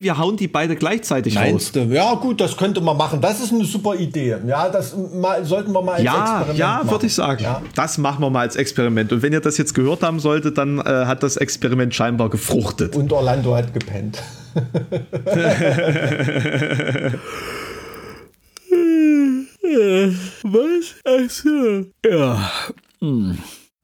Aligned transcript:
wir 0.00 0.16
hauen 0.16 0.36
die 0.36 0.46
beide 0.46 0.76
gleichzeitig 0.76 1.34
Meinst 1.34 1.76
raus. 1.76 1.86
du? 1.88 1.92
Ja, 1.92 2.14
gut, 2.14 2.40
das 2.40 2.56
könnte 2.56 2.80
man 2.80 2.96
machen. 2.96 3.20
Das 3.20 3.40
ist 3.40 3.52
eine 3.52 3.64
super 3.64 3.96
Idee. 3.96 4.36
Ja, 4.46 4.68
das 4.68 4.94
mal, 4.96 5.44
sollten 5.44 5.72
wir 5.72 5.82
mal 5.82 5.94
als 5.94 6.04
Ja, 6.04 6.20
Experiment 6.22 6.58
ja, 6.58 6.68
machen. 6.76 6.90
würde 6.92 7.06
ich 7.06 7.14
sagen. 7.14 7.42
Ja. 7.42 7.62
Das 7.74 7.98
machen 7.98 8.20
wir 8.22 8.30
mal 8.30 8.42
als 8.42 8.54
Experiment. 8.54 9.12
Und 9.12 9.22
wenn 9.22 9.32
ihr 9.32 9.40
das 9.40 9.58
jetzt 9.58 9.74
gehört 9.74 10.04
haben 10.04 10.20
solltet, 10.20 10.56
dann 10.56 10.78
äh, 10.78 10.82
hat 10.84 11.24
das 11.24 11.36
Experiment 11.36 11.92
scheinbar 11.94 12.30
gefruchtet. 12.30 12.94
Und 12.94 13.12
Orlando 13.12 13.56
hat 13.56 13.74
gepennt. 13.74 14.22
Was? 20.42 20.94
Ach 21.04 21.30
so. 21.30 21.84
Ja. 22.08 22.50
Hm. 23.00 23.38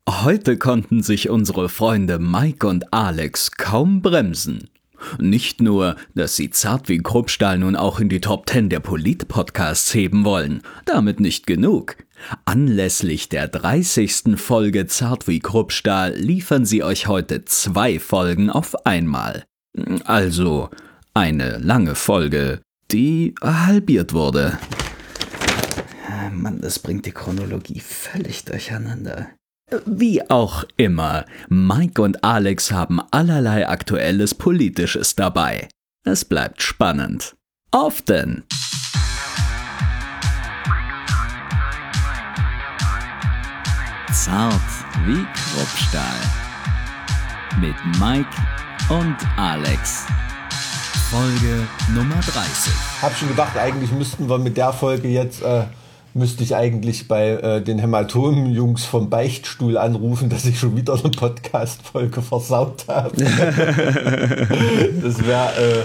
Heute 0.08 0.58
konnten 0.58 1.02
sich 1.02 1.30
unsere 1.30 1.68
Freunde 1.68 2.18
Mike 2.18 2.66
und 2.66 2.92
Alex 2.92 3.52
kaum 3.52 4.02
bremsen. 4.02 4.68
Nicht 5.18 5.60
nur, 5.60 5.96
dass 6.14 6.36
sie 6.36 6.50
zart 6.50 6.88
wie 6.88 6.98
Kruppstahl 6.98 7.58
nun 7.58 7.76
auch 7.76 8.00
in 8.00 8.08
die 8.08 8.20
Top 8.20 8.48
10 8.48 8.68
der 8.68 8.80
Polit-Podcasts 8.80 9.92
heben 9.94 10.24
wollen, 10.24 10.62
damit 10.84 11.20
nicht 11.20 11.46
genug. 11.46 11.96
Anlässlich 12.44 13.28
der 13.28 13.48
30. 13.48 14.36
Folge 14.36 14.86
Zart 14.86 15.28
wie 15.28 15.40
Kruppstahl 15.40 16.14
liefern 16.14 16.64
sie 16.64 16.82
euch 16.82 17.06
heute 17.06 17.44
zwei 17.44 17.98
Folgen 17.98 18.50
auf 18.50 18.86
einmal. 18.86 19.44
Also 20.04 20.70
eine 21.12 21.58
lange 21.58 21.94
Folge, 21.94 22.60
die 22.90 23.34
halbiert 23.42 24.12
wurde. 24.12 24.58
Mann, 26.32 26.60
das 26.60 26.78
bringt 26.78 27.06
die 27.06 27.12
Chronologie 27.12 27.80
völlig 27.80 28.44
durcheinander. 28.44 29.30
Wie 29.86 30.28
auch 30.30 30.64
immer, 30.76 31.24
Mike 31.48 32.00
und 32.00 32.22
Alex 32.22 32.70
haben 32.70 33.00
allerlei 33.10 33.68
aktuelles 33.68 34.34
Politisches 34.34 35.16
dabei. 35.16 35.68
Es 36.04 36.24
bleibt 36.24 36.62
spannend. 36.62 37.34
Auf 37.70 38.02
denn! 38.02 38.44
Zart 44.12 44.52
wie 45.06 45.24
Kruppstahl. 45.34 46.20
Mit 47.60 47.74
Mike 47.98 48.28
und 48.88 49.16
Alex. 49.36 50.06
Folge 51.10 51.66
Nummer 51.94 52.20
30. 52.20 52.72
Hab 53.02 53.16
schon 53.16 53.28
gedacht, 53.28 53.56
eigentlich 53.56 53.92
müssten 53.92 54.28
wir 54.28 54.38
mit 54.38 54.56
der 54.56 54.72
Folge 54.72 55.08
jetzt, 55.08 55.42
äh, 55.42 55.64
müsste 56.14 56.44
ich 56.44 56.54
eigentlich 56.54 57.08
bei 57.08 57.30
äh, 57.30 57.60
den 57.60 57.78
Hämatomen-Jungs 57.80 58.84
vom 58.84 59.10
Beichtstuhl 59.10 59.76
anrufen, 59.76 60.28
dass 60.30 60.46
ich 60.46 60.58
schon 60.58 60.76
wieder 60.76 60.94
eine 60.94 61.10
Podcast-Folge 61.10 62.22
versaut 62.22 62.84
habe. 62.86 63.16
das 65.02 65.26
wäre 65.26 65.48
äh, 65.58 65.84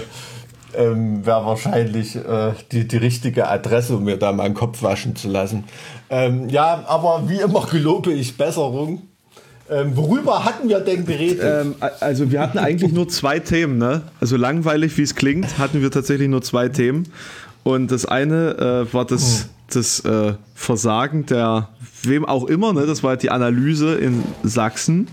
ähm, 0.78 1.26
wär 1.26 1.44
wahrscheinlich 1.44 2.14
äh, 2.14 2.52
die, 2.70 2.86
die 2.86 2.96
richtige 2.96 3.48
Adresse, 3.48 3.96
um 3.96 4.04
mir 4.04 4.16
da 4.16 4.32
meinen 4.32 4.54
Kopf 4.54 4.82
waschen 4.82 5.16
zu 5.16 5.28
lassen. 5.28 5.64
Ähm, 6.08 6.48
ja, 6.48 6.84
aber 6.86 7.24
wie 7.26 7.40
immer 7.40 7.66
gelobe 7.66 8.12
ich 8.12 8.36
Besserung. 8.36 9.02
Ähm, 9.68 9.96
worüber 9.96 10.44
hatten 10.44 10.68
wir 10.68 10.80
denn 10.80 11.04
geredet? 11.04 11.42
Ähm, 11.44 11.74
also 12.00 12.30
wir 12.30 12.40
hatten 12.40 12.58
eigentlich 12.58 12.92
nur 12.92 13.08
zwei 13.08 13.38
Themen, 13.38 13.78
ne? 13.78 14.02
Also 14.20 14.36
langweilig 14.36 14.96
wie 14.98 15.02
es 15.02 15.14
klingt, 15.14 15.58
hatten 15.58 15.80
wir 15.80 15.90
tatsächlich 15.92 16.28
nur 16.28 16.42
zwei 16.42 16.68
Themen. 16.68 17.06
Und 17.62 17.90
das 17.90 18.06
eine 18.06 18.86
äh, 18.90 18.94
war 18.94 19.04
das, 19.04 19.48
das 19.70 20.00
äh, 20.00 20.34
Versagen 20.54 21.26
der 21.26 21.68
wem 22.02 22.24
auch 22.24 22.44
immer, 22.46 22.72
ne? 22.72 22.86
Das 22.86 23.02
war 23.02 23.16
die 23.16 23.30
Analyse 23.30 23.94
in 23.94 24.22
Sachsen. 24.42 25.08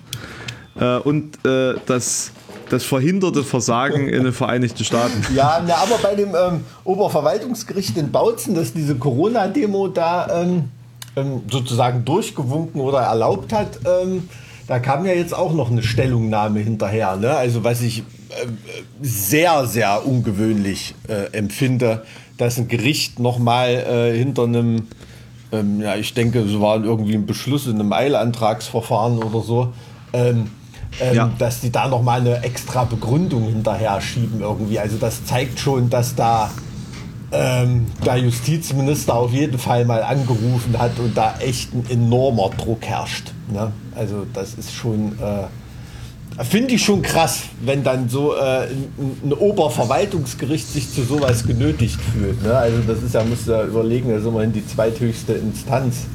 Äh, 0.80 0.98
und 0.98 1.46
äh, 1.46 1.76
das, 1.86 2.32
das 2.70 2.84
verhinderte 2.84 3.44
Versagen 3.44 4.08
in 4.08 4.24
den 4.24 4.34
Vereinigten 4.34 4.84
Staaten. 4.84 5.22
Ja, 5.36 5.62
na, 5.66 5.76
aber 5.76 5.98
bei 6.02 6.16
dem 6.16 6.30
ähm, 6.30 6.62
Oberverwaltungsgericht 6.84 7.98
in 7.98 8.12
Bautzen, 8.12 8.56
das 8.56 8.74
diese 8.74 8.96
Corona-Demo 8.96 9.88
da 9.90 10.44
ähm, 10.44 10.66
ähm, 11.16 11.42
sozusagen 11.52 12.06
durchgewunken 12.06 12.80
oder 12.80 13.00
erlaubt 13.00 13.54
hat, 13.54 13.80
ähm, 13.86 14.30
da 14.68 14.80
kam 14.80 15.06
ja 15.06 15.14
jetzt 15.14 15.34
auch 15.34 15.54
noch 15.54 15.72
eine 15.72 15.82
Stellungnahme 15.82 16.60
hinterher. 16.60 17.16
Ne? 17.16 17.32
Also 17.32 17.64
was 17.64 17.82
ich 17.82 18.00
äh, 18.00 18.04
sehr, 19.02 19.66
sehr 19.66 20.06
ungewöhnlich 20.06 20.94
äh, 21.08 21.32
empfinde, 21.32 22.04
dass 22.38 22.58
ein 22.58 22.68
Gericht 22.68 23.20
nochmal 23.20 23.70
äh, 23.70 24.18
hinter 24.18 24.44
einem, 24.44 24.88
ähm, 25.52 25.82
ja, 25.82 25.96
ich 25.96 26.14
denke, 26.14 26.40
es 26.40 26.60
war 26.60 26.84
irgendwie 26.84 27.16
ein 27.16 27.26
Beschluss 27.26 27.68
in 27.68 27.80
einem 27.80 27.92
Eilantragsverfahren 27.94 29.18
oder 29.24 29.42
so, 29.42 29.74
ähm, 30.14 30.48
ähm, 31.02 31.16
Ja. 31.16 31.32
dass 31.38 31.60
die 31.62 31.72
da 31.72 31.88
nochmal 31.88 32.22
eine 32.22 32.44
extra 32.44 32.84
Begründung 32.84 33.44
hinterher 33.44 34.00
schieben 34.02 34.42
irgendwie. 34.42 34.80
Also 34.80 34.98
das 34.98 35.26
zeigt 35.26 35.60
schon, 35.60 35.90
dass 35.90 36.16
da 36.16 36.52
ähm, 37.32 37.88
der 38.06 38.18
Justizminister 38.18 39.14
auf 39.16 39.34
jeden 39.34 39.60
Fall 39.60 39.84
mal 39.86 40.02
angerufen 40.02 40.78
hat 40.78 40.98
und 41.00 41.16
da 41.18 41.36
echt 41.40 41.74
ein 41.74 41.86
enormer 41.90 42.50
Druck 42.58 42.86
herrscht. 42.86 43.34
Ne? 43.52 43.72
Also 43.96 44.26
das 44.34 44.54
ist 44.54 44.74
schon, 44.74 45.14
äh, 45.20 45.44
finde 46.44 46.76
ich 46.76 46.84
schon 46.84 47.02
krass, 47.02 47.44
wenn 47.64 47.84
dann 47.84 48.10
so 48.10 48.36
äh, 48.36 48.68
ein, 48.68 48.88
ein 49.26 49.34
Oberverwaltungsgericht 49.34 50.68
sich 50.72 50.92
zu 50.94 51.04
sowas 51.04 51.46
genötigt 51.46 52.00
fühlt. 52.14 52.44
Ne? 52.44 52.56
Also 52.56 52.78
das 52.86 53.02
ist 53.04 53.14
ja, 53.16 53.24
muss 53.24 53.46
ja 53.48 53.64
überlegen, 53.66 54.10
das 54.10 54.22
ist 54.22 54.28
immerhin 54.28 54.54
die 54.54 54.66
zweithöchste 54.66 55.34
Instanz, 55.34 56.06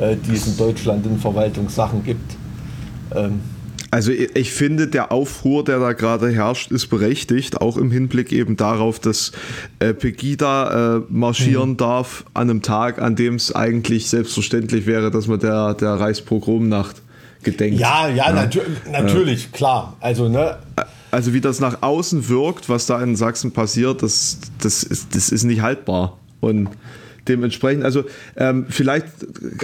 äh, 0.00 0.16
die 0.16 0.34
es 0.34 0.46
in 0.46 0.56
Deutschland 0.56 1.04
in 1.06 1.18
Verwaltungssachen 1.18 2.04
gibt. 2.04 2.36
Ähm, 3.14 3.40
Also 3.90 4.10
ich 4.10 4.34
ich 4.36 4.52
finde, 4.52 4.88
der 4.88 5.12
Aufruhr, 5.12 5.62
der 5.64 5.78
da 5.78 5.92
gerade 5.92 6.30
herrscht, 6.30 6.72
ist 6.72 6.88
berechtigt, 6.88 7.60
auch 7.60 7.76
im 7.76 7.90
Hinblick 7.92 8.32
eben 8.32 8.56
darauf, 8.56 8.98
dass 8.98 9.30
äh, 9.78 9.94
Pegida 9.94 10.96
äh, 10.96 11.00
marschieren 11.08 11.70
Mhm. 11.70 11.76
darf 11.76 12.24
an 12.34 12.50
einem 12.50 12.62
Tag, 12.62 13.00
an 13.00 13.14
dem 13.14 13.36
es 13.36 13.54
eigentlich 13.54 14.08
selbstverständlich 14.08 14.86
wäre, 14.86 15.10
dass 15.12 15.26
man 15.28 15.38
der, 15.38 15.74
der 15.74 15.94
Reichspogromnacht 15.94 17.02
gedenkt. 17.44 17.78
ja, 17.78 18.08
ja, 18.08 18.32
natür 18.32 18.62
natürlich, 18.90 19.52
klar. 19.52 19.96
Also, 20.00 20.28
ne, 20.28 20.56
Also 21.10 21.32
wie 21.32 21.40
das 21.40 21.60
nach 21.60 21.82
außen 21.82 22.28
wirkt, 22.28 22.68
was 22.68 22.86
da 22.86 23.02
in 23.02 23.16
Sachsen 23.16 23.52
passiert, 23.52 24.02
das, 24.02 24.38
das, 24.60 24.82
ist, 24.82 25.14
das 25.14 25.30
ist 25.30 25.44
nicht 25.44 25.60
haltbar. 25.60 26.18
Und 26.40 26.68
dementsprechend, 27.28 27.84
also 27.84 28.04
ähm, 28.36 28.66
vielleicht 28.68 29.06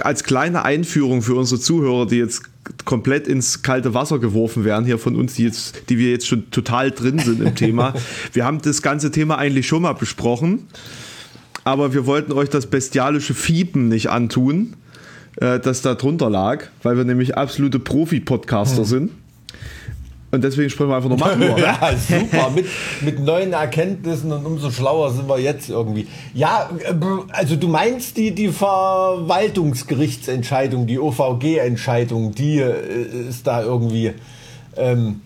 als 0.01 0.23
kleine 0.23 0.65
Einführung 0.65 1.21
für 1.21 1.35
unsere 1.35 1.59
Zuhörer, 1.59 2.07
die 2.07 2.17
jetzt 2.17 2.43
komplett 2.85 3.27
ins 3.27 3.61
kalte 3.61 3.93
Wasser 3.93 4.19
geworfen 4.19 4.65
werden 4.65 4.85
hier 4.85 4.97
von 4.97 5.15
uns, 5.15 5.35
die, 5.35 5.43
jetzt, 5.43 5.89
die 5.89 5.97
wir 5.97 6.11
jetzt 6.11 6.27
schon 6.27 6.49
total 6.51 6.91
drin 6.91 7.19
sind 7.19 7.41
im 7.41 7.55
Thema. 7.55 7.93
Wir 8.33 8.45
haben 8.45 8.61
das 8.61 8.81
ganze 8.81 9.11
Thema 9.11 9.37
eigentlich 9.37 9.67
schon 9.67 9.81
mal 9.81 9.93
besprochen, 9.93 10.67
aber 11.63 11.93
wir 11.93 12.05
wollten 12.05 12.31
euch 12.31 12.49
das 12.49 12.67
bestialische 12.67 13.33
Fiepen 13.33 13.87
nicht 13.87 14.09
antun, 14.09 14.75
äh, 15.37 15.59
das 15.59 15.81
da 15.81 15.95
drunter 15.95 16.29
lag, 16.29 16.65
weil 16.83 16.97
wir 16.97 17.05
nämlich 17.05 17.37
absolute 17.37 17.79
Profi-Podcaster 17.79 18.85
sind. 18.85 19.11
Und 20.31 20.43
deswegen 20.45 20.69
sprechen 20.69 20.89
wir 20.89 20.95
einfach 20.95 21.09
nochmal 21.09 21.37
drüber. 21.37 21.57
Ja, 21.59 21.91
super. 21.97 22.51
Mit, 22.55 22.65
mit 23.01 23.19
neuen 23.19 23.51
Erkenntnissen 23.51 24.31
und 24.31 24.45
umso 24.45 24.71
schlauer 24.71 25.11
sind 25.11 25.27
wir 25.27 25.39
jetzt 25.39 25.69
irgendwie. 25.69 26.07
Ja, 26.33 26.69
äh, 26.83 26.93
also 27.33 27.57
du 27.57 27.67
meinst 27.67 28.15
die, 28.15 28.31
die 28.31 28.47
Verwaltungsgerichtsentscheidung, 28.47 30.87
die 30.87 30.99
OVG-Entscheidung, 30.99 32.33
die 32.33 32.59
äh, 32.59 33.27
ist 33.29 33.45
da 33.45 33.61
irgendwie 33.61 34.13
ähm, 34.77 35.19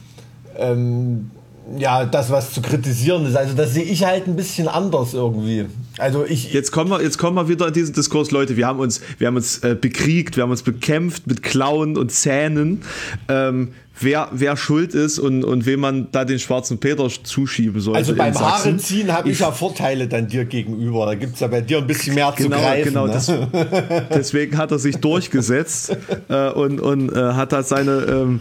ähm, 0.57 1.29
ja 1.77 2.05
das, 2.05 2.31
was 2.31 2.51
zu 2.51 2.63
kritisieren 2.63 3.27
ist. 3.27 3.35
Also 3.35 3.53
das 3.53 3.75
sehe 3.75 3.83
ich 3.83 4.05
halt 4.05 4.27
ein 4.27 4.35
bisschen 4.35 4.67
anders 4.67 5.13
irgendwie. 5.13 5.67
Also 5.97 6.25
ich. 6.25 6.51
Jetzt 6.53 6.71
kommen 6.71 6.89
wir, 6.89 7.01
jetzt 7.01 7.17
kommen 7.17 7.35
wir 7.37 7.47
wieder 7.47 7.67
in 7.67 7.73
diesen 7.73 7.93
Diskurs, 7.93 8.31
Leute. 8.31 8.57
Wir 8.57 8.67
haben 8.67 8.79
uns, 8.79 9.01
wir 9.17 9.27
haben 9.27 9.35
uns 9.35 9.59
äh, 9.59 9.75
bekriegt, 9.79 10.35
wir 10.35 10.43
haben 10.43 10.51
uns 10.51 10.63
bekämpft 10.63 11.27
mit 11.27 11.41
Klauen 11.43 11.97
und 11.97 12.11
Zähnen, 12.11 12.81
ähm, 13.29 13.69
wer, 13.99 14.27
wer 14.31 14.57
schuld 14.57 14.93
ist 14.93 15.19
und, 15.19 15.43
und 15.43 15.65
wem 15.65 15.79
man 15.79 16.07
da 16.11 16.25
den 16.25 16.39
schwarzen 16.39 16.79
Peter 16.79 17.07
zuschieben 17.23 17.79
sollte. 17.79 17.97
Also 17.97 18.15
beim. 18.15 18.33
Haare 18.37 18.75
ziehen 18.77 19.11
habe 19.13 19.29
ich 19.29 19.39
ja 19.39 19.51
Vorteile 19.51 20.07
dann 20.07 20.27
dir 20.27 20.45
gegenüber. 20.45 21.05
Da 21.05 21.15
gibt 21.15 21.35
es 21.35 21.39
ja 21.39 21.47
bei 21.47 21.61
dir 21.61 21.77
ein 21.77 21.87
bisschen 21.87 22.15
mehr 22.15 22.33
Genau, 22.35 22.57
zu 22.57 22.61
greifen. 22.61 22.89
genau. 22.89 23.07
ne? 23.07 23.13
Das, 23.13 23.31
deswegen 24.13 24.57
hat 24.57 24.71
er 24.71 24.79
sich 24.79 24.97
durchgesetzt 24.97 25.95
äh, 26.27 26.49
und, 26.49 26.81
und 26.81 27.13
äh, 27.13 27.33
hat 27.33 27.53
da 27.53 27.63
seine 27.63 27.91
ähm, 28.09 28.39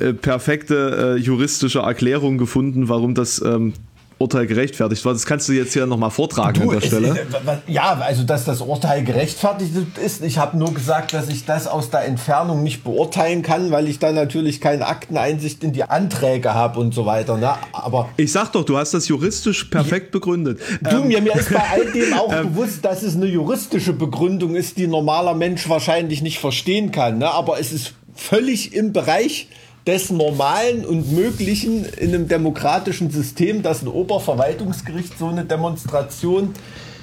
äh, 0.00 0.12
perfekte 0.12 1.16
äh, 1.16 1.20
juristische 1.20 1.80
Erklärung 1.80 2.38
gefunden, 2.38 2.88
warum 2.88 3.14
das 3.14 3.40
ähm, 3.40 3.74
Urteil 4.18 4.46
gerechtfertigt 4.46 5.04
war. 5.04 5.12
Das 5.12 5.26
kannst 5.26 5.48
du 5.48 5.52
jetzt 5.52 5.72
hier 5.72 5.86
nochmal 5.86 6.10
vortragen 6.10 6.60
Du, 6.60 6.70
an 6.70 6.80
der 6.80 6.86
Stelle. 6.86 7.08
ist- 7.08 7.46
wa- 7.46 7.58
ja, 7.68 7.96
also 8.00 8.24
dass 8.24 8.44
das 8.44 8.60
Urteil 8.60 9.04
gerechtfertigt 9.04 9.70
ist. 10.04 10.22
Ich 10.24 10.38
habe 10.38 10.56
nur 10.58 10.74
gesagt, 10.74 11.12
dass 11.14 11.28
ich 11.28 11.44
das 11.44 11.66
aus 11.68 11.90
der 11.90 12.04
Entfernung 12.04 12.62
nicht 12.64 12.82
beurteilen 12.82 13.42
kann, 13.42 13.70
weil 13.70 13.86
ich 13.86 14.00
da 14.00 14.10
natürlich 14.10 14.60
keine 14.60 14.86
Akteneinsicht 14.86 15.62
in 15.62 15.72
die 15.72 15.84
Anträge 15.84 16.52
habe 16.52 16.80
und 16.80 16.94
so 16.94 17.06
weiter. 17.06 17.36
Ne? 17.36 17.50
Aber 17.72 18.08
Ich 18.16 18.32
sag 18.32 18.50
doch, 18.52 18.64
du 18.64 18.76
hast 18.76 18.92
das 18.92 19.06
juristisch 19.06 19.64
perfekt 19.64 20.10
begründet. 20.10 20.58
du, 20.82 20.96
Ähm, 20.96 21.08
mir, 21.08 21.20
mir 21.22 21.36
ist 21.36 21.52
bei 21.52 21.62
all 21.70 21.86
dem 21.92 22.12
auch 22.14 22.34
bewusst, 22.42 22.84
dass 22.84 23.02
es 23.04 23.14
eine 23.14 23.26
juristische 23.26 23.92
Begründung 23.92 24.56
ist, 24.56 24.78
die 24.78 24.84
ein 24.84 24.90
normaler 24.90 25.34
Mensch 25.34 25.68
wahrscheinlich 25.68 26.22
nicht 26.22 26.40
verstehen 26.40 26.90
kann. 26.90 27.18
Ne? 27.18 27.30
Aber 27.30 27.60
es 27.60 27.72
ist 27.72 27.92
völlig 28.14 28.74
im 28.74 28.92
Bereich 28.92 29.48
des 29.88 30.10
Normalen 30.10 30.84
und 30.84 31.12
Möglichen 31.12 31.86
in 31.86 32.10
einem 32.10 32.28
demokratischen 32.28 33.10
System, 33.10 33.62
dass 33.62 33.82
ein 33.82 33.88
Oberverwaltungsgericht 33.88 35.18
so 35.18 35.28
eine 35.28 35.46
Demonstration 35.46 36.50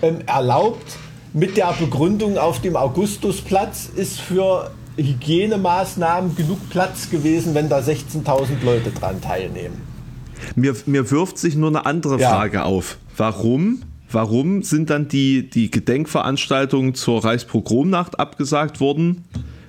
ähm, 0.03 0.19
erlaubt, 0.27 0.97
mit 1.33 1.57
der 1.57 1.73
Begründung 1.73 2.37
auf 2.37 2.61
dem 2.61 2.75
Augustusplatz 2.75 3.89
ist 3.95 4.21
für 4.21 4.69
Hygienemaßnahmen 4.97 6.35
genug 6.35 6.69
Platz 6.69 7.09
gewesen, 7.09 7.55
wenn 7.55 7.69
da 7.69 7.79
16.000 7.79 8.63
Leute 8.63 8.91
dran 8.91 9.19
teilnehmen. 9.19 9.81
Mir, 10.55 10.75
mir 10.85 11.09
wirft 11.09 11.39
sich 11.39 11.55
nur 11.55 11.69
eine 11.69 11.87
andere 11.87 12.19
ja. 12.19 12.29
Frage 12.29 12.63
auf. 12.65 12.99
Warum 13.17 13.81
warum 14.11 14.63
sind 14.63 14.91
dann 14.91 15.07
die, 15.07 15.49
die 15.49 15.71
Gedenkveranstaltungen 15.71 16.93
zur 16.93 17.25
Reichspogromnacht 17.25 18.19
abgesagt 18.19 18.79
worden? 18.79 19.25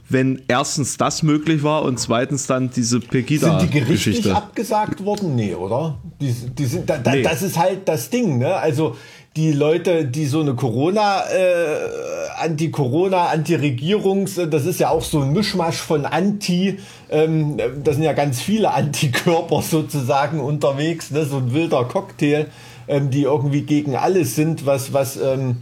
Wenn 0.09 0.43
erstens 0.49 0.97
das 0.97 1.23
möglich 1.23 1.63
war 1.63 1.83
und 1.83 1.99
zweitens 1.99 2.47
dann 2.47 2.71
diese 2.71 3.01
Pegida-Geschichte. 3.01 3.61
Sind 3.61 3.75
die 3.75 3.81
gerichtlich 3.81 4.33
abgesagt 4.33 5.05
worden? 5.05 5.35
Nee, 5.35 5.55
oder? 5.55 5.99
Die, 6.21 6.33
die 6.33 6.65
sind, 6.65 6.89
da, 6.89 6.99
da, 6.99 7.13
nee. 7.13 7.23
Das 7.23 7.43
ist 7.43 7.59
halt 7.59 7.89
das 7.89 8.11
Ding, 8.11 8.39
ne? 8.39 8.55
Also 8.55 8.97
die 9.35 9.53
Leute, 9.53 10.07
die 10.07 10.27
so 10.27 10.41
eine 10.41 10.55
Corona, 10.55 11.23
äh, 11.29 12.39
Anti-Corona, 12.39 13.27
Anti-Regierungs, 13.27 14.41
das 14.51 14.65
ist 14.65 14.81
ja 14.81 14.91
auch 14.91 15.03
so 15.03 15.21
ein 15.21 15.33
Mischmasch 15.33 15.77
von 15.77 16.07
Anti, 16.07 16.79
ähm, 17.11 17.59
das 17.85 17.97
sind 17.97 18.05
ja 18.05 18.15
ganz 18.15 18.41
viele 18.41 18.73
Antikörper 18.73 19.61
sozusagen 19.61 20.41
unterwegs, 20.41 21.11
ne? 21.11 21.25
so 21.25 21.37
ein 21.37 21.53
wilder 21.53 21.85
Cocktail 21.85 22.47
ähm, 22.89 23.11
die 23.11 23.23
irgendwie 23.23 23.63
gegen 23.63 23.97
alles 23.97 24.35
sind, 24.37 24.67
was, 24.67 24.93
was 24.93 25.17
ähm, 25.17 25.59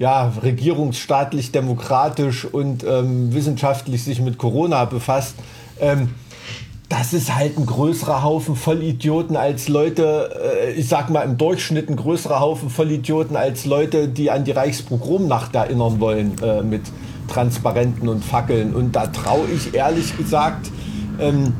ja, 0.00 0.32
regierungsstaatlich, 0.42 1.52
demokratisch 1.52 2.46
und 2.46 2.84
ähm, 2.84 3.34
wissenschaftlich 3.34 4.02
sich 4.02 4.22
mit 4.22 4.38
Corona 4.38 4.86
befasst. 4.86 5.34
Ähm, 5.78 6.14
das 6.88 7.12
ist 7.12 7.36
halt 7.36 7.58
ein 7.58 7.66
größerer 7.66 8.22
Haufen 8.22 8.56
Vollidioten 8.56 9.36
als 9.36 9.68
Leute, 9.68 10.30
äh, 10.42 10.72
ich 10.72 10.88
sag 10.88 11.10
mal 11.10 11.20
im 11.20 11.36
Durchschnitt 11.36 11.90
ein 11.90 11.96
größerer 11.96 12.40
Haufen 12.40 12.70
Vollidioten 12.70 13.36
als 13.36 13.66
Leute, 13.66 14.08
die 14.08 14.30
an 14.30 14.44
die 14.44 14.52
Reichspogromnacht 14.52 15.54
erinnern 15.54 16.00
wollen 16.00 16.32
äh, 16.42 16.62
mit 16.62 16.84
Transparenten 17.28 18.08
und 18.08 18.24
Fackeln. 18.24 18.74
Und 18.74 18.96
da 18.96 19.06
traue 19.06 19.48
ich 19.54 19.74
ehrlich 19.74 20.16
gesagt 20.16 20.70
ähm, 21.20 21.52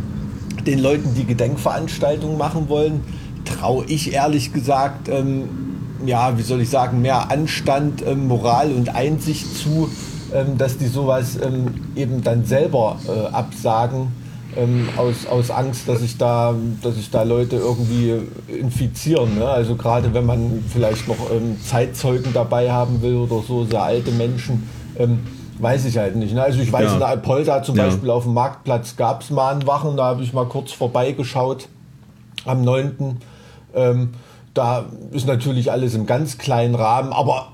den 0.66 0.78
Leuten, 0.78 1.12
die 1.14 1.26
Gedenkveranstaltungen 1.26 2.38
machen 2.38 2.70
wollen, 2.70 3.04
traue 3.44 3.84
ich 3.84 4.14
ehrlich 4.14 4.54
gesagt, 4.54 5.10
ähm, 5.10 5.69
ja, 6.06 6.36
wie 6.38 6.42
soll 6.42 6.60
ich 6.60 6.70
sagen, 6.70 7.00
mehr 7.00 7.30
Anstand, 7.30 8.06
ähm, 8.06 8.28
Moral 8.28 8.72
und 8.72 8.94
Einsicht 8.94 9.56
zu, 9.56 9.90
ähm, 10.32 10.58
dass 10.58 10.78
die 10.78 10.86
sowas 10.86 11.38
ähm, 11.42 11.66
eben 11.96 12.22
dann 12.22 12.44
selber 12.44 12.98
äh, 13.06 13.34
absagen. 13.34 14.18
Ähm, 14.56 14.88
aus, 14.96 15.28
aus 15.30 15.52
Angst, 15.52 15.88
dass 15.88 16.00
sich 16.00 16.18
da, 16.18 16.52
dass 16.82 16.96
sich 16.96 17.08
da 17.08 17.22
Leute 17.22 17.54
irgendwie 17.54 18.14
infizieren. 18.48 19.38
Ne? 19.38 19.46
Also 19.46 19.76
gerade 19.76 20.12
wenn 20.12 20.26
man 20.26 20.64
vielleicht 20.68 21.06
noch 21.06 21.30
ähm, 21.32 21.56
Zeitzeugen 21.64 22.32
dabei 22.32 22.72
haben 22.72 23.00
will 23.00 23.14
oder 23.14 23.44
so, 23.46 23.64
sehr 23.64 23.84
alte 23.84 24.10
Menschen, 24.10 24.68
weiß 25.60 25.84
ich 25.84 25.98
halt 25.98 26.16
nicht. 26.16 26.34
Ne? 26.34 26.42
Also 26.42 26.60
ich 26.60 26.72
weiß, 26.72 26.90
ja. 26.90 26.96
in 26.96 27.02
Alpolda 27.02 27.62
zum 27.62 27.76
ja. 27.76 27.84
Beispiel 27.84 28.10
auf 28.10 28.24
dem 28.24 28.34
Marktplatz 28.34 28.96
gab 28.96 29.22
es 29.22 29.30
Mahnwachen, 29.30 29.96
da 29.96 30.06
habe 30.06 30.22
ich 30.24 30.32
mal 30.32 30.46
kurz 30.46 30.72
vorbeigeschaut 30.72 31.68
am 32.44 32.62
9. 32.62 33.18
Ähm, 33.74 34.10
da 34.54 34.86
ist 35.12 35.26
natürlich 35.26 35.70
alles 35.70 35.94
im 35.94 36.06
ganz 36.06 36.38
kleinen 36.38 36.74
Rahmen, 36.74 37.12
aber 37.12 37.48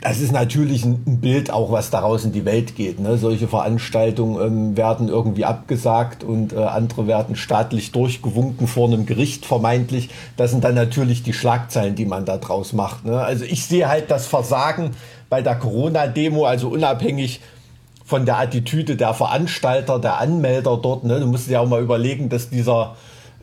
das 0.00 0.20
ist 0.20 0.32
natürlich 0.32 0.84
ein, 0.84 1.20
Bild 1.20 1.50
auch, 1.50 1.70
was 1.70 1.90
daraus 1.90 2.24
in 2.24 2.32
die 2.32 2.46
Welt 2.46 2.74
geht. 2.74 3.00
Ne? 3.00 3.18
Solche 3.18 3.48
Veranstaltungen 3.48 4.40
ähm, 4.40 4.76
werden 4.76 5.08
irgendwie 5.08 5.44
abgesagt 5.44 6.24
und 6.24 6.54
äh, 6.54 6.56
andere 6.56 7.06
werden 7.06 7.36
staatlich 7.36 7.92
durchgewunken 7.92 8.66
vor 8.66 8.88
einem 8.88 9.04
Gericht 9.04 9.44
vermeintlich. 9.44 10.08
Das 10.38 10.52
sind 10.52 10.64
dann 10.64 10.74
natürlich 10.74 11.22
die 11.22 11.34
Schlagzeilen, 11.34 11.96
die 11.96 12.06
man 12.06 12.24
da 12.24 12.38
draus 12.38 12.72
macht. 12.72 13.04
Ne? 13.04 13.20
Also 13.20 13.44
ich 13.44 13.66
sehe 13.66 13.88
halt 13.88 14.10
das 14.10 14.26
Versagen 14.26 14.92
bei 15.28 15.42
der 15.42 15.56
Corona-Demo, 15.56 16.46
also 16.46 16.70
unabhängig 16.70 17.40
von 18.06 18.24
der 18.24 18.38
Attitüde 18.38 18.96
der 18.96 19.12
Veranstalter, 19.12 19.98
der 19.98 20.18
Anmelder 20.18 20.78
dort. 20.78 21.04
Ne? 21.04 21.20
Du 21.20 21.26
musst 21.26 21.48
dir 21.48 21.60
auch 21.60 21.68
mal 21.68 21.82
überlegen, 21.82 22.30
dass 22.30 22.48
dieser 22.48 22.96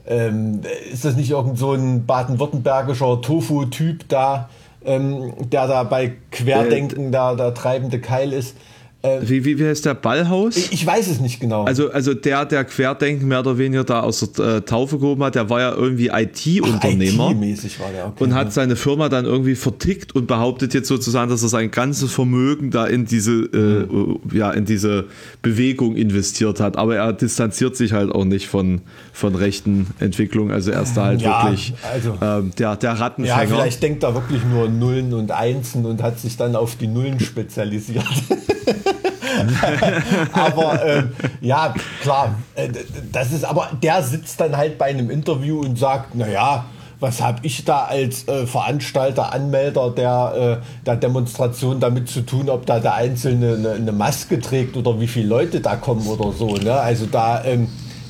ähm, 0.07 0.61
ist 0.91 1.05
das 1.05 1.15
nicht 1.15 1.29
irgend 1.29 1.57
so 1.57 1.73
ein 1.73 2.05
baden-württembergischer 2.05 3.21
Tofu-Typ 3.21 4.07
da, 4.09 4.49
ähm, 4.85 5.33
der 5.39 5.67
da 5.67 5.83
bei 5.83 6.13
Querdenken 6.31 7.09
äh, 7.09 7.11
da 7.11 7.35
der 7.35 7.53
treibende 7.53 7.99
Keil 7.99 8.33
ist? 8.33 8.55
Äh, 9.03 9.19
wie, 9.21 9.45
wie, 9.45 9.59
wie 9.59 9.65
heißt 9.65 9.85
der 9.85 9.93
Ballhaus? 9.93 10.57
Ich, 10.57 10.85
weiß 10.85 11.07
es 11.07 11.19
nicht 11.19 11.39
genau. 11.39 11.65
Also, 11.65 11.91
also 11.91 12.15
der, 12.15 12.45
der 12.45 12.65
Querdenken 12.65 13.27
mehr 13.27 13.41
oder 13.41 13.59
weniger 13.59 13.83
da 13.83 14.01
aus 14.01 14.19
der 14.31 14.45
äh, 14.45 14.61
Taufe 14.61 14.97
gehoben 14.97 15.23
hat, 15.23 15.35
der 15.35 15.51
war 15.51 15.59
ja 15.59 15.71
irgendwie 15.73 16.07
IT-Unternehmer. 16.07 17.29
IT-mäßig 17.29 17.79
war 17.79 17.91
der, 17.91 18.07
okay, 18.07 18.23
Und 18.23 18.33
hat 18.33 18.51
seine 18.53 18.75
Firma 18.75 19.07
dann 19.07 19.25
irgendwie 19.25 19.53
vertickt 19.53 20.15
und 20.15 20.25
behauptet 20.25 20.73
jetzt 20.73 20.87
sozusagen, 20.87 21.29
dass 21.29 21.43
er 21.43 21.49
sein 21.49 21.69
ganzes 21.69 22.11
Vermögen 22.11 22.71
da 22.71 22.87
in 22.87 23.05
diese, 23.05 23.31
mhm. 23.31 24.19
äh, 24.31 24.37
ja, 24.37 24.51
in 24.51 24.65
diese 24.65 25.05
Bewegung 25.43 25.95
investiert 25.95 26.59
hat. 26.59 26.75
Aber 26.75 26.95
er 26.95 27.13
distanziert 27.13 27.75
sich 27.75 27.93
halt 27.93 28.11
auch 28.11 28.25
nicht 28.25 28.47
von, 28.47 28.81
von 29.13 29.35
rechten 29.35 29.87
Entwicklungen. 29.99 30.51
Also 30.51 30.71
er 30.71 30.81
ist 30.81 30.97
da 30.97 31.05
halt 31.05 31.21
ja, 31.21 31.43
wirklich 31.43 31.75
also, 31.93 32.17
ähm, 32.19 32.51
der, 32.57 32.75
der 32.75 32.93
Rattenfänger. 32.93 33.43
Ja, 33.43 33.47
vielleicht 33.47 33.83
denkt 33.83 34.01
er 34.01 34.15
wirklich 34.15 34.41
nur 34.51 34.67
Nullen 34.69 35.13
und 35.13 35.29
Einsen 35.29 35.85
und 35.85 36.01
hat 36.01 36.19
sich 36.19 36.35
dann 36.35 36.55
auf 36.55 36.75
die 36.77 36.87
Nullen 36.87 37.19
spezialisiert. 37.19 38.03
aber 40.33 40.85
ähm, 40.85 41.11
ja, 41.41 41.73
klar, 42.01 42.35
äh, 42.55 42.69
das 43.11 43.31
ist, 43.31 43.45
aber 43.45 43.69
der 43.81 44.03
sitzt 44.03 44.39
dann 44.39 44.55
halt 44.55 44.77
bei 44.77 44.85
einem 44.85 45.09
Interview 45.09 45.61
und 45.61 45.77
sagt, 45.77 46.15
naja, 46.15 46.65
was 46.99 47.21
habe 47.21 47.39
ich 47.43 47.63
da 47.63 47.85
als 47.85 48.27
äh, 48.27 48.47
Veranstalter, 48.47 49.31
Anmelder 49.33 49.91
der, 49.91 50.61
äh, 50.61 50.85
der 50.85 50.95
Demonstration 50.95 51.79
damit 51.79 52.09
zu 52.09 52.21
tun, 52.21 52.49
ob 52.49 52.65
da 52.65 52.79
der 52.79 52.95
Einzelne 52.95 53.53
eine, 53.53 53.71
eine, 53.71 53.91
Maske 53.91 54.39
trägt 54.39 54.75
oder 54.75 54.99
wie 54.99 55.07
viele 55.07 55.27
Leute 55.27 55.61
da 55.61 55.75
kommen 55.75 56.07
oder 56.07 56.31
so. 56.31 56.55
Ne? 56.55 56.73
Also 56.73 57.05
da 57.05 57.43
ähm, 57.43 57.69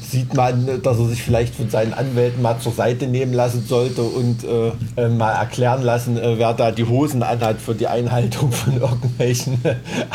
sieht 0.09 0.33
man, 0.33 0.81
dass 0.81 0.99
er 0.99 1.05
sich 1.05 1.21
vielleicht 1.21 1.55
von 1.55 1.69
seinen 1.69 1.93
Anwälten 1.93 2.41
mal 2.41 2.59
zur 2.59 2.71
Seite 2.71 3.07
nehmen 3.07 3.33
lassen 3.33 3.65
sollte 3.65 4.03
und 4.03 4.43
äh, 4.43 4.71
äh, 5.01 5.09
mal 5.09 5.33
erklären 5.33 5.81
lassen, 5.81 6.17
äh, 6.17 6.37
wer 6.37 6.53
da 6.53 6.71
die 6.71 6.85
Hosen 6.85 7.23
anhat 7.23 7.59
für 7.59 7.75
die 7.75 7.87
Einhaltung 7.87 8.51
von 8.51 8.77
irgendwelchen 8.81 9.59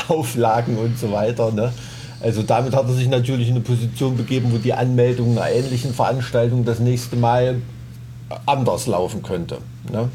Auflagen 0.08 0.78
und 0.78 0.98
so 0.98 1.12
weiter. 1.12 1.52
Ne? 1.52 1.72
Also 2.20 2.42
damit 2.42 2.74
hat 2.74 2.86
er 2.86 2.94
sich 2.94 3.08
natürlich 3.08 3.48
in 3.48 3.56
eine 3.56 3.64
Position 3.64 4.16
begeben, 4.16 4.52
wo 4.52 4.58
die 4.58 4.72
Anmeldung 4.72 5.36
einer 5.38 5.50
ähnlichen 5.50 5.92
Veranstaltung 5.92 6.64
das 6.64 6.78
nächste 6.78 7.16
Mal 7.16 7.56
anders 8.46 8.86
laufen 8.86 9.22
könnte. 9.22 9.58
Ne? 9.90 10.08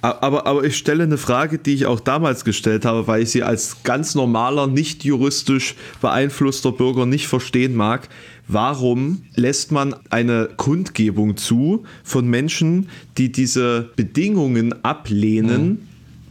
Aber, 0.00 0.46
aber 0.46 0.64
ich 0.64 0.76
stelle 0.76 1.04
eine 1.04 1.18
Frage, 1.18 1.58
die 1.58 1.74
ich 1.74 1.86
auch 1.86 2.00
damals 2.00 2.44
gestellt 2.44 2.84
habe, 2.84 3.06
weil 3.06 3.22
ich 3.22 3.30
sie 3.30 3.42
als 3.42 3.82
ganz 3.84 4.14
normaler, 4.14 4.66
nicht 4.66 5.04
juristisch 5.04 5.74
beeinflusster 6.00 6.72
Bürger 6.72 7.06
nicht 7.06 7.26
verstehen 7.28 7.74
mag. 7.74 8.08
Warum 8.48 9.22
lässt 9.34 9.70
man 9.70 9.94
eine 10.10 10.48
Kundgebung 10.56 11.36
zu 11.36 11.84
von 12.02 12.26
Menschen, 12.26 12.88
die 13.16 13.30
diese 13.30 13.90
Bedingungen 13.96 14.84
ablehnen, 14.84 15.64
mhm. 15.68 15.78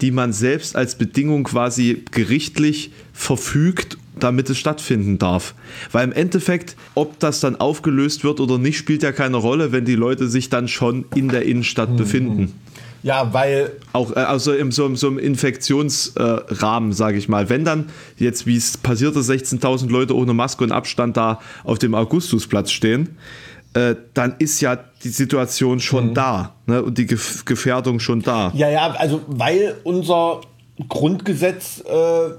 die 0.02 0.12
man 0.12 0.34
selbst 0.34 0.76
als 0.76 0.96
Bedingung 0.96 1.46
quasi 1.46 2.04
gerichtlich 2.12 2.92
verfügt 3.14 3.98
damit 4.20 4.50
es 4.50 4.58
stattfinden 4.58 5.18
darf. 5.18 5.56
Weil 5.92 6.06
im 6.08 6.14
Endeffekt, 6.14 6.76
ob 6.96 7.20
das 7.20 7.40
dann 7.40 7.56
aufgelöst 7.56 8.24
wird 8.24 8.40
oder 8.40 8.58
nicht, 8.58 8.78
spielt 8.78 9.04
ja 9.04 9.12
keine 9.12 9.38
Rolle, 9.38 9.72
wenn 9.72 9.86
die 9.86 9.96
Leute 9.96 10.28
sich 10.28 10.50
dann 10.50 10.68
schon 10.68 11.06
in 11.16 11.30
der 11.30 11.44
Innenstadt 11.44 11.92
mhm. 11.92 11.98
befinden. 11.98 12.54
Ja, 13.04 13.34
weil. 13.34 13.72
Auch 13.94 14.12
äh, 14.16 14.20
also 14.20 14.52
in 14.52 14.72
so, 14.72 14.94
so 14.96 15.08
einem 15.08 15.20
Infektionsrahmen, 15.20 16.92
äh, 16.92 16.94
sage 16.94 17.18
ich 17.18 17.30
mal. 17.30 17.50
Wenn 17.50 17.66
dann 17.66 17.90
jetzt, 18.18 18.46
wie 18.46 18.56
es 18.56 18.78
passierte, 18.78 19.20
16.000 19.20 19.90
Leute 19.90 20.16
ohne 20.16 20.34
Maske 20.34 20.64
und 20.64 20.72
Abstand 20.72 21.18
da 21.18 21.40
auf 21.64 21.80
dem 21.80 21.96
Augustusplatz 21.96 22.72
stehen, 22.72 23.18
äh, 23.74 23.96
dann 24.14 24.36
ist 24.40 24.62
ja 24.62 24.78
die 25.04 25.10
Situation 25.10 25.80
schon 25.80 26.10
mhm. 26.10 26.14
da 26.14 26.56
ne? 26.66 26.84
und 26.84 26.98
die 26.98 27.06
Gef 27.06 27.46
Gefährdung 27.46 28.00
schon 28.00 28.22
da. 28.22 28.52
Ja, 28.54 28.70
ja, 28.70 28.92
also 28.92 29.22
weil 29.28 29.76
unser 29.84 30.42
Grundgesetz 30.90 31.82
äh, 31.82 32.32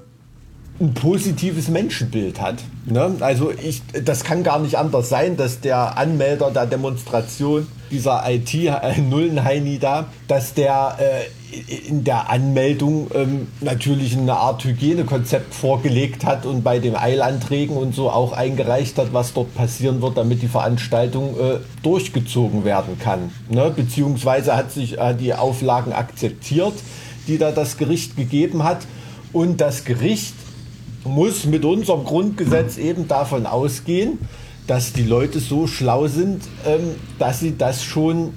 ein 0.79 0.93
positives 0.93 1.67
Menschenbild 1.67 2.41
hat. 2.41 2.55
Ne? 2.85 3.15
Also 3.19 3.51
ich, 3.51 3.81
das 4.03 4.23
kann 4.23 4.43
gar 4.43 4.59
nicht 4.59 4.77
anders 4.77 5.07
sein, 5.07 5.37
dass 5.37 5.61
der 5.61 5.97
Anmelder 5.97 6.51
der 6.51 6.65
Demonstration, 6.65 7.67
dieser 7.91 8.23
IT-Nullenheini 8.27 9.77
da, 9.77 10.07
dass 10.27 10.55
der 10.55 10.97
äh, 10.99 11.87
in 11.87 12.03
der 12.03 12.31
Anmeldung 12.31 13.11
ähm, 13.13 13.47
natürlich 13.61 14.17
eine 14.17 14.35
Art 14.35 14.63
Hygienekonzept 14.63 15.53
vorgelegt 15.53 16.25
hat 16.25 16.47
und 16.47 16.63
bei 16.63 16.79
den 16.79 16.95
Eilanträgen 16.95 17.77
und 17.77 17.93
so 17.93 18.09
auch 18.09 18.31
eingereicht 18.31 18.97
hat, 18.97 19.13
was 19.13 19.33
dort 19.33 19.53
passieren 19.53 20.01
wird, 20.01 20.17
damit 20.17 20.41
die 20.41 20.47
Veranstaltung 20.47 21.39
äh, 21.39 21.57
durchgezogen 21.83 22.65
werden 22.65 22.97
kann. 22.97 23.31
Ne? 23.49 23.71
Beziehungsweise 23.75 24.55
hat 24.55 24.71
sich 24.71 24.97
äh, 24.97 25.13
die 25.13 25.35
Auflagen 25.35 25.93
akzeptiert, 25.93 26.73
die 27.27 27.37
da 27.37 27.51
das 27.51 27.77
Gericht 27.77 28.17
gegeben 28.17 28.63
hat. 28.63 28.79
Und 29.31 29.61
das 29.61 29.83
Gericht 29.83 30.35
muss 31.05 31.45
mit 31.45 31.65
unserem 31.65 32.03
Grundgesetz 32.03 32.77
eben 32.77 33.07
davon 33.07 33.45
ausgehen, 33.45 34.19
dass 34.67 34.93
die 34.93 35.03
Leute 35.03 35.39
so 35.39 35.67
schlau 35.67 36.07
sind, 36.07 36.43
ähm, 36.65 36.95
dass 37.19 37.39
sie 37.39 37.57
das 37.57 37.83
schon 37.83 38.33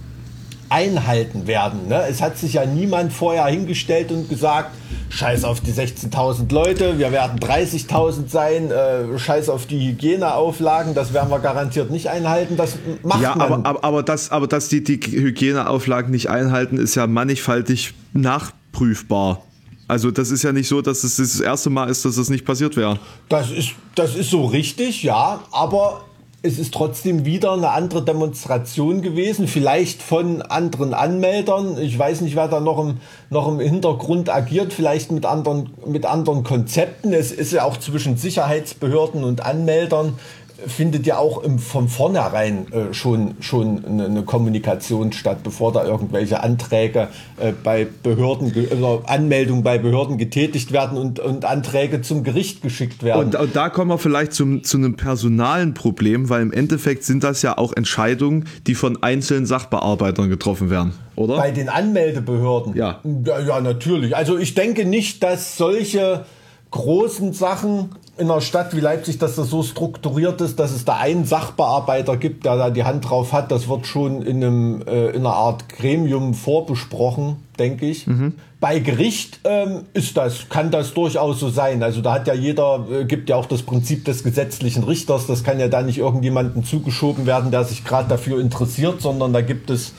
einhalten 0.68 1.46
werden. 1.46 1.88
Ne? 1.88 2.02
Es 2.08 2.20
hat 2.20 2.38
sich 2.38 2.54
ja 2.54 2.66
niemand 2.66 3.12
vorher 3.12 3.46
hingestellt 3.46 4.10
und 4.10 4.28
gesagt, 4.28 4.70
scheiß 5.10 5.44
auf 5.44 5.60
die 5.60 5.72
16.000 5.72 6.52
Leute, 6.52 6.98
wir 6.98 7.12
werden 7.12 7.38
30.000 7.38 8.28
sein, 8.28 8.70
äh, 8.70 9.16
scheiß 9.18 9.48
auf 9.48 9.66
die 9.66 9.88
Hygieneauflagen, 9.88 10.94
das 10.94 11.12
werden 11.12 11.30
wir 11.30 11.38
garantiert 11.38 11.90
nicht 11.90 12.08
einhalten. 12.08 12.56
Das 12.56 12.76
macht 13.02 13.22
ja, 13.22 13.36
man. 13.36 13.42
Aber, 13.42 13.66
aber, 13.66 13.84
aber, 13.84 14.02
das, 14.02 14.30
aber 14.30 14.48
dass 14.48 14.68
die, 14.68 14.82
die 14.82 15.00
Hygieneauflagen 15.00 16.10
nicht 16.10 16.30
einhalten, 16.30 16.78
ist 16.78 16.96
ja 16.96 17.06
mannigfaltig 17.06 17.94
nachprüfbar. 18.12 19.42
Also 19.88 20.10
das 20.10 20.30
ist 20.30 20.42
ja 20.42 20.52
nicht 20.52 20.68
so, 20.68 20.82
dass 20.82 21.04
es 21.04 21.16
das 21.16 21.40
erste 21.40 21.70
Mal 21.70 21.88
ist, 21.88 22.04
dass 22.04 22.16
das 22.16 22.28
nicht 22.28 22.44
passiert 22.44 22.76
wäre. 22.76 22.98
Das 23.28 23.50
ist, 23.50 23.70
das 23.94 24.16
ist 24.16 24.30
so 24.30 24.46
richtig, 24.46 25.02
ja, 25.02 25.40
aber 25.52 26.02
es 26.42 26.58
ist 26.58 26.74
trotzdem 26.74 27.24
wieder 27.24 27.52
eine 27.52 27.70
andere 27.70 28.04
Demonstration 28.04 29.02
gewesen, 29.02 29.48
vielleicht 29.48 30.02
von 30.02 30.42
anderen 30.42 30.94
Anmeldern. 30.94 31.76
Ich 31.78 31.98
weiß 31.98 32.20
nicht, 32.20 32.36
wer 32.36 32.48
da 32.48 32.60
noch 32.60 32.78
im, 32.78 32.98
noch 33.30 33.48
im 33.48 33.58
Hintergrund 33.58 34.28
agiert, 34.28 34.72
vielleicht 34.72 35.10
mit 35.10 35.26
anderen, 35.26 35.70
mit 35.86 36.06
anderen 36.06 36.44
Konzepten. 36.44 37.12
Es 37.12 37.32
ist 37.32 37.52
ja 37.52 37.64
auch 37.64 37.78
zwischen 37.78 38.16
Sicherheitsbehörden 38.16 39.24
und 39.24 39.44
Anmeldern 39.44 40.18
findet 40.66 41.06
ja 41.06 41.18
auch 41.18 41.42
im, 41.42 41.58
von 41.58 41.88
vornherein 41.88 42.72
äh, 42.72 42.94
schon, 42.94 43.34
schon 43.40 43.84
eine, 43.84 44.06
eine, 44.06 44.22
Kommunikation 44.22 45.12
statt, 45.12 45.42
bevor 45.42 45.72
da 45.72 45.84
irgendwelche 45.84 46.42
Anträge 46.42 47.08
äh, 47.36 47.52
bei 47.62 47.86
Behörden 48.02 48.52
oder 48.70 49.08
Anmeldungen 49.08 49.62
bei 49.62 49.78
Behörden 49.78 50.16
getätigt 50.16 50.72
werden 50.72 50.96
und, 50.96 51.20
und 51.20 51.44
Anträge 51.44 52.00
zum 52.00 52.24
Gericht 52.24 52.62
geschickt 52.62 53.02
werden. 53.02 53.26
Und, 53.26 53.34
und 53.34 53.54
da 53.54 53.68
kommen 53.68 53.90
wir 53.90 53.98
vielleicht 53.98 54.32
zum, 54.32 54.64
zu 54.64 54.78
einem 54.78 54.96
personalen 54.96 55.74
Problem, 55.74 56.30
weil 56.30 56.42
im 56.42 56.52
Endeffekt 56.52 57.04
sind 57.04 57.22
das 57.22 57.42
ja 57.42 57.58
auch 57.58 57.74
Entscheidungen, 57.74 58.46
die 58.66 58.74
von 58.74 59.02
einzelnen 59.02 59.46
Sachbearbeitern 59.46 60.30
getroffen 60.30 60.70
werden, 60.70 60.92
oder? 61.16 61.36
Bei 61.36 61.50
den 61.50 61.68
Anmeldebehörden? 61.68 62.74
Ja. 62.74 63.00
Ja, 63.26 63.40
ja 63.40 63.60
natürlich. 63.60 64.16
Also 64.16 64.38
ich 64.38 64.54
denke 64.54 64.86
nicht, 64.86 65.22
dass 65.22 65.56
solche 65.56 66.24
großen 66.70 67.32
Sachen 67.32 67.90
in 68.18 68.30
einer 68.30 68.40
Stadt 68.40 68.74
wie 68.74 68.80
Leipzig, 68.80 69.18
dass 69.18 69.36
das 69.36 69.50
so 69.50 69.62
strukturiert 69.62 70.40
ist, 70.40 70.58
dass 70.58 70.70
es 70.72 70.84
da 70.84 70.96
einen 70.96 71.26
Sachbearbeiter 71.26 72.16
gibt, 72.16 72.46
der 72.46 72.56
da 72.56 72.70
die 72.70 72.84
Hand 72.84 73.08
drauf 73.08 73.32
hat. 73.32 73.50
Das 73.50 73.68
wird 73.68 73.86
schon 73.86 74.22
in, 74.22 74.42
einem, 74.42 74.82
äh, 74.86 75.08
in 75.08 75.26
einer 75.26 75.34
Art 75.34 75.68
Gremium 75.68 76.32
vorbesprochen, 76.32 77.36
denke 77.58 77.86
ich. 77.86 78.06
Mhm. 78.06 78.34
Bei 78.58 78.78
Gericht 78.78 79.40
ähm, 79.44 79.82
ist 79.92 80.16
das, 80.16 80.48
kann 80.48 80.70
das 80.70 80.94
durchaus 80.94 81.38
so 81.40 81.50
sein. 81.50 81.82
Also 81.82 82.00
da 82.00 82.14
hat 82.14 82.26
ja 82.26 82.32
jeder, 82.32 82.86
äh, 82.90 83.04
gibt 83.04 83.28
ja 83.28 83.36
auch 83.36 83.46
das 83.46 83.62
Prinzip 83.62 84.06
des 84.06 84.24
gesetzlichen 84.24 84.82
Richters. 84.84 85.26
Das 85.26 85.44
kann 85.44 85.60
ja 85.60 85.68
da 85.68 85.82
nicht 85.82 85.98
irgendjemandem 85.98 86.64
zugeschoben 86.64 87.26
werden, 87.26 87.50
der 87.50 87.64
sich 87.64 87.84
gerade 87.84 88.08
dafür 88.08 88.40
interessiert, 88.40 89.02
sondern 89.02 89.34
da 89.34 89.42
gibt 89.42 89.68
es 89.68 89.92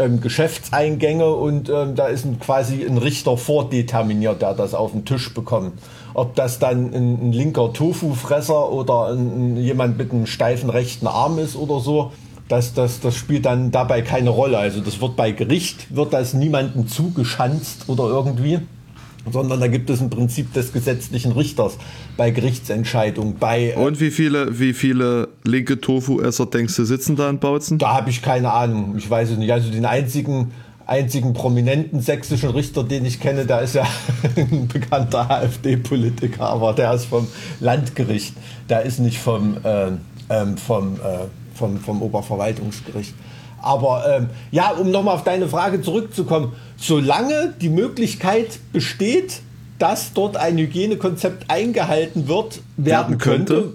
ähm, 0.00 0.20
Geschäftseingänge 0.20 1.32
und 1.32 1.68
ähm, 1.68 1.94
da 1.94 2.06
ist 2.06 2.24
ein, 2.24 2.40
quasi 2.40 2.84
ein 2.84 2.98
Richter 2.98 3.36
vordeterminiert, 3.36 4.42
der 4.42 4.54
das 4.54 4.74
auf 4.74 4.92
den 4.92 5.04
Tisch 5.04 5.32
bekommt. 5.32 5.74
Ob 6.14 6.34
das 6.34 6.58
dann 6.58 6.92
ein, 6.92 7.28
ein 7.28 7.32
linker 7.32 7.72
Tofu-Fresser 7.72 8.70
oder 8.70 9.12
ein, 9.12 9.56
jemand 9.56 9.98
mit 9.98 10.12
einem 10.12 10.26
steifen 10.26 10.70
rechten 10.70 11.06
Arm 11.06 11.38
ist 11.38 11.56
oder 11.56 11.80
so, 11.80 12.12
das, 12.48 12.74
das, 12.74 13.00
das 13.00 13.16
spielt 13.16 13.46
dann 13.46 13.70
dabei 13.70 14.02
keine 14.02 14.30
Rolle. 14.30 14.58
Also 14.58 14.80
das 14.80 15.00
wird 15.00 15.16
bei 15.16 15.32
Gericht, 15.32 15.94
wird 15.94 16.12
das 16.12 16.34
niemandem 16.34 16.86
zugeschanzt 16.86 17.84
oder 17.88 18.04
irgendwie, 18.04 18.58
sondern 19.30 19.60
da 19.60 19.68
gibt 19.68 19.88
es 19.88 20.00
ein 20.00 20.10
Prinzip 20.10 20.52
des 20.52 20.72
gesetzlichen 20.72 21.32
Richters 21.32 21.78
bei 22.16 22.30
Gerichtsentscheidungen. 22.30 23.36
Bei, 23.38 23.70
äh 23.70 23.76
Und 23.76 24.00
wie 24.00 24.10
viele, 24.10 24.58
wie 24.58 24.72
viele 24.72 25.28
linke 25.44 25.80
Tofu-Esser 25.80 26.46
denkst 26.46 26.76
du 26.76 26.84
sitzen 26.84 27.16
da 27.16 27.30
in 27.30 27.38
Bautzen? 27.38 27.78
Da 27.78 27.94
habe 27.94 28.10
ich 28.10 28.20
keine 28.20 28.52
Ahnung. 28.52 28.96
Ich 28.98 29.08
weiß 29.08 29.30
es 29.30 29.38
nicht. 29.38 29.52
Also 29.52 29.70
den 29.70 29.86
einzigen 29.86 30.52
einzigen 30.92 31.32
prominenten 31.32 32.02
sächsischen 32.02 32.50
Richter, 32.50 32.84
den 32.84 33.06
ich 33.06 33.18
kenne, 33.18 33.46
der 33.46 33.62
ist 33.62 33.74
ja 33.74 33.86
ein 34.36 34.68
bekannter 34.68 35.30
AfD-Politiker, 35.30 36.42
aber 36.42 36.74
der 36.74 36.92
ist 36.92 37.06
vom 37.06 37.26
Landgericht, 37.60 38.34
der 38.68 38.82
ist 38.82 39.00
nicht 39.00 39.18
vom, 39.18 39.56
äh, 39.64 39.92
ähm, 40.28 40.58
vom, 40.58 40.96
äh, 40.96 41.28
vom, 41.54 41.78
vom 41.78 42.02
Oberverwaltungsgericht. 42.02 43.14
Aber 43.62 44.04
ähm, 44.06 44.28
ja, 44.50 44.70
um 44.70 44.90
nochmal 44.90 45.14
auf 45.14 45.24
deine 45.24 45.48
Frage 45.48 45.80
zurückzukommen, 45.80 46.52
solange 46.76 47.54
die 47.60 47.70
Möglichkeit 47.70 48.58
besteht, 48.72 49.40
dass 49.78 50.12
dort 50.12 50.36
ein 50.36 50.58
Hygienekonzept 50.58 51.50
eingehalten 51.50 52.28
wird, 52.28 52.60
werden 52.76 53.16
könnte, 53.16 53.74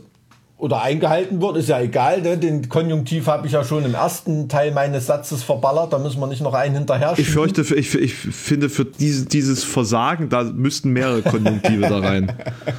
oder 0.59 0.81
eingehalten 0.81 1.39
wird, 1.39 1.57
ist 1.57 1.69
ja 1.69 1.79
egal. 1.79 2.21
Ne? 2.23 2.37
Den 2.37 2.67
Konjunktiv 2.67 3.27
habe 3.27 3.45
ich 3.45 3.53
ja 3.53 3.63
schon 3.63 3.85
im 3.85 3.93
ersten 3.93 4.49
Teil 4.49 4.71
meines 4.71 5.05
Satzes 5.05 5.43
verballert. 5.43 5.93
Da 5.93 5.99
müssen 5.99 6.19
wir 6.19 6.25
nicht 6.25 6.41
noch 6.41 6.55
einen 6.55 6.73
hinterher 6.73 7.09
schieben. 7.09 7.21
Ich 7.21 7.29
fürchte, 7.29 7.61
ich, 7.75 7.93
ich 7.93 8.13
finde, 8.15 8.69
für 8.69 8.83
diese, 8.83 9.27
dieses 9.27 9.63
Versagen, 9.63 10.29
da 10.29 10.43
müssten 10.43 10.89
mehrere 10.89 11.21
Konjunktive 11.21 11.81
da 11.81 11.99
rein. 11.99 12.31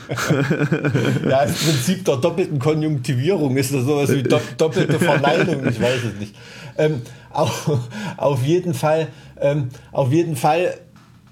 ja, 1.29 1.45
das 1.45 1.55
Prinzip 1.55 2.05
der 2.05 2.17
doppelten 2.17 2.59
Konjunktivierung 2.59 3.57
ist 3.57 3.73
das 3.73 3.85
sowas 3.85 4.13
wie 4.13 4.25
doppelte 4.25 4.99
Verneinung. 4.99 5.65
Ich 5.69 5.81
weiß 5.81 6.01
es 6.13 6.19
nicht. 6.19 6.35
Ähm, 6.79 7.03
auf, 7.31 7.71
auf 8.17 8.43
jeden 8.43 8.75
Fall, 8.75 9.07
ähm, 9.41 9.69
auf 9.93 10.11
jeden 10.11 10.35
Fall, 10.35 10.75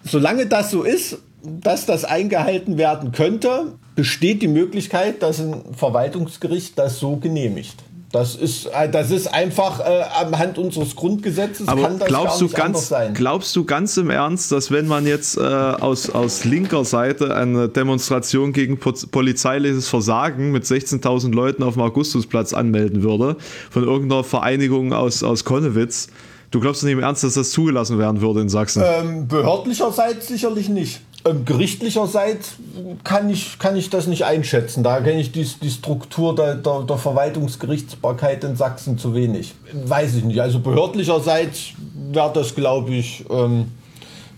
solange 0.04 0.46
das 0.46 0.70
so 0.70 0.84
ist, 0.84 1.18
dass 1.42 1.86
das 1.86 2.04
eingehalten 2.04 2.78
werden 2.78 3.10
könnte, 3.10 3.72
besteht 3.96 4.42
die 4.42 4.48
Möglichkeit, 4.48 5.22
dass 5.22 5.40
ein 5.40 5.74
Verwaltungsgericht 5.74 6.78
das 6.78 7.00
so 7.00 7.16
genehmigt. 7.16 7.82
Das 8.12 8.36
ist, 8.36 8.66
äh, 8.66 8.88
das 8.88 9.10
ist 9.10 9.26
einfach 9.26 9.80
äh, 9.80 10.04
anhand 10.20 10.58
unseres 10.58 10.94
Grundgesetzes 10.94 11.66
Aber 11.66 11.82
kann 11.82 11.98
das 11.98 12.08
glaubst 12.08 12.40
du 12.40 12.48
ganz, 12.48 12.88
sein. 12.88 13.14
Glaubst 13.14 13.56
du 13.56 13.64
ganz 13.64 13.96
im 13.96 14.10
Ernst, 14.10 14.52
dass 14.52 14.70
wenn 14.70 14.86
man 14.86 15.06
jetzt 15.06 15.36
äh, 15.36 15.40
aus, 15.40 16.08
aus 16.10 16.44
linker 16.44 16.84
Seite 16.84 17.34
eine 17.34 17.68
Demonstration 17.68 18.52
gegen 18.52 18.78
polizeiliches 18.78 19.88
Versagen 19.88 20.52
mit 20.52 20.64
16.000 20.64 21.34
Leuten 21.34 21.62
auf 21.64 21.74
dem 21.74 21.82
Augustusplatz 21.82 22.54
anmelden 22.54 23.02
würde, 23.02 23.36
von 23.70 23.82
irgendeiner 23.82 24.22
Vereinigung 24.22 24.92
aus, 24.92 25.24
aus 25.24 25.44
Konnewitz, 25.44 26.08
du 26.52 26.60
glaubst 26.60 26.84
nicht 26.84 26.92
im 26.92 27.00
Ernst, 27.00 27.24
dass 27.24 27.34
das 27.34 27.50
zugelassen 27.50 27.98
werden 27.98 28.20
würde 28.20 28.40
in 28.40 28.48
Sachsen? 28.48 28.82
Ähm, 28.86 29.26
behördlicherseits 29.26 30.28
sicherlich 30.28 30.68
nicht. 30.68 31.00
Ähm, 31.26 31.45
gerichtlicherseits 31.45 32.56
kann 33.02 33.28
ich, 33.30 33.59
kann 33.59 33.76
ich 33.76 33.90
das 33.90 34.06
nicht 34.06 34.25
einschätzen. 34.25 34.85
Da 34.85 35.00
kenne 35.00 35.21
ich 35.21 35.33
die, 35.33 35.45
die 35.61 35.71
Struktur 35.71 36.35
der, 36.35 36.54
der, 36.54 36.83
der, 36.83 36.99
Verwaltungsgerichtsbarkeit 36.99 38.45
in 38.45 38.54
Sachsen 38.54 38.97
zu 38.97 39.14
wenig. 39.14 39.54
Weiß 39.73 40.14
ich 40.14 40.25
nicht. 40.25 40.40
Also 40.40 40.61
behördlicherseits 40.61 41.73
wäre 42.12 42.30
das, 42.33 42.54
glaube 42.54 42.95
ich, 42.95 43.25
ähm, 43.28 43.73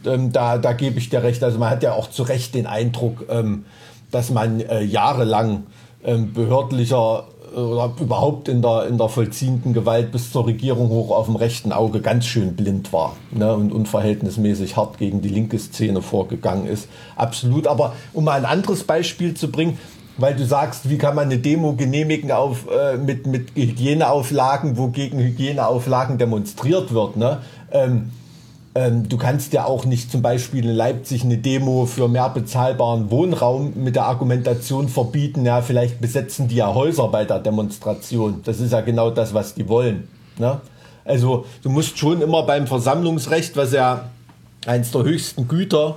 ähm, 0.06 0.32
da, 0.32 0.56
da 0.56 0.72
gebe 0.72 0.98
ich 0.98 1.10
dir 1.10 1.22
recht. 1.22 1.42
Also 1.42 1.58
man 1.58 1.70
hat 1.70 1.82
ja 1.82 1.92
auch 1.92 2.08
zu 2.10 2.22
Recht 2.22 2.54
den 2.54 2.66
Eindruck, 2.66 3.26
ähm, 3.28 3.66
dass 4.10 4.30
man 4.30 4.60
äh, 4.60 4.82
jahrelang 4.82 5.64
behördlicher 6.00 7.26
oder 7.54 7.92
überhaupt 8.00 8.48
in 8.48 8.62
der, 8.62 8.86
in 8.86 8.98
der 8.98 9.08
vollziehenden 9.08 9.72
Gewalt 9.72 10.12
bis 10.12 10.32
zur 10.32 10.46
Regierung 10.46 10.88
hoch 10.88 11.10
auf 11.10 11.26
dem 11.26 11.36
rechten 11.36 11.72
Auge 11.72 12.00
ganz 12.00 12.26
schön 12.26 12.54
blind 12.54 12.92
war 12.92 13.16
ne, 13.30 13.54
und 13.54 13.72
unverhältnismäßig 13.72 14.76
hart 14.76 14.98
gegen 14.98 15.20
die 15.22 15.28
linke 15.28 15.58
Szene 15.58 16.02
vorgegangen 16.02 16.66
ist. 16.66 16.88
Absolut. 17.16 17.66
Aber 17.66 17.94
um 18.12 18.24
mal 18.24 18.38
ein 18.38 18.44
anderes 18.44 18.84
Beispiel 18.84 19.34
zu 19.34 19.50
bringen, 19.50 19.78
weil 20.18 20.34
du 20.34 20.44
sagst, 20.44 20.90
wie 20.90 20.98
kann 20.98 21.14
man 21.14 21.26
eine 21.26 21.38
Demo 21.38 21.74
genehmigen 21.74 22.32
auf, 22.32 22.66
äh, 22.70 22.96
mit, 22.96 23.26
mit 23.26 23.54
Hygieneauflagen, 23.54 24.76
wo 24.76 24.88
gegen 24.88 25.18
Hygieneauflagen 25.18 26.18
demonstriert 26.18 26.92
wird. 26.92 27.16
Ne? 27.16 27.38
Ähm, 27.70 28.10
du 28.74 29.16
kannst 29.16 29.52
ja 29.52 29.64
auch 29.64 29.84
nicht 29.84 30.12
zum 30.12 30.22
Beispiel 30.22 30.64
in 30.64 30.74
Leipzig 30.74 31.24
eine 31.24 31.38
Demo 31.38 31.86
für 31.86 32.06
mehr 32.06 32.28
bezahlbaren 32.28 33.10
Wohnraum 33.10 33.72
mit 33.76 33.96
der 33.96 34.04
Argumentation 34.04 34.88
verbieten, 34.88 35.44
ja, 35.44 35.62
vielleicht 35.62 36.00
besetzen 36.00 36.48
die 36.48 36.56
ja 36.56 36.72
Häuser 36.72 37.08
bei 37.08 37.24
der 37.24 37.40
Demonstration. 37.40 38.40
Das 38.44 38.60
ist 38.60 38.72
ja 38.72 38.80
genau 38.80 39.10
das, 39.10 39.34
was 39.34 39.54
die 39.54 39.68
wollen. 39.68 40.08
Ne? 40.38 40.60
Also 41.04 41.46
du 41.62 41.70
musst 41.70 41.98
schon 41.98 42.20
immer 42.20 42.42
beim 42.44 42.66
Versammlungsrecht, 42.66 43.56
was 43.56 43.72
ja 43.72 44.10
eins 44.66 44.90
der 44.90 45.02
höchsten 45.02 45.48
Güter, 45.48 45.96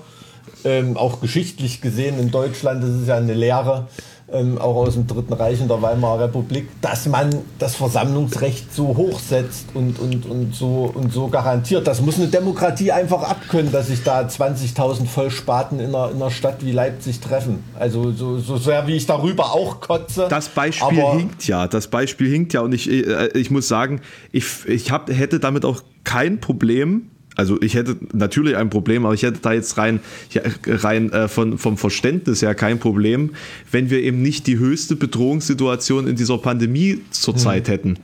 ähm, 0.63 0.97
auch 0.97 1.19
geschichtlich 1.19 1.81
gesehen 1.81 2.19
in 2.19 2.31
Deutschland, 2.31 2.83
das 2.83 2.91
ist 2.91 3.07
ja 3.07 3.17
eine 3.17 3.33
Lehre, 3.33 3.87
ähm, 4.31 4.57
auch 4.57 4.75
aus 4.75 4.93
dem 4.93 5.07
Dritten 5.07 5.33
Reich 5.33 5.61
und 5.61 5.67
der 5.67 5.81
Weimarer 5.81 6.25
Republik, 6.25 6.69
dass 6.81 7.05
man 7.05 7.29
das 7.59 7.75
Versammlungsrecht 7.75 8.73
so 8.73 8.95
hochsetzt 8.95 9.67
und, 9.73 9.99
und, 9.99 10.25
und, 10.25 10.55
so, 10.55 10.91
und 10.93 11.11
so 11.11 11.27
garantiert. 11.27 11.87
Das 11.87 12.01
muss 12.01 12.17
eine 12.17 12.27
Demokratie 12.27 12.91
einfach 12.91 13.23
abkönnen, 13.23 13.71
dass 13.71 13.87
sich 13.87 14.03
da 14.03 14.21
20.000 14.21 15.05
Vollspaten 15.05 15.79
in 15.79 15.95
einer, 15.95 16.11
in 16.11 16.15
einer 16.17 16.31
Stadt 16.31 16.63
wie 16.65 16.71
Leipzig 16.71 17.19
treffen. 17.19 17.63
Also 17.77 18.11
so, 18.11 18.37
so 18.39 18.57
sehr 18.57 18.87
wie 18.87 18.95
ich 18.95 19.05
darüber 19.05 19.53
auch 19.53 19.81
kotze. 19.81 20.27
Das 20.29 20.49
Beispiel 20.49 21.01
hinkt 21.17 21.47
ja, 21.47 21.67
das 21.67 21.87
Beispiel 21.87 22.29
hinkt 22.29 22.53
ja 22.53 22.61
und 22.61 22.73
ich, 22.73 22.89
äh, 22.89 23.29
ich 23.37 23.51
muss 23.51 23.67
sagen, 23.67 24.01
ich, 24.31 24.45
ich 24.65 24.91
hab, 24.91 25.09
hätte 25.09 25.39
damit 25.39 25.65
auch 25.65 25.83
kein 26.03 26.39
Problem, 26.39 27.11
also 27.41 27.59
ich 27.59 27.73
hätte 27.73 27.97
natürlich 28.13 28.55
ein 28.55 28.69
Problem, 28.69 29.03
aber 29.03 29.15
ich 29.15 29.23
hätte 29.23 29.39
da 29.41 29.51
jetzt 29.51 29.75
rein, 29.79 29.99
rein 30.67 31.11
äh, 31.11 31.27
von, 31.27 31.57
vom 31.57 31.75
Verständnis 31.75 32.43
her 32.43 32.53
kein 32.53 32.77
Problem, 32.77 33.31
wenn 33.71 33.89
wir 33.89 33.99
eben 34.03 34.21
nicht 34.21 34.45
die 34.45 34.59
höchste 34.59 34.95
Bedrohungssituation 34.95 36.07
in 36.07 36.15
dieser 36.15 36.37
Pandemie 36.37 37.01
zurzeit 37.09 37.67
hm. 37.67 37.71
hätten. 37.71 37.97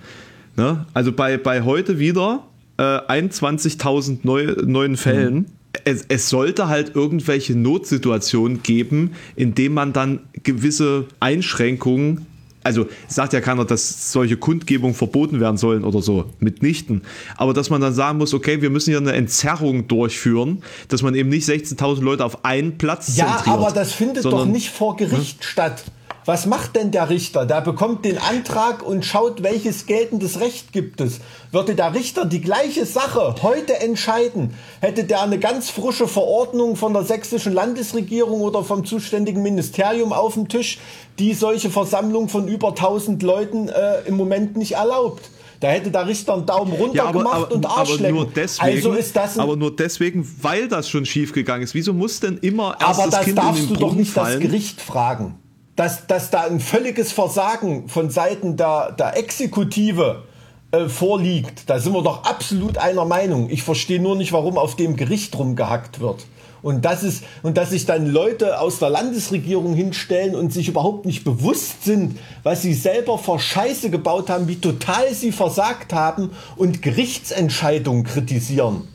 Ne? 0.56 0.88
Also 0.96 1.12
bei, 1.12 1.38
bei 1.38 1.62
heute 1.62 2.00
wieder 2.00 2.48
äh, 2.78 2.82
21.000 2.82 4.22
neu, 4.24 4.56
neuen 4.66 4.98
Fällen. 4.98 5.36
Hm. 5.36 5.46
Es, 5.84 6.06
es, 6.08 6.30
sollte 6.30 6.68
halt 6.68 6.96
irgendwelche 6.96 7.56
Notsituationen 7.56 8.64
geben, 8.64 9.12
in 9.36 9.54
denen 9.54 9.76
man 9.76 9.94
dann 9.94 10.22
gewisse 10.42 11.06
Einschränkungen 11.20 12.26
also 12.68 12.86
sagt 13.08 13.32
ja 13.32 13.40
keiner, 13.40 13.64
dass 13.64 14.12
solche 14.12 14.36
Kundgebungen 14.36 14.94
verboten 14.94 15.40
werden 15.40 15.58
sollen 15.58 15.86
oder 15.86 16.02
so, 16.02 16.26
mitnichten. 16.40 17.02
Aber 17.38 17.54
dass 17.54 17.70
man 17.70 17.80
dann 17.80 17.94
sagen 17.94 18.18
muss, 18.18 18.34
okay, 18.34 18.62
wir 18.62 18.70
müssen 18.70 18.90
hier 18.92 19.00
eine 19.00 19.14
Entzerrung 19.14 19.88
durchführen, 19.88 20.64
dass 20.90 21.02
man 21.02 21.16
eben 21.16 21.30
nicht 21.30 21.48
16.000 21.48 22.02
Leute 22.02 22.26
auf 22.26 22.44
einen 22.44 22.78
Platz 22.78 23.16
Ja, 23.16 23.42
aber 23.46 23.72
das 23.72 23.94
findet 23.94 24.26
doch 24.26 24.46
nicht 24.46 24.70
vor 24.70 24.98
Gericht 24.98 25.38
hm? 25.38 25.44
statt. 25.44 25.84
Was 26.28 26.46
macht 26.46 26.76
denn 26.76 26.92
der 26.92 27.10
Richter? 27.10 27.46
Der 27.46 27.62
bekommt 27.62 28.04
den 28.04 28.18
Antrag 28.18 28.86
und 28.86 29.06
schaut, 29.06 29.44
welches 29.44 29.86
geltendes 29.86 30.42
Recht 30.42 30.74
gibt 30.74 31.00
es. 31.00 31.22
Würde 31.54 31.74
der 31.74 31.94
Richter 31.96 32.26
die 32.26 32.42
gleiche 32.42 32.86
Sache 32.86 33.34
heute 33.42 33.80
entscheiden, 33.80 34.54
hätte 34.82 35.06
der 35.06 35.22
eine 35.22 35.40
ganz 35.40 35.70
frische 35.70 36.06
Verordnung 36.06 36.76
von 36.76 36.92
der 36.92 37.04
sächsischen 37.04 37.54
Landesregierung 37.54 38.42
oder 38.42 38.66
vom 38.66 38.84
zuständigen 38.84 39.42
Ministerium 39.42 40.12
auf 40.12 40.34
dem 40.34 40.50
Tisch, 40.50 40.80
die 41.18 41.34
solche 41.34 41.70
Versammlung 41.70 42.28
von 42.28 42.50
über 42.50 42.70
1000 42.72 43.24
Leuten 43.24 43.70
äh, 43.70 44.02
im 44.06 44.18
Moment 44.18 44.58
nicht 44.58 44.74
erlaubt. 44.74 45.30
Da 45.62 45.70
hätte 45.70 45.92
der 45.92 46.08
Richter 46.08 46.34
einen 46.34 46.46
Daumen 46.46 46.74
runter 46.74 46.98
ja, 46.98 47.06
aber, 47.06 47.20
gemacht 47.20 47.46
aber, 47.46 47.56
und 47.56 47.66
Arschlecken. 47.66 48.06
Aber 48.08 48.16
nur 48.16 48.32
deswegen, 48.36 48.76
also 48.76 48.92
ist 48.92 49.16
das 49.16 49.40
aber 49.40 49.56
nur 49.56 49.74
deswegen, 49.74 50.30
weil 50.42 50.68
das 50.68 50.90
schon 50.90 51.06
schief 51.06 51.32
gegangen 51.32 51.64
ist. 51.64 51.74
Wieso 51.74 51.94
muss 51.94 52.20
denn 52.20 52.38
immer 52.40 52.76
erst 52.82 53.00
Aber 53.00 53.10
das, 53.10 53.26
das 53.26 53.34
darfst 53.34 53.70
du 53.70 53.76
doch 53.78 53.94
nicht 53.94 54.12
fallen? 54.12 54.42
das 54.42 54.52
Gericht 54.52 54.82
fragen 54.82 55.40
dass, 55.78 56.08
dass 56.08 56.32
da 56.32 56.42
ein 56.42 56.60
völliges 56.60 57.14
Versagen 57.14 57.88
von 57.88 58.10
Seiten 58.10 58.58
der, 58.58 58.92
der 58.92 59.16
Exekutive 59.16 60.24
äh, 60.72 60.90
vorliegt. 60.90 61.70
Da 61.70 61.80
sind 61.80 61.94
wir 61.94 62.02
doch 62.02 62.24
absolut 62.24 62.78
einer 62.78 63.06
Meinung. 63.06 63.50
Ich 63.50 63.64
verstehe 63.64 64.02
nur 64.02 64.18
nicht, 64.18 64.34
warum 64.34 64.58
auf 64.58 64.76
dem 64.76 64.98
Gericht 64.98 65.38
rumgehackt 65.38 66.02
wird. 66.02 66.26
Und 66.64 66.84
das 66.84 67.04
ist, 67.04 67.24
und 67.44 67.58
dass 67.58 67.70
sich 67.70 67.86
dann 67.86 68.08
Leute 68.08 68.60
aus 68.60 68.80
der 68.80 68.90
Landesregierung 68.90 69.76
hinstellen 69.76 70.36
und 70.36 70.52
sich 70.52 70.68
überhaupt 70.68 71.06
nicht 71.06 71.24
bewusst 71.24 71.84
sind, 71.86 72.18
was 72.42 72.64
sie 72.64 72.74
selber 72.74 73.20
vor 73.20 73.40
Scheiße 73.40 73.92
gebaut 73.92 74.32
haben, 74.32 74.48
wie 74.48 74.60
total 74.60 75.14
sie 75.14 75.32
versagt 75.32 75.94
haben 75.94 76.32
und 76.56 76.82
Gerichtsentscheidungen 76.82 78.04
kritisieren. 78.04 78.88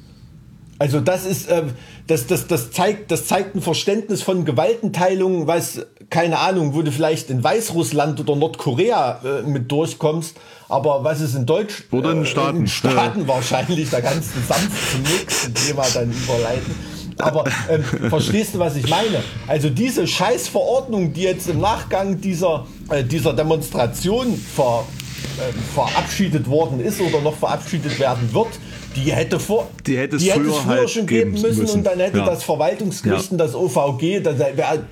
Also 0.83 0.99
das 0.99 1.25
ist, 1.25 1.49
äh, 1.49 1.63
das, 2.09 2.27
das, 2.27 2.49
das, 2.49 2.73
zeigt, 2.73 3.13
das 3.13 3.29
zeigt 3.29 3.55
ein 3.55 3.63
Verständnis 3.63 4.21
von 4.21 4.45
Gewaltenteilung, 4.45 5.47
was 5.47 5.87
keine 6.13 6.39
Ahnung, 6.39 6.75
wo 6.75 6.83
du 6.83 6.93
vielleicht 6.93 7.31
in 7.31 7.43
Weißrussland 7.43 8.21
oder 8.21 8.37
Nordkorea 8.37 9.21
äh, 9.25 9.49
mit 9.49 9.73
durchkommst, 9.73 10.37
aber 10.69 11.03
was 11.03 11.23
ist 11.23 11.35
in 11.35 11.47
Deutsch? 11.47 11.85
Oder 11.91 12.11
in 12.11 12.19
den 12.19 12.27
Staaten. 12.27 12.59
Äh, 12.59 12.61
in 12.61 12.67
Staaten 12.69 13.21
ja. 13.23 13.29
wahrscheinlich, 13.29 13.89
da 13.89 14.03
kannst 14.03 14.37
du 14.37 14.41
sanft 14.47 14.93
zum 14.93 15.03
nächsten 15.03 15.55
Thema 15.55 15.85
dann 15.95 16.13
überleiten. 16.13 16.75
Aber 17.17 17.45
ähm, 17.71 17.83
verstehst 18.11 18.55
du, 18.55 18.59
was 18.59 18.77
ich 18.77 18.89
meine? 18.91 19.23
Also 19.47 19.71
diese 19.71 20.07
Scheißverordnung, 20.07 21.15
die 21.15 21.23
jetzt 21.23 21.49
im 21.49 21.61
Nachgang 21.61 22.21
dieser, 22.21 22.67
äh, 22.91 23.03
dieser 23.03 23.33
Demonstration 23.33 24.37
ver, 24.37 24.85
äh, 25.39 25.75
verabschiedet 25.75 26.47
worden 26.47 26.81
ist 26.81 27.01
oder 27.01 27.23
noch 27.23 27.37
verabschiedet 27.37 27.99
werden 27.99 28.35
wird, 28.35 28.49
die 28.97 29.11
hätte, 29.13 29.41
vor, 29.41 29.67
die 29.87 29.97
hätte 29.97 30.17
es, 30.17 30.23
die 30.23 30.29
früher, 30.29 30.53
früher 30.53 30.67
halt 30.67 30.91
schon 30.91 31.07
geben 31.07 31.33
müssen, 31.33 31.63
müssen, 31.63 31.79
und 31.79 31.85
dann 31.85 31.99
hätte 31.99 32.19
ja. 32.19 32.27
das 32.27 32.43
Verwaltungsgericht 32.45 33.33
und 33.33 33.39
das 33.39 33.55
OVG, 33.55 34.21
das 34.23 34.39
wäre 34.39 34.85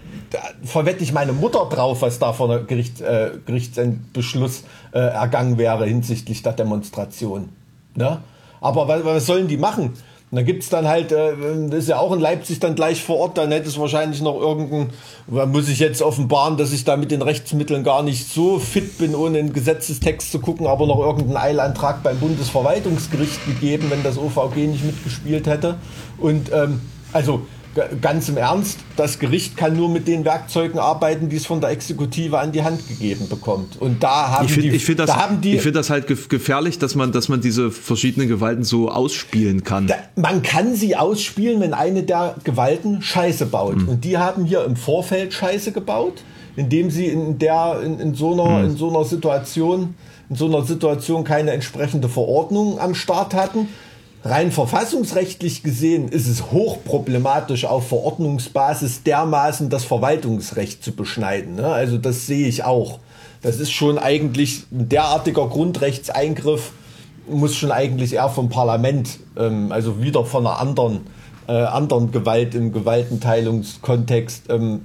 verwette 0.63 1.03
ich 1.03 1.13
meine 1.13 1.33
Mutter 1.33 1.67
drauf, 1.71 2.03
was 2.03 2.19
da 2.19 2.33
von 2.33 2.67
Gericht, 2.67 3.01
äh, 3.01 3.33
Gerichtsbeschluss 3.45 4.65
äh, 4.93 4.99
ergangen 4.99 5.59
wäre 5.59 5.87
hinsichtlich 5.87 6.43
der 6.43 6.53
Demonstration. 6.53 7.49
Ne? 7.95 8.23
Aber 8.61 8.89
was, 8.89 9.05
was 9.05 9.27
sollen 9.27 9.49
die 9.49 9.57
machen? 9.57 9.95
Und 10.31 10.37
da 10.37 10.43
gibt 10.43 10.63
es 10.63 10.69
dann 10.69 10.87
halt, 10.87 11.11
äh, 11.11 11.33
das 11.69 11.81
ist 11.81 11.89
ja 11.89 11.99
auch 11.99 12.13
in 12.13 12.21
Leipzig 12.21 12.61
dann 12.61 12.77
gleich 12.77 13.03
vor 13.03 13.17
Ort, 13.17 13.39
dann 13.39 13.51
hätte 13.51 13.69
es 13.69 13.79
wahrscheinlich 13.81 14.23
noch 14.23 14.41
irgendein, 14.41 14.91
muss 15.27 15.69
ich 15.69 15.81
jetzt 15.81 16.03
offenbaren, 16.03 16.57
dass 16.57 16.73
ich 16.73 16.85
da 16.85 16.97
mit 16.97 17.11
den 17.11 17.23
Rechtsmitteln 17.23 17.83
gar 17.83 18.05
nicht 18.05 18.33
so 18.33 18.61
fit 18.61 18.99
bin, 18.99 19.17
ohne 19.17 19.41
einen 19.41 19.53
Gesetzestext 19.53 20.31
zu 20.31 20.39
gucken, 20.39 20.69
aber 20.69 20.87
noch 20.87 21.01
irgendeinen 21.01 21.37
Eilantrag 21.37 22.05
beim 22.05 22.19
Bundesverwaltungsgericht 22.19 23.45
gegeben, 23.45 23.87
wenn 23.91 24.05
das 24.05 24.19
OVG 24.19 24.69
nicht 24.69 24.85
mitgespielt 24.85 25.49
hätte. 25.49 25.79
Und 26.19 26.53
ähm, 26.53 26.81
also 27.13 27.43
ganz 28.01 28.29
im 28.29 28.37
Ernst, 28.37 28.79
das 28.97 29.19
Gericht 29.19 29.57
kann 29.57 29.77
nur 29.77 29.89
mit 29.89 30.09
den 30.09 30.25
Werkzeugen 30.25 30.81
arbeiten, 30.81 31.29
die 31.29 31.37
es 31.37 31.47
von 31.47 31.61
der 31.61 31.71
Exekutive 31.71 32.39
an 32.39 32.51
die 32.51 32.65
Hand 32.65 32.87
gegeben 32.89 33.29
bekommt. 33.29 33.81
Und 33.81 34.03
da 34.03 34.31
haben 34.31 34.47
ich 34.47 34.53
find, 34.53 34.65
die, 34.65 34.71
ich 34.71 34.85
finde 34.85 35.07
das, 35.07 35.15
da 35.15 35.39
ich 35.41 35.61
find 35.61 35.77
das 35.77 35.89
halt 35.89 36.07
gefährlich, 36.29 36.79
dass 36.79 36.97
man, 36.97 37.13
dass 37.13 37.29
man 37.29 37.41
diese 37.41 37.71
verschiedenen 37.71 38.29
Gewalten 38.29 38.65
so 38.65 38.91
ausspielen 38.91 39.63
kann. 39.63 39.87
Da, 39.87 39.95
man 40.17 40.43
kann 40.43 40.75
sie 40.75 40.97
ausspielen, 40.97 41.61
wenn 41.61 41.73
eine 41.73 42.03
der 42.03 42.37
Gewalten 42.43 43.03
Scheiße 43.03 43.47
baut. 43.47 43.77
Mhm. 43.77 43.89
Und 43.89 44.05
die 44.05 44.19
haben 44.19 44.45
hier 44.45 44.65
im 44.65 44.75
Vorfeld 44.75 45.33
Scheiße 45.33 45.71
gebaut, 45.71 46.25
indem 46.57 46.91
sie 46.91 47.07
in 47.07 47.39
der 47.39 47.81
in, 47.85 48.01
in 48.01 48.15
so 48.15 48.33
einer 48.33 48.59
mhm. 48.59 48.71
in 48.71 48.77
so 48.77 48.91
einer 48.91 49.05
Situation 49.05 49.95
in 50.29 50.37
so 50.37 50.47
einer 50.47 50.65
Situation 50.65 51.25
keine 51.25 51.53
entsprechende 51.53 52.09
Verordnung 52.09 52.81
am 52.81 52.95
Start 52.95 53.35
hatten 53.35 53.69
Rein 54.23 54.53
verfassungsrechtlich 54.53 55.63
gesehen 55.63 56.09
ist 56.09 56.29
es 56.29 56.51
hochproblematisch, 56.53 57.65
auf 57.65 57.89
Verordnungsbasis 57.89 59.03
dermaßen 59.03 59.71
das 59.71 59.85
Verwaltungsrecht 59.85 60.85
zu 60.85 60.93
beschneiden. 60.93 61.55
Ne? 61.55 61.67
Also 61.67 61.97
das 61.97 62.27
sehe 62.27 62.47
ich 62.47 62.65
auch. 62.65 62.99
Das 63.41 63.59
ist 63.59 63.73
schon 63.73 63.99
eigentlich 63.99 64.65
ein 64.71 64.91
derartiger 64.91 65.49
Grundrechtseingriff, 65.49 66.73
muss 67.31 67.57
schon 67.57 67.73
eigentlich 67.73 68.13
eher 68.13 68.29
vom 68.29 68.51
Parlament, 68.51 69.21
ähm, 69.39 69.73
also 69.73 70.03
wieder 70.03 70.27
von 70.27 70.47
einer 70.47 70.59
anderen, 70.59 71.01
äh, 71.49 71.53
anderen 71.53 72.13
Gewalt 72.13 72.55
im 72.55 72.73
Gewaltenteilungskontext 72.73 74.51
ähm, 74.51 74.83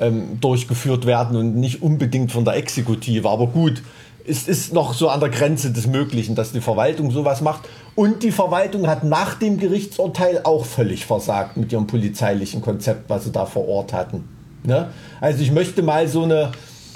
ähm, 0.00 0.40
durchgeführt 0.40 1.04
werden 1.04 1.36
und 1.36 1.56
nicht 1.56 1.82
unbedingt 1.82 2.32
von 2.32 2.46
der 2.46 2.56
Exekutive. 2.56 3.28
Aber 3.28 3.48
gut, 3.48 3.82
es 4.26 4.48
ist 4.48 4.72
noch 4.72 4.94
so 4.94 5.08
an 5.08 5.20
der 5.20 5.28
Grenze 5.28 5.70
des 5.70 5.86
Möglichen, 5.86 6.34
dass 6.34 6.52
die 6.52 6.60
Verwaltung 6.60 7.10
sowas 7.10 7.40
macht. 7.40 7.68
Und 7.94 8.22
die 8.22 8.32
Verwaltung 8.32 8.86
hat 8.86 9.04
nach 9.04 9.34
dem 9.34 9.58
Gerichtsurteil 9.58 10.40
auch 10.44 10.64
völlig 10.64 11.06
versagt 11.06 11.56
mit 11.56 11.72
ihrem 11.72 11.86
polizeilichen 11.86 12.60
Konzept, 12.60 13.08
was 13.08 13.24
sie 13.24 13.32
da 13.32 13.46
vor 13.46 13.68
Ort 13.68 13.92
hatten. 13.92 14.28
Ne? 14.64 14.88
Also 15.20 15.42
ich 15.42 15.52
möchte 15.52 15.82
mal 15.82 16.08
so 16.08 16.22
eine, 16.22 16.52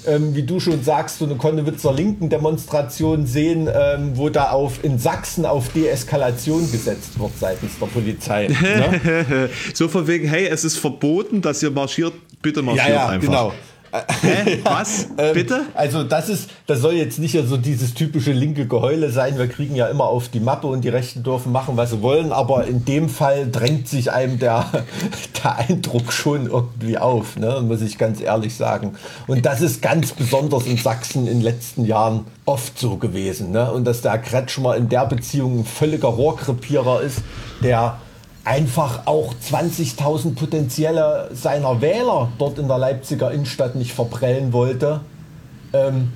ähm, 0.07 0.35
wie 0.35 0.43
du 0.43 0.59
schon 0.59 0.83
sagst, 0.83 1.19
so 1.19 1.27
eine 1.27 1.37
Konnewitzer 1.37 1.93
linken 1.93 2.31
Demonstration 2.31 3.27
sehen, 3.27 3.69
ähm, 3.73 4.13
wo 4.15 4.31
da 4.31 4.51
auf 4.51 4.83
in 4.83 4.99
Sachsen 4.99 5.45
auf 5.45 5.69
Deeskalation 5.75 6.71
gesetzt 6.73 7.19
wird 7.21 7.33
seitens 7.39 7.79
der 7.79 7.87
Polizei. 7.87 8.49
Ne? 8.59 9.51
so 9.75 9.89
von 9.89 10.07
wegen, 10.07 10.27
hey, 10.27 10.47
es 10.47 10.65
ist 10.65 10.79
verboten, 10.79 11.43
dass 11.43 11.63
ihr 11.63 11.71
marschiert, 11.71 12.15
bitte 12.41 12.63
marschiert 12.63 12.89
ja, 12.89 12.95
ja, 12.95 13.09
einfach. 13.09 13.29
Genau. 13.29 13.53
Hä? 13.93 14.59
Was? 14.65 15.09
Ähm, 15.17 15.35
Bitte? 15.35 15.63
Also 15.75 16.05
das 16.05 16.29
ist, 16.29 16.51
das 16.67 16.81
soll 16.81 16.95
jetzt 16.95 17.19
nicht 17.19 17.39
so 17.47 17.57
dieses 17.57 17.95
typische 17.95 18.33
linke 18.33 18.67
Geheule 18.67 19.11
sein. 19.11 19.39
Wir 19.39 19.49
kriegen 19.49 19.75
ja 19.75 19.87
immer 19.87 20.05
auf 20.05 20.29
die 20.29 20.41
Mappe 20.41 20.67
und 20.67 20.83
die 20.83 20.89
Rechten 20.89 21.23
dürfen 21.23 21.53
machen, 21.53 21.77
was 21.77 21.91
sie 21.91 22.03
wollen. 22.03 22.33
Aber 22.33 22.67
in 22.67 22.85
dem 22.85 23.09
Fall 23.09 23.51
drängt 23.51 23.89
sich 23.89 24.13
einem 24.13 24.39
der, 24.39 24.67
der 25.45 25.57
Eindruck 25.57 26.13
schon 26.13 26.47
irgendwie 26.47 26.99
auf, 26.99 27.37
ne? 27.37 27.61
muss 27.63 27.81
ich 27.81 27.99
ganz 27.99 28.21
ehrlich 28.21 28.57
sagen. 28.57 28.95
Und 29.27 29.47
das 29.47 29.61
ist 29.61 29.83
ganz 29.83 30.13
besonders 30.13 30.67
in 30.67 30.77
Sachsen 30.77 31.27
in 31.27 31.39
den 31.39 31.43
letzten 31.43 31.85
Jahren 31.85 32.27
oft 32.45 32.79
so 32.79 32.97
gewesen. 32.97 33.51
Ne? 33.51 33.71
Und 33.71 33.85
dass 33.85 34.03
der 34.03 34.19
Kretschmer 34.19 34.77
in 34.77 34.89
der 34.89 35.07
Beziehung 35.07 35.61
ein 35.61 35.65
völliger 35.65 36.09
Rohrkrepierer 36.09 37.03
ist, 37.03 37.23
der 37.63 37.99
einfach 38.49 39.07
auch 39.07 39.35
20.000 39.35 40.35
potenzielle 40.35 41.29
seiner 41.35 41.83
Wähler 41.83 42.33
dort 42.39 42.59
in 42.59 42.67
der 42.67 42.79
Leipziger 42.79 43.31
Innenstadt 43.31 43.75
nicht 43.75 43.93
verprellen 43.93 44.55
wollte, 44.55 45.01
ähm, 45.75 46.09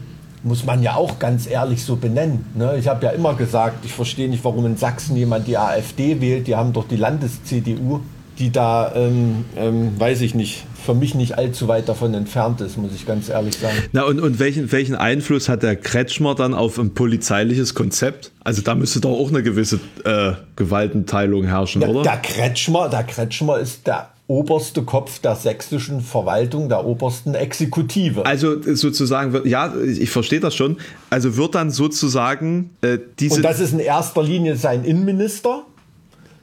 muss 0.42 0.64
man 0.64 0.82
ja 0.82 0.96
auch 0.96 1.18
ganz 1.18 1.46
ehrlich 1.46 1.84
so 1.84 1.96
benennen. 1.96 2.46
Ne? 2.54 2.76
Ich 2.78 2.88
habe 2.88 3.04
ja 3.04 3.12
immer 3.12 3.34
gesagt, 3.34 3.84
ich 3.84 3.92
verstehe 3.92 4.30
nicht, 4.30 4.42
warum 4.44 4.64
in 4.64 4.78
Sachsen 4.78 5.14
jemand 5.14 5.46
die 5.46 5.58
AfD 5.58 6.22
wählt. 6.22 6.46
Die 6.46 6.56
haben 6.56 6.72
doch 6.72 6.88
die 6.88 6.96
Landes-CDU, 6.96 8.00
die 8.38 8.50
da, 8.50 8.92
ähm, 8.94 9.44
ähm, 9.56 10.00
weiß 10.00 10.22
ich 10.22 10.34
nicht, 10.34 10.64
für 10.84 10.94
mich 10.94 11.14
nicht 11.14 11.38
allzu 11.38 11.68
weit 11.68 11.88
davon 11.88 12.14
entfernt 12.14 12.60
ist, 12.60 12.76
muss 12.76 12.92
ich 12.94 13.06
ganz 13.06 13.28
ehrlich 13.28 13.56
sagen. 13.56 13.76
Na 13.92 14.02
und, 14.02 14.20
und 14.20 14.38
welchen, 14.38 14.70
welchen 14.72 14.94
Einfluss 14.94 15.48
hat 15.48 15.62
der 15.62 15.76
Kretschmer 15.76 16.34
dann 16.34 16.54
auf 16.54 16.78
ein 16.78 16.94
polizeiliches 16.94 17.74
Konzept? 17.74 18.32
Also 18.44 18.62
da 18.62 18.74
müsste 18.74 19.00
doch 19.00 19.12
auch 19.12 19.28
eine 19.28 19.42
gewisse 19.42 19.80
äh, 20.04 20.32
Gewaltenteilung 20.56 21.44
herrschen, 21.44 21.82
ja, 21.82 21.88
oder? 21.88 22.02
Der 22.02 22.16
Kretschmer, 22.18 22.88
der 22.88 23.04
Kretschmer 23.04 23.58
ist 23.58 23.86
der 23.86 24.08
oberste 24.26 24.82
Kopf 24.82 25.18
der 25.18 25.36
sächsischen 25.36 26.00
Verwaltung, 26.00 26.68
der 26.68 26.86
obersten 26.86 27.34
Exekutive. 27.34 28.24
Also 28.24 28.56
sozusagen, 28.62 29.32
wird, 29.32 29.46
ja, 29.46 29.74
ich 29.76 30.10
verstehe 30.10 30.40
das 30.40 30.54
schon. 30.54 30.78
Also 31.10 31.36
wird 31.36 31.54
dann 31.54 31.70
sozusagen 31.70 32.70
äh, 32.80 32.98
diese. 33.18 33.36
Und 33.36 33.42
das 33.42 33.60
ist 33.60 33.72
in 33.72 33.78
erster 33.78 34.22
Linie 34.22 34.56
sein 34.56 34.84
Innenminister, 34.84 35.64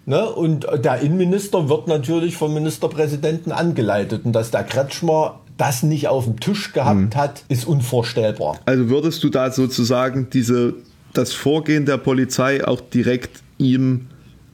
Ne? 0.09 0.27
Und 0.27 0.65
der 0.83 1.01
Innenminister 1.01 1.69
wird 1.69 1.87
natürlich 1.87 2.35
vom 2.35 2.55
Ministerpräsidenten 2.55 3.51
angeleitet. 3.51 4.25
Und 4.25 4.33
dass 4.33 4.49
der 4.49 4.63
Kretschmer 4.63 5.39
das 5.57 5.83
nicht 5.83 6.07
auf 6.07 6.23
dem 6.25 6.39
Tisch 6.39 6.73
gehabt 6.73 6.99
mhm. 6.99 7.15
hat, 7.15 7.43
ist 7.47 7.67
unvorstellbar. 7.67 8.57
Also 8.65 8.89
würdest 8.89 9.23
du 9.23 9.29
da 9.29 9.51
sozusagen 9.51 10.27
diese, 10.31 10.73
das 11.13 11.33
Vorgehen 11.33 11.85
der 11.85 11.97
Polizei 11.97 12.65
auch 12.65 12.81
direkt 12.81 13.43
ihm 13.59 14.07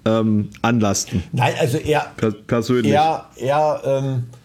ähm, 0.03 0.49
anlasten? 0.61 1.23
Nein, 1.31 1.53
also 1.57 1.77
er 1.77 2.07
per 2.17 2.31
persönlich. 2.31 2.91
Er, 2.91 3.29
er 3.37 3.81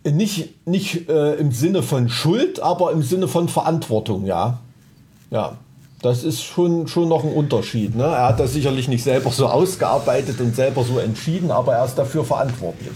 ähm, 0.04 0.14
nicht, 0.16 0.64
nicht 0.64 1.08
äh, 1.08 1.34
im 1.34 1.50
Sinne 1.50 1.82
von 1.82 2.08
Schuld, 2.08 2.60
aber 2.60 2.92
im 2.92 3.02
Sinne 3.02 3.26
von 3.26 3.48
Verantwortung, 3.48 4.26
ja. 4.26 4.60
Ja. 5.32 5.56
Das 6.02 6.24
ist 6.24 6.42
schon, 6.42 6.88
schon 6.88 7.08
noch 7.08 7.24
ein 7.24 7.32
Unterschied. 7.32 7.94
Ne? 7.94 8.04
Er 8.04 8.28
hat 8.28 8.40
das 8.40 8.54
sicherlich 8.54 8.88
nicht 8.88 9.04
selber 9.04 9.30
so 9.30 9.46
ausgearbeitet 9.46 10.40
und 10.40 10.56
selber 10.56 10.82
so 10.82 10.98
entschieden, 10.98 11.50
aber 11.50 11.74
er 11.74 11.84
ist 11.84 11.96
dafür 11.96 12.24
verantwortlich. 12.24 12.94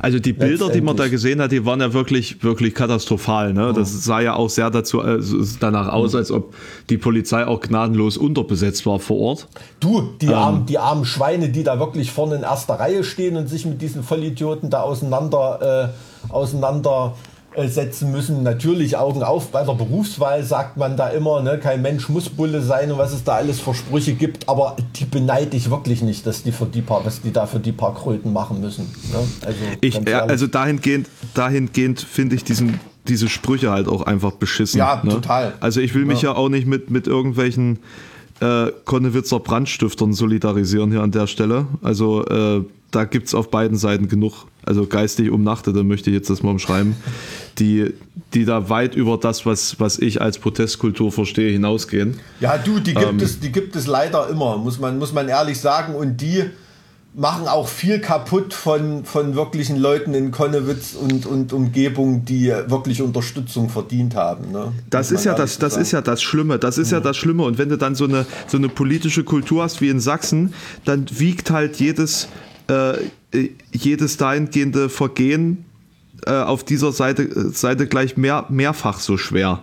Also 0.00 0.18
die 0.18 0.32
Bilder, 0.32 0.68
die 0.68 0.80
man 0.80 0.96
da 0.96 1.08
gesehen 1.08 1.40
hat, 1.40 1.52
die 1.52 1.64
waren 1.64 1.80
ja 1.80 1.92
wirklich, 1.92 2.42
wirklich 2.42 2.74
katastrophal. 2.74 3.52
Ne? 3.52 3.72
Das 3.74 4.04
sah 4.04 4.20
ja 4.20 4.34
auch 4.34 4.50
sehr 4.50 4.70
dazu, 4.70 5.02
äh, 5.02 5.20
danach 5.60 5.88
aus, 5.88 6.14
als 6.14 6.30
ob 6.30 6.54
die 6.90 6.98
Polizei 6.98 7.46
auch 7.46 7.60
gnadenlos 7.60 8.16
unterbesetzt 8.16 8.84
war 8.86 8.98
vor 8.98 9.18
Ort. 9.18 9.48
Du, 9.80 10.02
die, 10.20 10.26
ähm. 10.26 10.34
armen, 10.34 10.66
die 10.66 10.78
armen 10.78 11.04
Schweine, 11.04 11.48
die 11.48 11.62
da 11.62 11.78
wirklich 11.78 12.10
vorne 12.10 12.36
in 12.36 12.42
erster 12.42 12.74
Reihe 12.74 13.04
stehen 13.04 13.36
und 13.36 13.48
sich 13.48 13.64
mit 13.64 13.80
diesen 13.80 14.02
Vollidioten 14.02 14.70
da 14.70 14.82
auseinander, 14.82 15.92
äh, 16.28 16.32
auseinander 16.32 17.14
setzen 17.64 18.12
müssen. 18.12 18.42
Natürlich 18.42 18.96
Augen 18.96 19.22
auf. 19.22 19.48
Bei 19.48 19.64
der 19.64 19.72
Berufswahl 19.72 20.42
sagt 20.42 20.76
man 20.76 20.96
da 20.96 21.08
immer, 21.08 21.42
ne, 21.42 21.58
kein 21.58 21.82
Mensch 21.82 22.08
muss 22.08 22.28
Bulle 22.28 22.62
sein 22.62 22.92
und 22.92 22.98
was 22.98 23.12
es 23.12 23.24
da 23.24 23.36
alles 23.36 23.60
für 23.60 23.74
Sprüche 23.74 24.14
gibt. 24.14 24.48
Aber 24.48 24.76
die 24.96 25.04
beneide 25.04 25.56
ich 25.56 25.70
wirklich 25.70 26.02
nicht, 26.02 26.26
dass 26.26 26.42
die 26.42 26.52
für 26.52 26.66
die 26.66 26.82
paar, 26.82 27.04
was 27.04 27.22
die 27.22 27.32
da 27.32 27.46
für 27.46 27.60
die 27.60 27.72
paar 27.72 27.94
Kröten 27.94 28.32
machen 28.32 28.60
müssen. 28.60 28.84
Ne? 29.12 29.18
Also, 29.44 29.58
ich, 29.80 30.14
also 30.14 30.46
dahingehend, 30.46 31.08
dahingehend 31.34 32.00
finde 32.00 32.36
ich 32.36 32.44
diesen 32.44 32.78
diese 33.08 33.28
Sprüche 33.28 33.70
halt 33.70 33.86
auch 33.86 34.02
einfach 34.02 34.32
beschissen. 34.32 34.78
Ja, 34.78 35.00
ne? 35.04 35.10
total. 35.10 35.54
Also 35.60 35.80
ich 35.80 35.94
will 35.94 36.04
mich 36.04 36.22
ja, 36.22 36.32
ja 36.32 36.36
auch 36.36 36.48
nicht 36.48 36.66
mit, 36.66 36.90
mit 36.90 37.06
irgendwelchen 37.06 37.78
äh, 38.40 38.70
Konnewitzer 38.84 39.40
Brandstiftern 39.40 40.12
solidarisieren 40.12 40.90
hier 40.90 41.02
an 41.02 41.10
der 41.10 41.26
Stelle. 41.26 41.66
Also 41.82 42.24
äh, 42.26 42.64
da 42.90 43.04
gibt 43.04 43.28
es 43.28 43.34
auf 43.34 43.50
beiden 43.50 43.76
Seiten 43.76 44.08
genug, 44.08 44.46
also 44.64 44.86
geistig 44.86 45.30
Umnachtete, 45.30 45.84
möchte 45.84 46.10
ich 46.10 46.14
jetzt 46.14 46.30
das 46.30 46.42
mal 46.42 46.50
umschreiben, 46.50 46.96
die, 47.58 47.94
die 48.34 48.44
da 48.44 48.68
weit 48.68 48.94
über 48.94 49.18
das, 49.18 49.46
was, 49.46 49.80
was 49.80 49.98
ich 49.98 50.20
als 50.20 50.38
Protestkultur 50.38 51.12
verstehe, 51.12 51.50
hinausgehen. 51.50 52.18
Ja, 52.40 52.58
du, 52.58 52.80
die 52.80 52.94
gibt, 52.94 53.06
ähm, 53.06 53.18
es, 53.20 53.40
die 53.40 53.52
gibt 53.52 53.76
es 53.76 53.86
leider 53.86 54.28
immer, 54.28 54.58
muss 54.58 54.78
man, 54.78 54.98
muss 54.98 55.12
man 55.12 55.28
ehrlich 55.28 55.60
sagen. 55.60 55.94
Und 55.94 56.20
die 56.20 56.44
machen 57.14 57.48
auch 57.48 57.66
viel 57.66 57.98
kaputt 57.98 58.52
von, 58.52 59.04
von 59.04 59.34
wirklichen 59.34 59.76
Leuten 59.76 60.12
in 60.12 60.30
Konnewitz 60.32 60.94
und, 60.94 61.24
und 61.24 61.52
Umgebung, 61.54 62.26
die 62.26 62.48
wirklich 62.48 63.00
Unterstützung 63.00 63.70
verdient 63.70 64.14
haben. 64.14 64.52
Ne? 64.52 64.72
Das 64.90 65.10
ist 65.10 65.24
ja 65.24 65.34
das, 65.34 65.58
das 65.58 65.78
ist 65.78 65.92
ja 65.92 66.02
das 66.02 66.22
Schlimme. 66.22 66.58
Das 66.58 66.76
ist 66.76 66.92
ja. 66.92 66.98
ja 66.98 67.04
das 67.04 67.16
Schlimme. 67.16 67.44
Und 67.44 67.56
wenn 67.56 67.70
du 67.70 67.78
dann 67.78 67.94
so 67.94 68.04
eine, 68.04 68.26
so 68.46 68.58
eine 68.58 68.68
politische 68.68 69.24
Kultur 69.24 69.62
hast 69.62 69.80
wie 69.80 69.88
in 69.88 70.00
Sachsen, 70.00 70.52
dann 70.84 71.06
wiegt 71.10 71.50
halt 71.50 71.76
jedes, 71.76 72.28
äh, 72.68 72.94
jedes 73.72 74.18
dahingehende 74.18 74.90
Vergehen 74.90 75.65
äh, 76.24 76.30
auf 76.30 76.64
dieser 76.64 76.92
Seite, 76.92 77.50
Seite 77.50 77.86
gleich 77.86 78.16
mehr, 78.16 78.46
mehrfach 78.48 79.00
so 79.00 79.16
schwer. 79.16 79.62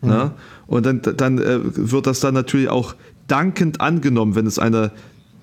Mhm. 0.00 0.08
Ne? 0.08 0.30
Und 0.66 0.86
dann, 0.86 1.02
dann 1.02 1.38
äh, 1.38 1.60
wird 1.62 2.06
das 2.06 2.20
dann 2.20 2.34
natürlich 2.34 2.68
auch 2.68 2.94
dankend 3.26 3.80
angenommen, 3.80 4.34
wenn 4.34 4.46
es 4.46 4.58
eine 4.58 4.92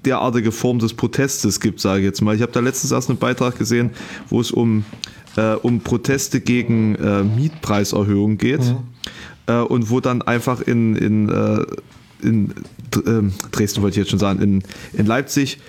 derartige 0.05 0.51
Form 0.51 0.79
des 0.79 0.93
Protestes 0.93 1.59
gibt, 1.59 1.79
sage 1.79 2.01
ich 2.01 2.05
jetzt 2.05 2.21
mal. 2.21 2.35
Ich 2.35 2.41
habe 2.41 2.51
da 2.51 2.59
letztens 2.59 2.91
erst 2.91 3.09
einen 3.09 3.17
Beitrag 3.17 3.57
gesehen, 3.57 3.91
wo 4.29 4.39
es 4.39 4.51
um, 4.51 4.85
äh, 5.35 5.53
um 5.53 5.81
Proteste 5.81 6.41
gegen 6.41 6.95
äh, 6.95 7.23
Mietpreiserhöhungen 7.23 8.37
geht 8.37 8.61
mhm. 8.61 8.77
äh, 9.47 9.59
und 9.59 9.89
wo 9.89 9.99
dann 9.99 10.21
einfach 10.21 10.61
in, 10.61 10.95
in, 10.95 11.29
äh, 11.29 11.65
in 12.21 12.53
Dresden 13.51 13.81
wollte 13.81 13.95
ich 13.95 14.03
jetzt 14.03 14.11
schon 14.11 14.19
sagen, 14.19 14.41
in, 14.41 14.63
in 14.93 15.05
Leipzig 15.05 15.59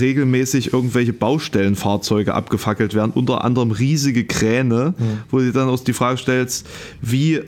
regelmäßig 0.00 0.72
irgendwelche 0.72 1.12
Baustellenfahrzeuge 1.12 2.34
abgefackelt 2.34 2.94
werden, 2.94 3.12
unter 3.14 3.44
anderem 3.44 3.70
riesige 3.70 4.24
Kräne, 4.24 4.94
mhm. 4.98 5.04
wo 5.30 5.38
du 5.38 5.52
dann 5.52 5.68
auch 5.68 5.80
die 5.80 5.92
Frage 5.92 6.18
stellst, 6.18 6.66
wie 7.00 7.42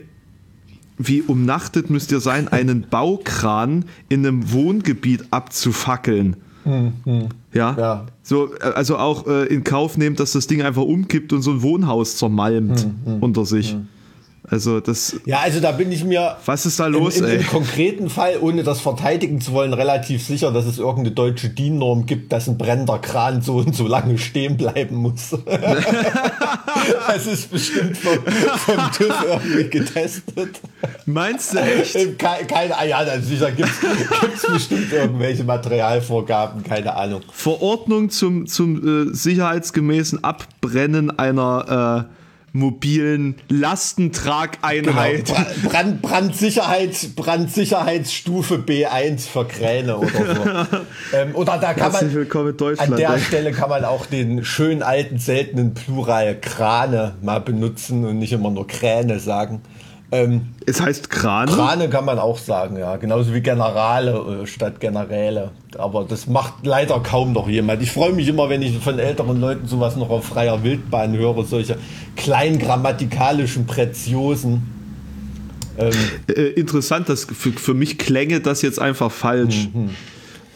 wie 1.01 1.21
umnachtet 1.21 1.89
müsst 1.89 2.11
ihr 2.11 2.19
sein, 2.19 2.49
einen 2.49 2.85
Baukran 2.89 3.85
in 4.09 4.27
einem 4.27 4.51
Wohngebiet 4.51 5.23
abzufackeln. 5.31 6.35
Mhm. 6.65 7.29
Ja? 7.53 7.75
ja? 7.77 8.05
So, 8.21 8.53
äh, 8.55 8.63
also 8.75 8.97
auch 8.97 9.25
äh, 9.25 9.45
in 9.45 9.63
Kauf 9.63 9.97
nehmt, 9.97 10.19
dass 10.19 10.33
das 10.33 10.47
Ding 10.47 10.61
einfach 10.61 10.83
umkippt 10.83 11.33
und 11.33 11.41
so 11.41 11.51
ein 11.51 11.61
Wohnhaus 11.61 12.17
zermalmt 12.17 12.85
mhm. 12.85 13.17
unter 13.21 13.45
sich. 13.45 13.75
Mhm. 13.75 13.87
Also 14.51 14.79
das. 14.79 15.15
Ja, 15.25 15.39
also 15.39 15.59
da 15.59 15.71
bin 15.71 15.91
ich 15.91 16.03
mir. 16.03 16.37
Was 16.45 16.65
ist 16.65 16.79
da 16.79 16.87
los, 16.87 17.17
im, 17.17 17.25
im, 17.25 17.29
ey? 17.29 17.37
Im 17.37 17.47
konkreten 17.47 18.09
Fall, 18.09 18.37
ohne 18.41 18.63
das 18.63 18.81
verteidigen 18.81 19.41
zu 19.41 19.51
wollen, 19.51 19.73
relativ 19.73 20.25
sicher, 20.25 20.51
dass 20.51 20.65
es 20.65 20.79
irgendeine 20.79 21.11
deutsche 21.11 21.49
DIN-Norm 21.49 22.05
gibt, 22.07 22.31
dass 22.33 22.47
ein 22.47 22.57
brennender 22.57 22.97
Kran 22.97 23.41
so 23.41 23.57
und 23.57 23.75
so 23.75 23.87
lange 23.87 24.17
stehen 24.17 24.57
bleiben 24.57 24.95
muss. 24.95 25.29
das 27.07 27.27
ist 27.27 27.51
bestimmt 27.51 27.95
vom, 27.97 28.17
vom 28.57 28.91
TÜV 28.91 29.25
irgendwie 29.27 29.69
getestet. 29.69 30.59
Meinst 31.05 31.53
du 31.53 31.59
echt? 31.59 32.17
Keine, 32.17 32.45
keine 32.45 32.77
ah 32.77 32.85
ja, 32.85 33.19
sicher 33.21 33.51
gibt 33.51 33.69
es 33.69 34.51
bestimmt 34.51 34.91
irgendwelche 34.91 35.43
Materialvorgaben, 35.43 36.63
keine 36.63 36.95
Ahnung. 36.95 37.21
Verordnung 37.31 38.09
zum, 38.09 38.47
zum 38.47 39.09
äh, 39.09 39.13
sicherheitsgemäßen 39.13 40.23
Abbrennen 40.23 41.17
einer 41.17 42.07
äh, 42.09 42.18
mobilen 42.53 43.35
Lastentrageinheit. 43.49 45.25
Genau. 45.25 45.69
Brand, 45.69 46.01
Brandsicherheit, 46.01 47.15
Brandsicherheitsstufe 47.15 48.55
B1 48.55 49.27
für 49.27 49.45
Kräne 49.45 49.97
oder 49.97 50.09
so. 50.09 50.77
ähm, 51.17 51.35
oder 51.35 51.57
da 51.57 51.73
kann 51.73 51.91
man 51.91 52.13
willkommen 52.13 52.55
Deutschland. 52.55 52.91
an 52.91 52.97
der 52.97 53.19
Stelle 53.19 53.51
kann 53.51 53.69
man 53.69 53.85
auch 53.85 54.05
den 54.05 54.43
schönen 54.43 54.83
alten 54.83 55.17
seltenen 55.17 55.73
Plural 55.73 56.39
Krane 56.39 57.15
mal 57.21 57.39
benutzen 57.39 58.05
und 58.05 58.19
nicht 58.19 58.33
immer 58.33 58.49
nur 58.49 58.67
Kräne 58.67 59.19
sagen. 59.19 59.61
Ähm, 60.11 60.53
es 60.65 60.81
heißt 60.81 61.09
Krane? 61.11 61.51
Krane 61.51 61.89
kann 61.89 62.03
man 62.05 62.17
auch 62.17 62.39
sagen, 62.39 62.77
ja. 62.77 62.95
Genauso 62.97 63.33
wie 63.33 63.41
Generale 63.41 64.41
äh, 64.43 64.47
statt 64.47 64.79
Generäle. 64.79 65.51
Aber 65.77 66.03
das 66.03 66.27
macht 66.27 66.65
leider 66.65 66.99
kaum 67.01 67.33
noch 67.33 67.47
jemand. 67.47 67.83
Ich 67.83 67.91
freue 67.91 68.13
mich 68.13 68.27
immer, 68.27 68.49
wenn 68.49 68.61
ich 68.61 68.77
von 68.79 68.97
älteren 68.97 69.39
Leuten 69.39 69.67
sowas 69.67 69.95
noch 69.95 70.09
auf 70.09 70.25
freier 70.25 70.63
Wildbahn 70.63 71.15
höre, 71.15 71.43
solche 71.43 71.77
kleinen 72.15 72.57
grammatikalischen 72.57 73.67
Präziosen. 73.67 74.73
Ähm, 75.77 75.93
äh, 76.27 76.41
interessant, 76.59 77.07
das 77.07 77.25
für, 77.25 77.51
für 77.51 77.73
mich 77.75 77.99
klänge 77.99 78.39
das 78.39 78.63
jetzt 78.63 78.79
einfach 78.79 79.11
falsch. 79.11 79.69
Mhm. 79.73 79.91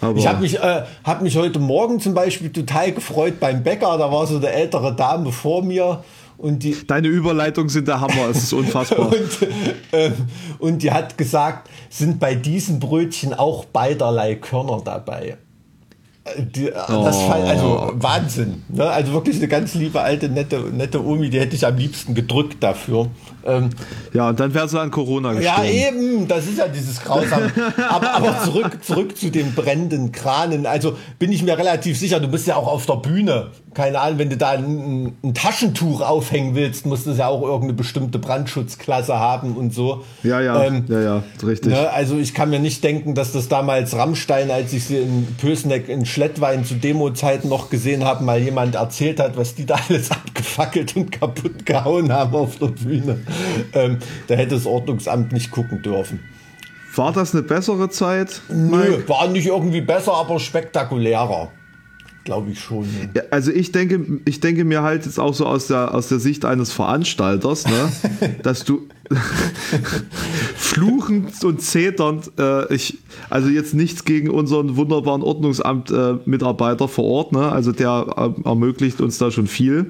Aber 0.02 0.18
ich 0.18 0.28
habe 0.28 0.42
mich, 0.42 0.60
äh, 0.60 0.84
hab 1.04 1.22
mich 1.22 1.38
heute 1.38 1.60
Morgen 1.60 2.00
zum 2.00 2.14
Beispiel 2.14 2.52
total 2.52 2.92
gefreut 2.92 3.40
beim 3.40 3.64
Bäcker. 3.64 3.98
Da 3.98 4.12
war 4.12 4.26
so 4.28 4.38
eine 4.38 4.50
ältere 4.50 4.96
Dame 4.96 5.32
vor 5.32 5.64
mir 5.64 6.04
und 6.38 6.64
die, 6.64 6.76
Deine 6.86 7.08
Überleitungen 7.08 7.70
sind 7.70 7.88
der 7.88 8.02
Hammer, 8.02 8.30
es 8.30 8.44
ist 8.44 8.54
unfassbar. 8.54 9.08
und, 9.12 9.48
äh, 9.92 10.12
und 10.60 10.84
die 10.84 10.92
hat 10.92 11.18
gesagt, 11.18 11.70
sind 11.90 12.20
bei 12.20 12.36
diesen 12.36 12.80
Brötchen 12.80 13.34
auch 13.34 13.66
beiderlei 13.66 14.36
Körner 14.36 14.82
dabei. 14.84 15.38
Die, 16.38 16.70
oh. 16.72 17.04
das 17.04 17.22
Fall, 17.22 17.42
also 17.46 17.92
Wahnsinn. 17.96 18.64
Ne? 18.70 18.86
Also 18.86 19.12
wirklich 19.12 19.38
eine 19.38 19.50
ganz 19.50 19.74
liebe 19.74 20.00
alte, 20.00 20.30
nette, 20.30 20.58
nette 20.72 21.06
Omi, 21.06 21.30
die 21.30 21.38
hätte 21.38 21.54
ich 21.54 21.66
am 21.66 21.76
liebsten 21.76 22.16
gedrückt 22.16 22.64
dafür. 22.64 23.10
Ähm, 23.46 23.72
ja, 24.14 24.30
und 24.30 24.40
dann 24.40 24.54
wäre 24.54 24.70
sie 24.70 24.80
an 24.80 24.90
Corona 24.90 25.34
gestorben. 25.34 25.64
Ja, 25.66 25.90
eben, 25.90 26.28
das 26.30 26.46
ist 26.46 26.60
ja 26.60 26.70
dieses 26.70 27.02
Grausam. 27.02 27.52
aber, 27.90 28.14
aber 28.14 28.40
zurück, 28.42 28.78
zurück 28.82 29.18
zu 29.18 29.32
den 29.32 29.54
brennenden 29.54 30.14
Kranen. 30.14 30.66
Also 30.66 30.98
bin 31.20 31.30
ich 31.34 31.44
mir 31.44 31.58
relativ 31.58 32.00
sicher, 32.00 32.22
du 32.22 32.30
bist 32.30 32.48
ja 32.48 32.56
auch 32.56 32.68
auf 32.68 32.86
der 32.86 32.96
Bühne 32.96 33.52
keine 33.74 34.00
Ahnung, 34.00 34.20
wenn 34.20 34.30
du 34.30 34.38
da 34.38 34.52
ein, 34.52 35.14
ein, 35.24 35.34
Taschentuch 35.34 36.02
aufhängen 36.02 36.56
willst, 36.56 36.86
musst 36.86 37.08
du 37.08 37.12
ja 37.12 37.28
auch 37.28 37.42
irgendeine 37.42 37.74
bestimmte 37.74 38.20
Brandschutzklasse 38.20 39.18
haben 39.18 39.56
und 39.56 39.74
so. 39.74 40.04
Ja, 40.24 40.42
ja, 40.42 40.64
ähm, 40.64 40.86
ja, 40.88 41.02
ja, 41.02 41.24
richtig. 41.46 41.72
Ne, 41.72 41.90
also 41.90 42.18
ich 42.18 42.34
kann 42.34 42.50
mir 42.50 42.60
nicht 42.60 42.84
denken, 42.84 43.16
dass 43.16 43.32
das 43.32 43.48
damals 43.48 43.96
Rammstein, 43.96 44.52
als 44.52 44.74
ich 44.74 44.86
sie 44.86 44.98
in 44.98 45.28
Pösneck 45.40 45.90
in 45.90 46.06
Schlettwein 46.14 46.64
zu 46.64 46.76
Demo-Zeiten 46.76 47.50
noch 47.50 47.70
gesehen 47.70 48.06
habe, 48.06 48.24
mal 48.24 48.40
jemand 48.40 48.76
erzählt 48.76 49.20
hat, 49.20 49.36
was 49.36 49.56
die 49.56 49.66
da 49.66 49.80
alles 49.90 50.12
abgefackelt 50.12 50.96
und 50.96 51.12
kaputt 51.12 51.66
gehauen 51.66 52.14
haben 52.14 52.36
auf 52.36 52.58
der 52.58 52.68
Bühne. 52.68 53.20
Ähm, 53.74 53.98
da 54.28 54.36
hätte 54.36 54.56
das 54.56 54.66
Ordnungsamt 54.66 55.32
nicht 55.32 55.52
gucken 55.52 55.82
dürfen. 55.82 56.20
War 56.96 57.12
das 57.12 57.34
eine 57.34 57.42
bessere 57.42 57.90
Zeit? 57.90 58.42
Nö, 58.50 59.08
war 59.08 59.28
nicht 59.28 59.48
irgendwie 59.48 59.82
besser, 59.82 60.14
aber 60.14 60.40
spektakulärer. 60.40 61.52
Glaube 62.24 62.52
ich 62.52 62.60
schon. 62.60 62.88
Ja, 63.14 63.24
also 63.32 63.52
ich 63.52 63.72
denke, 63.72 64.22
ich 64.26 64.40
denke 64.40 64.64
mir 64.64 64.82
halt 64.82 65.06
jetzt 65.06 65.20
auch 65.20 65.34
so 65.34 65.46
aus 65.46 65.68
der, 65.68 65.94
aus 65.94 66.08
der 66.08 66.20
Sicht 66.20 66.46
eines 66.46 66.72
Veranstalters, 66.72 67.66
ne, 67.66 67.92
dass 68.44 68.64
du 68.64 68.88
fluchend 70.56 71.44
und 71.44 71.62
zeternd, 71.62 72.32
äh, 72.40 72.74
ich, 72.74 72.98
also 73.30 73.50
jetzt 73.50 73.74
nichts 73.74 74.06
gegen 74.06 74.30
unseren 74.30 74.76
wunderbaren 74.78 75.22
Ordnungsamt-Mitarbeiter 75.22 76.86
äh, 76.86 76.88
vor 76.88 77.06
Ort, 77.06 77.32
ne, 77.34 77.52
also 77.52 77.72
der 77.72 78.34
äh, 78.44 78.48
ermöglicht 78.48 79.02
uns 79.02 79.18
da 79.18 79.32
schon 79.32 79.48
viel 79.48 79.88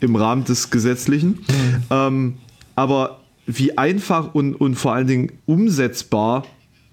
im 0.00 0.16
Rahmen 0.16 0.44
des 0.44 0.70
Gesetzlichen. 0.70 1.28
Mhm. 1.28 1.82
Ähm, 1.90 2.34
aber 2.74 3.20
wie 3.46 3.76
einfach 3.76 4.34
und, 4.34 4.54
und 4.54 4.74
vor 4.76 4.94
allen 4.94 5.06
Dingen 5.06 5.32
umsetzbar 5.46 6.44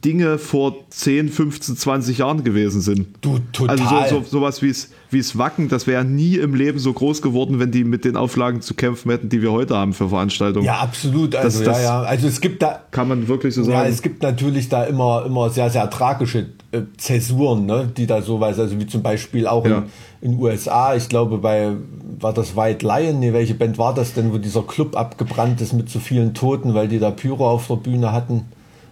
Dinge 0.03 0.37
vor 0.37 0.75
10, 0.89 1.29
15, 1.29 1.77
20 1.77 2.17
Jahren 2.17 2.43
gewesen 2.43 2.81
sind. 2.81 3.07
Du, 3.21 3.39
total. 3.51 3.79
Also 3.79 4.17
so, 4.17 4.23
so, 4.23 4.29
sowas 4.29 4.61
wie 4.61 4.69
es, 4.69 4.91
wie 5.11 5.19
es 5.19 5.37
Wacken, 5.37 5.69
das 5.69 5.85
wäre 5.85 6.03
nie 6.03 6.35
im 6.37 6.55
Leben 6.55 6.79
so 6.79 6.91
groß 6.91 7.21
geworden, 7.21 7.59
wenn 7.59 7.71
die 7.71 7.83
mit 7.83 8.03
den 8.03 8.15
Auflagen 8.15 8.61
zu 8.61 8.73
kämpfen 8.73 9.11
hätten, 9.11 9.29
die 9.29 9.41
wir 9.41 9.51
heute 9.51 9.75
haben 9.75 9.93
für 9.93 10.09
Veranstaltungen. 10.09 10.65
Ja, 10.65 10.79
absolut. 10.79 11.35
Also, 11.35 11.63
das, 11.63 11.77
ja, 11.77 11.83
ja. 11.83 12.01
also 12.01 12.27
es 12.27 12.41
gibt 12.41 12.61
da. 12.63 12.81
Kann 12.91 13.07
man 13.07 13.27
wirklich 13.27 13.53
so 13.53 13.63
sagen. 13.63 13.77
Ja, 13.77 13.85
es 13.85 14.01
gibt 14.01 14.23
natürlich 14.23 14.69
da 14.69 14.85
immer, 14.85 15.25
immer 15.25 15.49
sehr, 15.49 15.69
sehr 15.69 15.89
tragische 15.89 16.47
äh, 16.71 16.81
Zäsuren, 16.97 17.65
ne, 17.65 17.91
die 17.95 18.07
da 18.07 18.21
so 18.21 18.39
weiß, 18.39 18.57
also 18.59 18.79
wie 18.79 18.87
zum 18.87 19.03
Beispiel 19.03 19.45
auch 19.45 19.65
ja. 19.65 19.83
in, 20.21 20.31
den 20.31 20.39
USA, 20.39 20.95
ich 20.95 21.09
glaube 21.09 21.37
bei, 21.37 21.73
war 22.19 22.33
das 22.33 22.55
White 22.55 22.85
Lion, 22.85 23.19
nee, 23.19 23.33
welche 23.33 23.53
Band 23.53 23.77
war 23.77 23.93
das 23.93 24.13
denn, 24.13 24.33
wo 24.33 24.37
dieser 24.37 24.63
Club 24.63 24.95
abgebrannt 24.95 25.61
ist 25.61 25.73
mit 25.73 25.89
so 25.89 25.99
vielen 25.99 26.33
Toten, 26.33 26.73
weil 26.73 26.87
die 26.87 26.99
da 26.99 27.11
Pyro 27.11 27.49
auf 27.49 27.67
der 27.67 27.75
Bühne 27.75 28.11
hatten? 28.11 28.45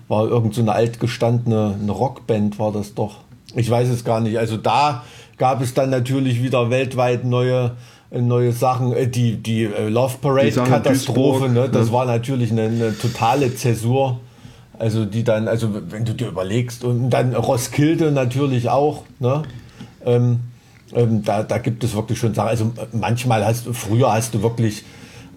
War 0.09 0.27
irgend 0.27 0.53
so 0.53 0.61
eine 0.61 0.73
altgestandene 0.73 1.77
eine 1.81 1.91
Rockband 1.91 2.59
war 2.59 2.73
das 2.73 2.93
doch. 2.93 3.19
Ich 3.55 3.69
weiß 3.69 3.87
es 3.89 4.03
gar 4.03 4.19
nicht. 4.19 4.37
Also 4.37 4.57
da 4.57 5.03
gab 5.37 5.61
es 5.61 5.73
dann 5.73 5.89
natürlich 5.89 6.43
wieder 6.43 6.69
weltweit 6.69 7.23
neue 7.23 7.77
äh, 8.11 8.21
neue 8.21 8.51
Sachen, 8.51 8.91
äh, 8.91 9.07
die 9.07 9.37
die 9.37 9.63
äh, 9.63 9.87
Love 9.87 10.17
Parade 10.21 10.51
Katastrophe, 10.51 11.47
ne, 11.47 11.69
das 11.69 11.87
ne? 11.87 11.93
war 11.93 12.05
natürlich 12.05 12.51
eine, 12.51 12.63
eine, 12.63 12.97
totale 12.97 13.55
Zäsur. 13.55 14.19
Also 14.77 15.03
die 15.05 15.25
dann, 15.25 15.49
also 15.49 15.69
wenn 15.89 16.05
du 16.05 16.13
dir 16.13 16.29
überlegst 16.29 16.85
und 16.85 17.09
dann 17.09 17.35
Roskilde 17.35 18.11
natürlich 18.11 18.69
auch, 18.69 19.03
ne? 19.19 19.43
Ähm, 20.05 20.39
ähm, 20.93 21.21
da, 21.23 21.43
da 21.43 21.57
gibt 21.57 21.83
es 21.83 21.93
wirklich 21.95 22.17
schon 22.17 22.33
Sachen. 22.33 22.47
Also 22.47 22.71
manchmal 22.93 23.45
hast 23.45 23.65
du, 23.65 23.73
früher 23.73 24.11
hast 24.13 24.33
du 24.33 24.41
wirklich 24.41 24.85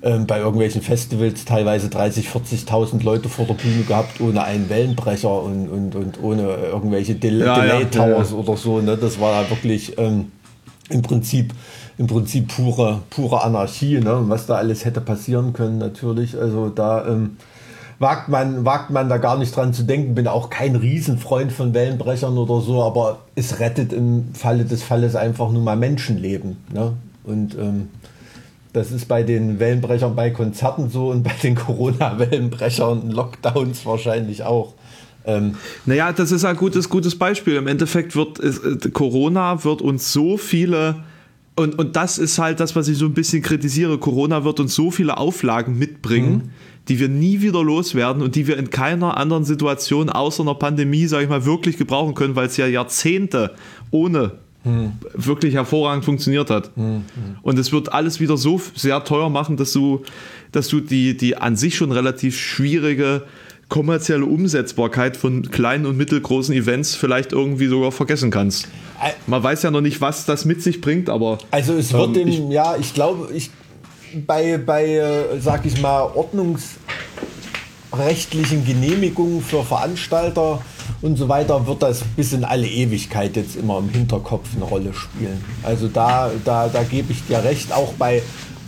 ähm, 0.02 0.26
bei 0.26 0.38
irgendwelchen 0.38 0.82
Festivals 0.82 1.44
teilweise 1.44 1.88
30, 1.88 2.28
40.000 2.28 3.02
Leute 3.02 3.28
vor 3.28 3.46
der 3.46 3.54
Bühne 3.54 3.82
gehabt, 3.84 4.20
ohne 4.20 4.42
einen 4.44 4.68
Wellenbrecher 4.68 5.42
und, 5.42 5.68
und, 5.68 5.94
und 5.94 6.22
ohne 6.22 6.42
irgendwelche 6.42 7.14
Del 7.14 7.40
ja, 7.40 7.60
Delay 7.60 7.84
Towers 7.86 8.30
ja, 8.30 8.36
ja. 8.36 8.42
oder 8.42 8.56
so. 8.56 8.80
Ne? 8.80 8.96
Das 8.96 9.20
war 9.20 9.48
wirklich 9.50 9.98
ähm, 9.98 10.32
im 10.90 11.02
Prinzip 11.02 11.52
im 11.98 12.06
Prinzip 12.06 12.48
pure, 12.48 13.02
pure 13.10 13.44
Anarchie, 13.44 14.00
ne? 14.00 14.16
Und 14.16 14.30
was 14.30 14.46
da 14.46 14.56
alles 14.56 14.84
hätte 14.84 15.00
passieren 15.00 15.52
können, 15.52 15.78
natürlich. 15.78 16.36
Also 16.36 16.68
da 16.68 17.06
ähm, 17.06 17.36
wagt, 17.98 18.28
man, 18.28 18.64
wagt 18.64 18.90
man 18.90 19.08
da 19.08 19.18
gar 19.18 19.38
nicht 19.38 19.54
dran 19.54 19.72
zu 19.72 19.84
denken. 19.84 20.14
Bin 20.14 20.26
auch 20.26 20.50
kein 20.50 20.74
Riesenfreund 20.74 21.52
von 21.52 21.74
Wellenbrechern 21.74 22.36
oder 22.36 22.60
so, 22.60 22.82
aber 22.82 23.18
es 23.34 23.60
rettet 23.60 23.92
im 23.92 24.34
Falle 24.34 24.64
des 24.64 24.82
Falles 24.82 25.14
einfach 25.14 25.50
nur 25.50 25.62
mal 25.62 25.76
Menschenleben. 25.76 26.56
Ne? 26.72 26.94
Und 27.24 27.56
ähm, 27.56 27.90
das 28.72 28.90
ist 28.90 29.06
bei 29.06 29.22
den 29.22 29.58
Wellenbrechern 29.58 30.16
bei 30.16 30.30
Konzerten 30.30 30.88
so 30.88 31.10
und 31.10 31.22
bei 31.22 31.34
den 31.42 31.54
Corona-Wellenbrechern, 31.56 33.10
Lockdowns 33.10 33.84
wahrscheinlich 33.84 34.42
auch. 34.42 34.74
Ähm 35.24 35.56
naja, 35.86 36.12
das 36.12 36.32
ist 36.32 36.44
ein 36.44 36.56
gutes, 36.56 36.88
gutes 36.88 37.16
Beispiel. 37.16 37.54
Im 37.56 37.66
Endeffekt 37.66 38.16
wird 38.16 38.40
äh, 38.40 38.90
Corona 38.90 39.62
wird 39.64 39.82
uns 39.82 40.12
so 40.12 40.36
viele 40.36 40.96
und, 41.54 41.78
und 41.78 41.96
das 41.96 42.18
ist 42.18 42.38
halt 42.38 42.60
das, 42.60 42.74
was 42.76 42.88
ich 42.88 42.96
so 42.96 43.04
ein 43.04 43.12
bisschen 43.12 43.42
kritisiere. 43.42 43.98
Corona 43.98 44.44
wird 44.44 44.58
uns 44.58 44.74
so 44.74 44.90
viele 44.90 45.18
Auflagen 45.18 45.78
mitbringen, 45.78 46.32
mhm. 46.32 46.50
die 46.88 46.98
wir 46.98 47.08
nie 47.08 47.42
wieder 47.42 47.62
loswerden 47.62 48.22
und 48.22 48.36
die 48.36 48.46
wir 48.46 48.56
in 48.56 48.70
keiner 48.70 49.18
anderen 49.18 49.44
Situation 49.44 50.08
außer 50.08 50.42
einer 50.42 50.54
Pandemie, 50.54 51.06
sage 51.06 51.24
ich 51.24 51.28
mal, 51.28 51.44
wirklich 51.44 51.76
gebrauchen 51.76 52.14
können, 52.14 52.36
weil 52.36 52.46
es 52.46 52.56
ja 52.56 52.66
Jahrzehnte 52.66 53.54
ohne 53.90 54.32
hm. 54.64 54.92
wirklich 55.14 55.54
hervorragend 55.54 56.04
funktioniert 56.04 56.50
hat. 56.50 56.70
Hm. 56.76 57.04
Und 57.42 57.58
es 57.58 57.72
wird 57.72 57.92
alles 57.92 58.20
wieder 58.20 58.36
so 58.36 58.60
sehr 58.74 59.02
teuer 59.04 59.30
machen, 59.30 59.56
dass 59.56 59.72
du, 59.72 60.02
dass 60.52 60.68
du 60.68 60.80
die, 60.80 61.16
die 61.16 61.36
an 61.36 61.56
sich 61.56 61.76
schon 61.76 61.92
relativ 61.92 62.38
schwierige 62.38 63.22
kommerzielle 63.72 64.26
Umsetzbarkeit 64.26 65.16
von 65.16 65.50
kleinen 65.50 65.86
und 65.86 65.96
mittelgroßen 65.96 66.54
Events 66.54 66.94
vielleicht 66.94 67.32
irgendwie 67.32 67.68
sogar 67.68 67.90
vergessen 67.90 68.30
kannst. 68.30 68.68
Man 69.26 69.42
weiß 69.42 69.62
ja 69.62 69.70
noch 69.70 69.80
nicht, 69.80 70.02
was 70.02 70.26
das 70.26 70.44
mit 70.44 70.62
sich 70.62 70.82
bringt, 70.82 71.08
aber. 71.08 71.38
Also 71.50 71.72
es 71.72 71.94
wird 71.94 72.18
ähm, 72.18 72.28
im, 72.28 72.50
ja, 72.50 72.76
ich 72.76 72.92
glaube, 72.92 73.32
ich 73.32 73.50
bei, 74.26 74.58
bei, 74.58 74.96
äh, 74.96 75.40
sag 75.40 75.64
ich 75.64 75.80
mal, 75.80 76.02
ordnungsrechtlichen 76.02 78.66
Genehmigungen 78.66 79.40
für 79.40 79.64
Veranstalter 79.64 80.60
und 81.00 81.16
so 81.16 81.28
weiter, 81.28 81.66
wird 81.66 81.82
das 81.82 82.02
bis 82.16 82.32
in 82.32 82.44
alle 82.44 82.66
Ewigkeit 82.66 83.36
jetzt 83.36 83.56
immer 83.56 83.78
im 83.78 83.88
Hinterkopf 83.88 84.48
eine 84.54 84.64
Rolle 84.64 84.92
spielen. 84.94 85.44
Also 85.62 85.88
da, 85.88 86.30
da, 86.44 86.68
da 86.68 86.82
gebe 86.82 87.12
ich 87.12 87.26
dir 87.26 87.42
recht, 87.44 87.72
auch 87.72 87.92
bei 87.94 88.22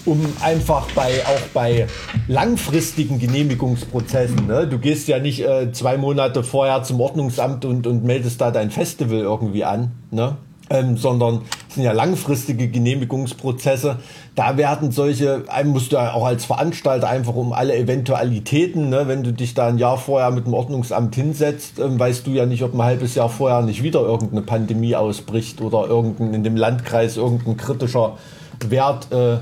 um 0.06 0.20
einfach 0.42 0.86
bei 0.94 1.24
auch 1.24 1.48
bei 1.52 1.86
langfristigen 2.28 3.18
Genehmigungsprozessen. 3.18 4.46
Ne? 4.46 4.66
Du 4.66 4.78
gehst 4.78 5.08
ja 5.08 5.18
nicht 5.18 5.40
äh, 5.40 5.72
zwei 5.72 5.96
Monate 5.96 6.42
vorher 6.42 6.82
zum 6.82 7.00
Ordnungsamt 7.00 7.64
und, 7.64 7.86
und 7.86 8.04
meldest 8.04 8.40
da 8.40 8.50
dein 8.50 8.70
Festival 8.70 9.20
irgendwie 9.20 9.64
an. 9.64 9.92
Ne? 10.10 10.36
Ähm, 10.74 10.96
sondern 10.96 11.42
es 11.68 11.76
sind 11.76 11.84
ja 11.84 11.92
langfristige 11.92 12.68
Genehmigungsprozesse. 12.68 13.98
Da 14.34 14.56
werden 14.56 14.90
solche, 14.90 15.44
einem 15.48 15.70
musst 15.70 15.92
du 15.92 15.96
ja 15.96 16.12
auch 16.12 16.26
als 16.26 16.44
Veranstalter 16.44 17.08
einfach 17.08 17.34
um 17.34 17.52
alle 17.52 17.76
Eventualitäten, 17.76 18.88
ne, 18.88 19.06
wenn 19.06 19.22
du 19.22 19.32
dich 19.32 19.54
da 19.54 19.68
ein 19.68 19.78
Jahr 19.78 19.96
vorher 19.96 20.30
mit 20.30 20.46
dem 20.46 20.54
Ordnungsamt 20.54 21.14
hinsetzt, 21.14 21.78
ähm, 21.78 21.98
weißt 21.98 22.26
du 22.26 22.32
ja 22.32 22.46
nicht, 22.46 22.62
ob 22.62 22.74
ein 22.74 22.82
halbes 22.82 23.14
Jahr 23.14 23.28
vorher 23.28 23.62
nicht 23.62 23.82
wieder 23.82 24.00
irgendeine 24.00 24.42
Pandemie 24.42 24.96
ausbricht 24.96 25.60
oder 25.60 25.86
irgendein 25.86 26.34
in 26.34 26.44
dem 26.44 26.56
Landkreis 26.56 27.16
irgendein 27.16 27.56
kritischer 27.56 28.16
Wert 28.68 29.12
äh, 29.12 29.38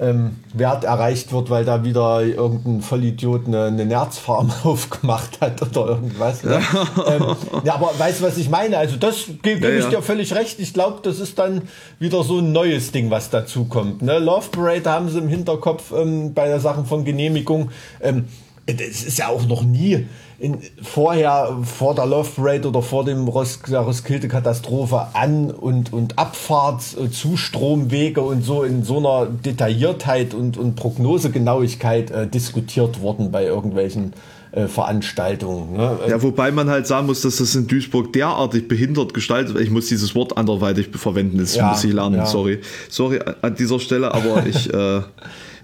ähm, 0.00 0.36
Wert 0.54 0.84
erreicht 0.84 1.32
wird, 1.32 1.50
weil 1.50 1.64
da 1.64 1.84
wieder 1.84 2.22
irgendein 2.22 2.80
Vollidiot 2.80 3.46
eine, 3.46 3.64
eine 3.64 3.84
Nerzfarm 3.84 4.50
aufgemacht 4.64 5.40
hat 5.40 5.62
oder 5.62 5.92
irgendwas. 5.92 6.42
Ne? 6.42 6.60
ähm, 7.06 7.36
ja, 7.64 7.74
aber 7.74 7.90
weißt 7.96 8.20
du, 8.20 8.24
was 8.24 8.38
ich 8.38 8.48
meine? 8.48 8.78
Also 8.78 8.96
das 8.96 9.26
gebe 9.42 9.68
ja, 9.68 9.78
ich 9.78 9.84
ja. 9.84 9.90
dir 9.90 10.02
völlig 10.02 10.34
recht. 10.34 10.58
Ich 10.58 10.72
glaube, 10.72 11.00
das 11.02 11.20
ist 11.20 11.38
dann 11.38 11.62
wieder 11.98 12.24
so 12.24 12.38
ein 12.38 12.52
neues 12.52 12.92
Ding, 12.92 13.10
was 13.10 13.30
dazu 13.30 13.66
kommt. 13.66 14.02
Ne? 14.02 14.18
Love 14.18 14.48
Parade 14.50 14.90
haben 14.90 15.08
sie 15.10 15.18
im 15.18 15.28
Hinterkopf 15.28 15.92
ähm, 15.92 16.32
bei 16.34 16.46
der 16.48 16.60
Sache 16.60 16.84
von 16.84 17.04
Genehmigung. 17.04 17.70
Ähm, 18.00 18.24
es 18.66 19.02
ist 19.02 19.18
ja 19.18 19.28
auch 19.28 19.46
noch 19.46 19.62
nie 19.62 20.06
in, 20.40 20.58
vorher, 20.82 21.56
vor 21.64 21.94
der 21.94 22.06
Love 22.06 22.30
Parade 22.34 22.66
oder 22.68 22.82
vor 22.82 23.04
dem 23.04 23.28
Ros 23.28 23.60
der 23.68 23.80
Roskilde-Katastrophe 23.80 25.08
An- 25.12 25.50
und, 25.50 25.92
und 25.92 26.18
Abfahrtzustromwege 26.18 28.22
und 28.22 28.42
so 28.42 28.62
in 28.62 28.82
so 28.82 28.96
einer 28.98 29.26
Detailliertheit 29.26 30.32
und, 30.32 30.56
und 30.56 30.76
Prognosegenauigkeit 30.76 32.10
äh, 32.10 32.26
diskutiert 32.26 33.02
worden 33.02 33.30
bei 33.30 33.44
irgendwelchen 33.44 34.14
äh, 34.52 34.66
Veranstaltungen. 34.66 35.76
Ne? 35.76 35.98
Ja, 36.08 36.22
wobei 36.22 36.52
man 36.52 36.70
halt 36.70 36.86
sagen 36.86 37.06
muss, 37.06 37.20
dass 37.20 37.36
das 37.36 37.54
in 37.54 37.66
Duisburg 37.66 38.14
derartig 38.14 38.66
behindert 38.66 39.12
gestaltet 39.12 39.52
wird. 39.54 39.64
Ich 39.64 39.70
muss 39.70 39.88
dieses 39.88 40.14
Wort 40.14 40.38
anderweitig 40.38 40.88
verwenden, 40.94 41.36
das 41.36 41.54
ja, 41.54 41.68
muss 41.68 41.84
ich 41.84 41.92
lernen, 41.92 42.16
ja. 42.16 42.24
sorry. 42.24 42.60
Sorry 42.88 43.20
an 43.42 43.54
dieser 43.54 43.78
Stelle, 43.78 44.14
aber 44.14 44.46
ich... 44.46 44.70
Äh, 44.80 45.02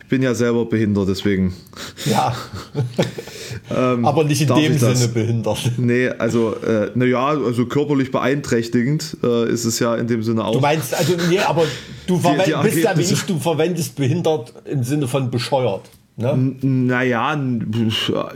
Ich 0.07 0.11
bin 0.11 0.23
ja 0.23 0.37
selber 0.37 0.66
behindert, 0.66 1.09
deswegen. 1.09 1.53
Ja. 2.05 2.33
ähm, 3.77 4.05
Aber 4.05 4.23
nicht 4.23 4.40
in 4.40 4.55
dem 4.55 4.79
Sinne 4.79 5.09
behindert. 5.09 5.73
Nee, 5.79 6.11
also, 6.11 6.55
äh, 6.55 6.92
naja, 6.95 7.27
also 7.27 7.66
körperlich 7.66 8.12
beeinträchtigend 8.12 9.16
äh, 9.25 9.51
ist 9.51 9.64
es 9.64 9.81
ja 9.81 9.97
in 9.97 10.07
dem 10.07 10.23
Sinne 10.23 10.45
auch. 10.45 10.53
Du 10.53 10.61
meinst, 10.61 10.95
also, 10.95 11.14
nee, 11.29 11.40
aber 11.40 11.64
du 12.07 12.19
die, 12.19 12.45
die 12.45 12.53
bist 12.62 12.85
ja 12.85 12.97
wie 12.97 13.03
ich, 13.03 13.23
du 13.23 13.40
verwendest 13.40 13.97
behindert 13.97 14.53
im 14.64 14.85
Sinne 14.85 15.09
von 15.09 15.29
bescheuert. 15.29 15.90
Ne? 16.19 16.55
Naja, 16.62 17.38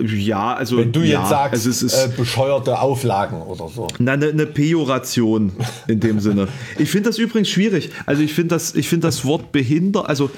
ja, 0.00 0.54
also. 0.54 0.76
Wenn 0.76 0.92
du 0.92 1.00
jetzt 1.00 1.12
ja, 1.12 1.26
sagst, 1.26 1.66
also 1.66 1.86
äh, 1.86 2.08
bescheuerte 2.14 2.78
Auflagen 2.78 3.40
oder 3.40 3.68
so. 3.68 3.86
Na, 3.98 4.12
eine, 4.12 4.26
eine 4.26 4.44
Pejoration 4.44 5.52
in 5.86 6.00
dem 6.00 6.18
Sinne. 6.20 6.48
Ich 6.78 6.90
finde 6.90 7.08
das 7.08 7.18
übrigens 7.18 7.48
schwierig. 7.48 7.90
Also, 8.04 8.22
ich 8.22 8.34
finde 8.34 8.56
das, 8.56 8.72
find 8.72 9.04
das 9.04 9.24
Wort 9.24 9.52
behindert, 9.52 10.08
also 10.08 10.30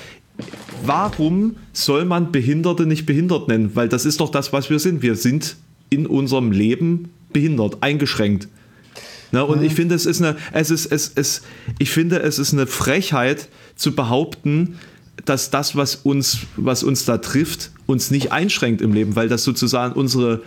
warum 0.84 1.56
soll 1.72 2.04
man 2.04 2.32
Behinderte 2.32 2.86
nicht 2.86 3.06
behindert 3.06 3.48
nennen? 3.48 3.70
Weil 3.74 3.88
das 3.88 4.04
ist 4.04 4.20
doch 4.20 4.30
das, 4.30 4.52
was 4.52 4.70
wir 4.70 4.78
sind. 4.78 5.02
Wir 5.02 5.16
sind 5.16 5.56
in 5.90 6.06
unserem 6.06 6.52
Leben 6.52 7.10
behindert, 7.32 7.78
eingeschränkt. 7.80 8.48
Ne, 9.32 9.44
und 9.44 9.60
mhm. 9.60 9.66
ich 9.66 9.74
finde, 9.74 9.94
es 9.94 10.04
ist 10.04 10.20
eine, 10.20 10.36
es 10.52 10.70
ist, 10.70 10.86
es, 10.86 11.12
es, 11.14 11.42
ich 11.78 11.90
finde, 11.90 12.20
es 12.20 12.38
ist 12.38 12.52
eine 12.52 12.66
Frechheit 12.66 13.48
zu 13.76 13.94
behaupten, 13.94 14.78
dass 15.24 15.50
das, 15.50 15.74
was 15.74 15.96
uns, 15.96 16.40
was 16.56 16.82
uns 16.82 17.04
da 17.04 17.18
trifft, 17.18 17.70
uns 17.86 18.10
nicht 18.10 18.32
einschränkt 18.32 18.82
im 18.82 18.92
Leben, 18.92 19.16
weil 19.16 19.28
das 19.28 19.44
sozusagen 19.44 19.94
unsere 19.94 20.42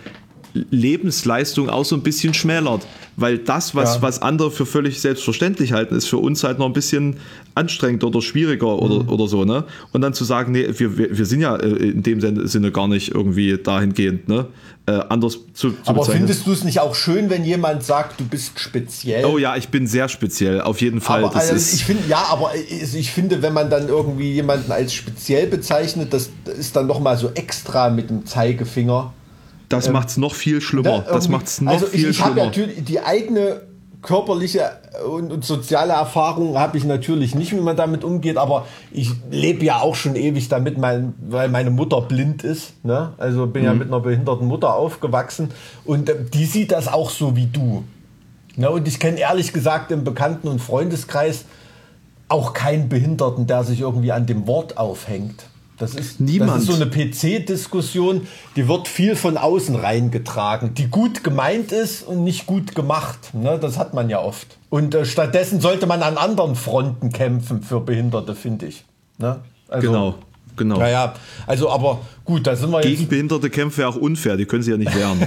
Lebensleistung 0.70 1.68
auch 1.68 1.84
so 1.84 1.96
ein 1.96 2.02
bisschen 2.02 2.34
schmälert. 2.34 2.86
Weil 3.18 3.38
das, 3.38 3.74
was, 3.74 3.96
Ja. 3.96 4.02
was 4.02 4.20
andere 4.20 4.50
für 4.50 4.66
völlig 4.66 5.00
selbstverständlich 5.00 5.72
halten, 5.72 5.94
ist 5.94 6.06
für 6.06 6.18
uns 6.18 6.44
halt 6.44 6.58
noch 6.58 6.66
ein 6.66 6.74
bisschen 6.74 7.16
anstrengend 7.54 8.04
oder 8.04 8.20
schwieriger 8.20 8.78
oder, 8.78 9.04
Mhm. 9.04 9.08
oder 9.08 9.26
so, 9.26 9.44
ne? 9.46 9.64
Und 9.92 10.02
dann 10.02 10.12
zu 10.12 10.24
sagen, 10.24 10.52
nee, 10.52 10.66
wir, 10.76 10.98
wir, 10.98 11.16
wir 11.16 11.24
sind 11.24 11.40
ja 11.40 11.56
äh, 11.56 11.66
in 11.66 12.02
dem 12.02 12.20
Sinne- 12.20 12.70
gar 12.72 12.88
nicht 12.88 13.14
irgendwie 13.14 13.56
dahingehend, 13.56 14.28
ne? 14.28 14.48
Äh, 14.84 15.00
anders 15.08 15.38
zu, 15.54 15.70
zu 15.70 15.76
Aber 15.86 16.00
bezeichnen. 16.00 16.18
findest 16.28 16.46
du 16.46 16.52
es 16.52 16.62
nicht 16.62 16.78
auch 16.80 16.94
schön, 16.94 17.30
wenn 17.30 17.44
jemand 17.44 17.82
sagt, 17.82 18.20
du 18.20 18.24
bist 18.24 18.60
speziell? 18.60 19.24
Oh 19.24 19.38
ja, 19.38 19.56
ich 19.56 19.68
bin 19.70 19.86
sehr 19.86 20.08
speziell, 20.10 20.60
auf 20.60 20.80
jeden 20.82 21.00
Fall. 21.00 21.24
Aber, 21.24 21.32
das 21.32 21.44
also 21.50 21.54
ist, 21.56 21.72
ich 21.74 21.84
finde, 21.86 22.04
ja, 22.08 22.22
aber 22.30 22.50
also 22.50 22.98
ich 22.98 23.10
finde, 23.10 23.40
wenn 23.42 23.52
man 23.54 23.70
dann 23.70 23.88
irgendwie 23.88 24.32
jemanden 24.32 24.70
als 24.70 24.92
speziell 24.92 25.46
bezeichnet, 25.46 26.12
das 26.12 26.28
ist 26.58 26.76
dann 26.76 26.86
noch 26.86 27.00
mal 27.00 27.16
so 27.16 27.30
extra 27.34 27.88
mit 27.88 28.10
dem 28.10 28.26
Zeigefinger. 28.26 29.12
Das 29.68 29.88
macht's 29.90 30.16
noch 30.16 30.34
viel 30.34 30.60
schlimmer. 30.60 30.98
Ne, 30.98 31.04
das 31.06 31.24
irgendwie- 31.24 31.32
macht's 31.32 31.60
noch 31.60 31.72
also 31.72 31.86
ich, 31.86 31.92
viel 31.92 32.10
ich 32.10 32.20
habe 32.20 32.32
schlimmer. 32.32 32.46
natürlich 32.46 32.84
die 32.84 33.00
eigene 33.00 33.60
körperliche 34.02 34.70
und, 35.10 35.32
und 35.32 35.44
soziale 35.44 35.92
Erfahrung 35.94 36.56
habe 36.56 36.78
ich 36.78 36.84
natürlich 36.84 37.34
nicht, 37.34 37.50
wie 37.52 37.60
man 37.60 37.76
damit 37.76 38.04
umgeht, 38.04 38.36
aber 38.36 38.66
ich 38.92 39.10
lebe 39.30 39.64
ja 39.64 39.80
auch 39.80 39.96
schon 39.96 40.14
ewig 40.14 40.48
damit, 40.48 40.78
mein, 40.78 41.14
weil 41.28 41.48
meine 41.48 41.70
Mutter 41.70 42.02
blind 42.02 42.44
ist. 42.44 42.72
Ne? 42.84 43.12
Also 43.18 43.46
bin 43.48 43.64
ja 43.64 43.72
Mhm. 43.72 43.78
mit 43.80 43.88
einer 43.88 44.00
behinderten 44.00 44.46
Mutter 44.46 44.74
aufgewachsen 44.74 45.50
und 45.84 46.08
äh, 46.08 46.14
die 46.32 46.44
sieht 46.44 46.70
das 46.70 46.86
auch 46.86 47.10
so 47.10 47.34
wie 47.34 47.46
du. 47.46 47.82
Ne? 48.54 48.70
Und 48.70 48.86
ich 48.86 49.00
kenne 49.00 49.18
ehrlich 49.18 49.52
gesagt 49.52 49.90
im 49.90 50.04
Bekannten- 50.04 50.46
und 50.48 50.60
Freundeskreis 50.60 51.44
auch 52.28 52.52
keinen 52.52 52.88
Behinderten, 52.88 53.46
der 53.48 53.64
sich 53.64 53.80
irgendwie 53.80 54.12
an 54.12 54.26
dem 54.26 54.46
Wort 54.46 54.78
aufhängt. 54.78 55.46
Das 55.78 55.94
ist, 55.94 56.20
Niemand. 56.20 56.52
das 56.52 56.62
ist 56.62 56.66
so 56.68 56.74
eine 56.74 56.86
PC-Diskussion, 56.86 58.26
die 58.56 58.66
wird 58.66 58.88
viel 58.88 59.14
von 59.14 59.36
außen 59.36 59.74
reingetragen, 59.76 60.72
die 60.72 60.88
gut 60.88 61.22
gemeint 61.22 61.70
ist 61.70 62.02
und 62.02 62.24
nicht 62.24 62.46
gut 62.46 62.74
gemacht. 62.74 63.34
Ne? 63.34 63.58
Das 63.60 63.76
hat 63.76 63.92
man 63.92 64.08
ja 64.08 64.20
oft. 64.20 64.56
Und 64.70 64.94
äh, 64.94 65.04
stattdessen 65.04 65.60
sollte 65.60 65.86
man 65.86 66.02
an 66.02 66.16
anderen 66.16 66.56
Fronten 66.56 67.12
kämpfen 67.12 67.62
für 67.62 67.80
Behinderte, 67.80 68.34
finde 68.34 68.66
ich. 68.66 68.84
Ne? 69.18 69.40
Also, 69.68 69.86
genau, 69.86 70.14
genau. 70.56 70.78
Naja, 70.78 71.14
also 71.46 71.68
aber 71.68 72.00
gut, 72.24 72.46
da 72.46 72.56
sind 72.56 72.70
wir 72.70 72.80
Gegen 72.80 73.02
jetzt. 73.02 73.10
behinderte 73.10 73.50
Kämpfe 73.50 73.82
ja 73.82 73.88
auch 73.88 73.96
unfair, 73.96 74.38
die 74.38 74.46
können 74.46 74.62
sie 74.62 74.70
ja 74.70 74.78
nicht 74.78 74.94
wehren. 74.96 75.20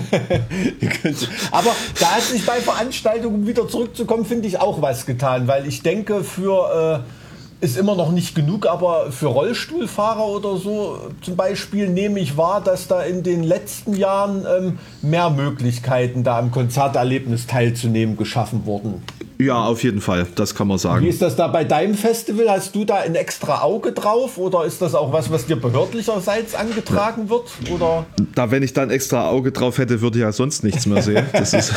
Aber 1.51 1.71
da 1.99 2.05
hat 2.07 2.23
sich 2.23 2.45
bei 2.45 2.59
Veranstaltungen, 2.59 3.35
um 3.35 3.47
wieder 3.47 3.67
zurückzukommen, 3.67 4.25
finde 4.25 4.47
ich 4.47 4.59
auch 4.59 4.81
was 4.81 5.05
getan, 5.05 5.47
weil 5.47 5.67
ich 5.67 5.83
denke, 5.83 6.23
für 6.23 7.03
äh, 7.05 7.18
ist 7.61 7.77
immer 7.77 7.95
noch 7.95 8.11
nicht 8.11 8.35
genug, 8.35 8.65
aber 8.65 9.11
für 9.11 9.27
Rollstuhlfahrer 9.27 10.25
oder 10.25 10.55
so 10.55 10.97
zum 11.21 11.35
Beispiel 11.35 11.89
nehme 11.89 12.19
ich 12.19 12.37
wahr, 12.37 12.61
dass 12.61 12.87
da 12.87 13.01
in 13.01 13.23
den 13.23 13.43
letzten 13.43 13.95
Jahren 13.95 14.45
ähm, 14.45 14.79
mehr 15.01 15.29
Möglichkeiten, 15.29 16.23
da 16.23 16.39
am 16.39 16.51
Konzerterlebnis 16.51 17.47
teilzunehmen, 17.47 18.15
geschaffen 18.15 18.65
wurden. 18.65 19.03
Ja, 19.41 19.63
auf 19.63 19.83
jeden 19.83 20.01
Fall, 20.01 20.27
das 20.35 20.53
kann 20.53 20.67
man 20.67 20.77
Wie 20.77 20.81
sagen. 20.81 21.07
ist 21.07 21.21
das 21.21 21.37
da 21.37 21.47
bei 21.47 21.63
deinem 21.63 21.93
Festival? 21.95 22.49
Hast 22.49 22.75
du 22.75 22.83
da 22.83 22.97
ein 22.97 23.15
extra 23.15 23.61
Auge 23.61 23.93
drauf 23.93 24.37
oder 24.37 24.65
ist 24.65 24.81
das 24.81 24.93
auch 24.93 25.13
was, 25.13 25.31
was 25.31 25.45
dir 25.45 25.55
behördlicherseits 25.55 26.55
angetragen 26.55 27.29
wird? 27.29 27.49
Oder? 27.71 28.05
Da, 28.35 28.51
wenn 28.51 28.63
ich 28.63 28.73
dann 28.73 28.89
extra 28.89 29.29
Auge 29.29 29.53
drauf 29.53 29.77
hätte, 29.77 30.01
würde 30.01 30.17
ich 30.17 30.23
ja 30.23 30.33
sonst 30.33 30.65
nichts 30.65 30.85
mehr 30.85 31.01
sehen. 31.01 31.25
Das 31.31 31.53
ist 31.53 31.73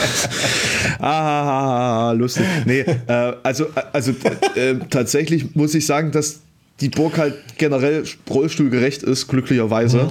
ah, 0.98 2.12
lustig. 2.16 2.44
Nee, 2.64 2.80
äh, 2.80 3.32
also, 3.44 3.66
also 3.92 4.10
äh, 4.56 4.74
tatsächlich 4.90 5.54
muss 5.54 5.72
ich 5.76 5.86
sagen, 5.86 6.10
dass 6.10 6.40
die 6.80 6.88
Burg 6.88 7.16
halt 7.16 7.36
generell 7.58 8.02
rollstuhlgerecht 8.28 9.04
ist, 9.04 9.28
glücklicherweise. 9.28 10.08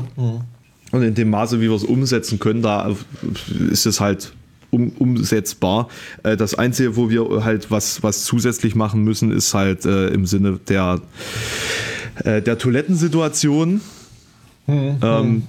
Und 0.94 1.04
in 1.04 1.16
dem 1.16 1.30
Maße, 1.30 1.60
wie 1.60 1.68
wir 1.70 1.76
es 1.76 1.84
umsetzen 1.84 2.40
können, 2.40 2.62
da 2.62 2.96
ist 3.70 3.86
es 3.86 4.00
halt 4.00 4.32
um, 4.72 4.90
umsetzbar. 4.98 5.90
Äh, 6.24 6.38
das 6.38 6.56
Einzige, 6.56 6.96
wo 6.96 7.10
wir 7.10 7.44
halt 7.44 7.70
was, 7.70 8.02
was 8.02 8.24
zusätzlich 8.24 8.76
machen 8.76 9.04
müssen, 9.04 9.32
ist 9.32 9.54
halt 9.54 9.86
äh, 9.86 10.08
im 10.08 10.26
Sinne 10.26 10.60
der, 10.68 11.02
äh, 12.24 12.42
der 12.42 12.58
Toilettensituation. 12.58 13.82
Ähm, 14.68 15.44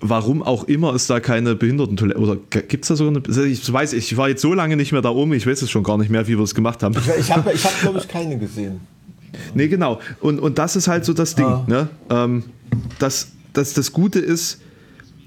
warum 0.00 0.42
auch 0.42 0.64
immer 0.64 0.94
es 0.94 1.06
da 1.06 1.20
keine 1.20 1.54
Behindertentoilette 1.54 2.20
oder 2.20 2.36
gibt 2.50 2.84
es 2.84 2.88
da 2.88 2.96
sogar 2.96 3.14
eine? 3.14 3.46
Ich 3.46 3.72
weiß, 3.72 3.92
ich 3.92 4.16
war 4.16 4.28
jetzt 4.28 4.42
so 4.42 4.52
lange 4.54 4.76
nicht 4.76 4.92
mehr 4.92 5.02
da 5.02 5.10
oben, 5.10 5.32
ich 5.34 5.46
weiß 5.46 5.62
es 5.62 5.70
schon 5.70 5.84
gar 5.84 5.98
nicht 5.98 6.10
mehr, 6.10 6.26
wie 6.26 6.36
wir 6.36 6.42
es 6.42 6.54
gemacht 6.54 6.82
haben. 6.82 6.96
Ich 7.18 7.30
habe, 7.30 7.52
ich 7.52 7.64
hab, 7.64 7.80
glaube 7.80 7.98
ich, 7.98 8.08
keine 8.08 8.38
gesehen. 8.38 8.80
Nee, 9.54 9.68
genau. 9.68 10.00
Und, 10.20 10.40
und 10.40 10.58
das 10.58 10.76
ist 10.76 10.88
halt 10.88 11.04
so 11.04 11.12
das 11.12 11.34
Ding. 11.34 11.46
Ah. 11.46 11.64
Ne? 11.66 11.88
Ähm, 12.10 12.44
dass, 12.98 13.28
dass 13.52 13.72
das 13.74 13.92
Gute 13.92 14.18
ist, 14.18 14.60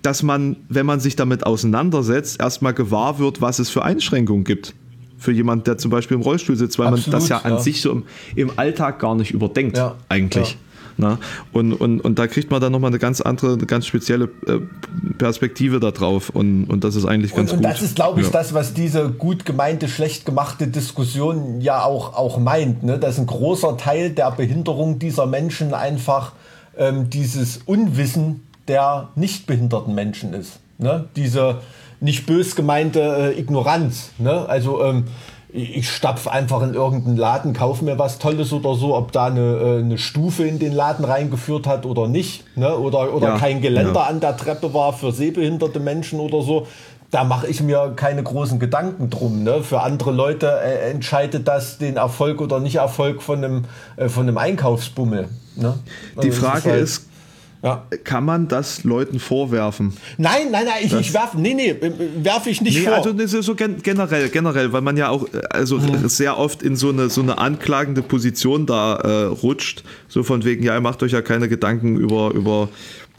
dass 0.06 0.22
man, 0.24 0.58
wenn 0.70 0.86
man 0.86 1.00
sich 1.00 1.16
damit 1.16 1.46
auseinandersetzt, 1.46 2.40
erstmal 2.40 2.74
gewahr 2.74 3.18
wird, 3.20 3.42
was 3.42 3.60
es 3.60 3.70
für 3.70 3.84
Einschränkungen 3.84 4.44
gibt. 4.44 4.74
Für 5.18 5.32
jemanden, 5.32 5.64
der 5.64 5.78
zum 5.78 5.90
Beispiel 5.90 6.16
im 6.16 6.22
Rollstuhl 6.22 6.56
sitzt, 6.56 6.78
weil 6.78 6.86
man 6.86 6.96
Absolut, 7.00 7.22
das 7.22 7.30
ja 7.30 7.38
an 7.40 7.54
ja. 7.54 7.60
sich 7.60 7.82
so 7.82 7.92
im, 7.92 8.04
im 8.36 8.52
Alltag 8.58 9.00
gar 9.00 9.16
nicht 9.16 9.32
überdenkt, 9.32 9.78
Ja, 9.78 9.96
eigentlich. 10.10 10.58
Na? 10.98 11.18
Und, 11.52 11.74
und, 11.74 12.00
und 12.02 12.20
da 12.20 12.28
kriegt 12.28 12.52
man 12.52 12.62
dann 12.62 12.72
nochmal 12.72 12.90
eine 12.90 13.00
ganz 13.00 13.20
andere, 13.20 13.54
eine 13.54 13.66
ganz 13.66 13.86
spezielle 13.86 14.30
äh, 14.48 14.60
Perspektive 15.18 15.80
da 15.80 15.92
drauf. 15.92 16.30
Und, 16.30 16.66
und 16.66 16.84
das 16.84 16.96
ist 16.96 17.06
eigentlich 17.06 17.34
ganz 17.36 17.52
Und, 17.52 17.58
und 17.58 17.64
gut. 17.64 17.74
das 17.74 17.82
ist, 17.82 17.96
glaube 17.96 18.22
ich, 18.22 18.28
Ja. 18.28 18.34
das, 18.34 18.54
was 18.54 18.74
diese 18.74 19.10
gut 19.10 19.46
gemeinte, 19.46 19.88
schlecht 19.88 20.26
gemachte 20.26 20.68
Diskussion 20.68 21.60
ja 21.60 21.84
auch, 21.84 22.14
auch 22.14 22.38
meint. 22.38 22.84
Ne? 22.84 22.98
Dass 23.00 23.18
ein 23.18 23.26
großer 23.26 23.76
Teil 23.78 24.12
der 24.12 24.32
Behinderung 24.32 25.00
dieser 25.00 25.26
Menschen 25.26 25.74
einfach 25.74 26.34
ähm, 26.78 27.10
dieses 27.10 27.60
Unwissen 27.66 28.42
der 28.68 29.10
nicht 29.16 29.48
behinderten 29.48 29.94
Menschen 29.96 30.34
ist. 30.34 30.60
Ne? 30.78 31.06
Diese 31.16 31.58
nicht 32.00 32.26
bös 32.26 32.56
gemeinte 32.56 33.34
äh, 33.36 33.40
Ignoranz. 33.40 34.12
Ne? 34.18 34.46
Also 34.48 34.84
ähm, 34.84 35.06
ich 35.54 35.78
ich 35.78 35.90
stapf 35.90 36.28
einfach 36.28 36.62
in 36.64 36.74
irgendeinen 36.74 37.16
Laden, 37.16 37.54
kaufe 37.54 37.86
mir 37.86 37.98
was 37.98 38.20
Tolles 38.20 38.52
oder 38.52 38.76
so, 38.76 38.94
ob 38.96 39.12
da 39.14 39.28
eine, 39.28 39.40
äh, 39.40 39.80
eine 39.80 39.98
Stufe 39.98 40.46
in 40.46 40.60
den 40.60 40.74
Laden 40.74 41.06
reingeführt 41.06 41.66
hat 41.68 41.86
oder 41.86 42.08
nicht. 42.08 42.44
Ne? 42.58 42.76
Oder, 42.78 43.14
oder 43.14 43.30
Ja, 43.30 43.38
kein 43.38 43.62
Geländer 43.62 44.02
ja. 44.02 44.08
an 44.08 44.20
der 44.20 44.36
Treppe 44.36 44.74
war 44.74 44.92
für 44.94 45.12
sehbehinderte 45.14 45.80
Menschen 45.80 46.20
oder 46.20 46.42
so. 46.42 46.68
Da 47.12 47.24
mache 47.24 47.48
ich 47.48 47.62
mir 47.64 47.94
keine 47.96 48.24
großen 48.24 48.60
Gedanken 48.60 49.10
drum. 49.10 49.44
Ne? 49.44 49.64
Für 49.64 49.82
andere 49.82 50.12
Leute 50.12 50.48
äh, 50.60 50.92
entscheidet 50.92 51.48
das 51.48 51.78
den 51.78 51.96
Erfolg 51.96 52.42
oder 52.42 52.60
Nicht-Erfolg 52.60 53.22
von 53.22 53.38
einem, 53.42 53.64
äh, 53.96 54.10
von 54.10 54.24
einem 54.28 54.38
Einkaufsbummel. 54.38 55.30
Ne? 55.56 55.76
Die 56.22 56.28
Also 56.32 56.42
Frage 56.42 56.72
halt- 56.72 56.82
ist, 56.84 57.08
ja. 57.66 57.84
kann 58.06 58.24
man 58.24 58.48
das 58.48 58.84
Leuten 58.86 59.20
vorwerfen? 59.20 59.94
Nein, 60.18 60.52
nein, 60.52 60.66
nein, 60.66 60.76
ich, 60.84 60.94
ich 60.94 61.14
werfe, 61.14 61.38
nee, 61.42 61.54
nee, 61.54 61.76
werfe 62.22 62.50
ich 62.52 62.62
nicht 62.62 62.78
Nee, 62.80 62.86
vor. 62.86 62.94
also 62.96 63.12
das 63.12 63.34
ist 63.34 63.46
so 63.46 63.56
gen 63.56 63.82
generell, 63.84 64.30
generell, 64.30 64.72
weil 64.72 64.82
man 64.82 64.96
ja 64.96 65.10
auch 65.10 65.24
äh, 65.34 65.42
also 65.50 65.78
Mhm. 65.80 66.08
sehr 66.08 66.38
oft 66.38 66.64
in 66.64 66.76
so 66.78 66.90
eine 66.90 67.10
so 67.10 67.22
eine 67.22 67.38
anklagende 67.40 68.02
Position 68.02 68.66
da 68.66 68.96
äh, 68.96 69.24
rutscht, 69.26 69.84
so 70.08 70.24
von 70.24 70.46
wegen 70.46 70.64
ja, 70.64 70.76
ihr 70.76 70.82
macht 70.82 71.04
euch 71.04 71.12
ja 71.12 71.22
keine 71.22 71.50
Gedanken 71.50 71.98
über 71.98 72.32
über 72.34 72.70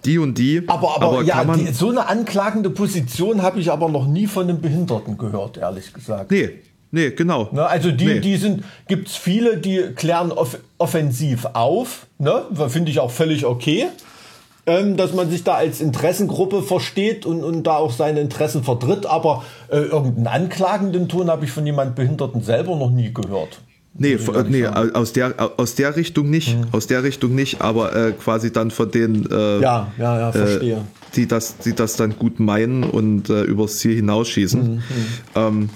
die 0.04 0.18
und 0.18 0.38
die. 0.38 0.62
aber, 0.68 1.02
aber, 1.02 1.22
ja, 1.22 1.34
kann 1.38 1.46
man 1.48 1.58
die, 1.66 1.72
so 1.72 1.90
eine 1.90 2.06
anklagende 2.08 2.70
Position 2.70 3.42
habe 3.42 3.58
ich 3.58 3.72
aber 3.72 3.88
noch 3.88 4.06
nie 4.06 4.28
von 4.28 4.44
einem 4.48 4.60
Behinderten 4.60 5.18
gehört, 5.18 5.56
ehrlich 5.56 5.92
gesagt. 5.92 6.30
nee, 6.30 6.50
nee, 6.92 7.10
genau. 7.10 7.48
Ne, 7.50 7.66
also 7.66 7.90
die, 7.90 8.04
Nee. 8.04 8.20
die 8.20 8.36
sind, 8.36 8.62
gibt's 8.86 9.16
viele, 9.16 9.56
die 9.58 9.82
klären 9.96 10.30
off 10.30 10.58
offensiv 10.78 11.46
auf. 11.54 12.06
Ne? 12.18 12.44
Finde 12.68 12.90
ich 12.92 13.00
auch 13.00 13.10
völlig 13.10 13.44
okay. 13.46 13.86
Ähm, 14.68 14.96
dass 14.96 15.14
man 15.14 15.30
sich 15.30 15.44
da 15.44 15.54
als 15.54 15.80
Interessengruppe 15.80 16.60
versteht 16.60 17.24
und, 17.24 17.44
und 17.44 17.62
da 17.64 17.76
auch 17.76 17.92
seine 17.92 18.20
Interessen 18.20 18.64
vertritt, 18.64 19.06
aber 19.06 19.44
äh, 19.68 19.76
irgendeinen 19.76 20.26
anklagenden 20.26 21.08
Ton 21.08 21.30
habe 21.30 21.44
ich 21.44 21.52
von 21.52 21.64
jemand 21.64 21.94
Behinderten 21.94 22.42
selber 22.42 22.74
noch 22.74 22.90
nie 22.90 23.14
gehört. 23.14 23.60
Nee, 23.98 24.18
nee 24.48 24.66
aus 24.66 25.12
der 25.12 25.34
aus 25.56 25.74
der 25.74 25.96
Richtung 25.96 26.28
nicht, 26.28 26.56
aus 26.72 26.86
der 26.86 27.02
Richtung 27.02 27.34
nicht, 27.34 27.60
aber 27.60 27.94
äh, 27.94 28.12
quasi 28.12 28.52
dann 28.52 28.70
von 28.70 28.90
den 28.90 29.30
äh, 29.30 29.60
Ja, 29.60 29.92
ja, 29.98 30.18
ja, 30.18 30.32
verstehe. 30.32 30.76
äh, 30.76 31.14
die 31.14 31.26
das, 31.26 31.58
die 31.58 31.72
das 31.72 31.96
dann 31.96 32.18
gut 32.18 32.40
meinen 32.40 32.84
und 32.84 33.30
äh, 33.30 33.42
übers 33.42 33.78
Ziel 33.78 33.94
hinausschießen. 33.94 34.82
Ähm, 35.34 35.70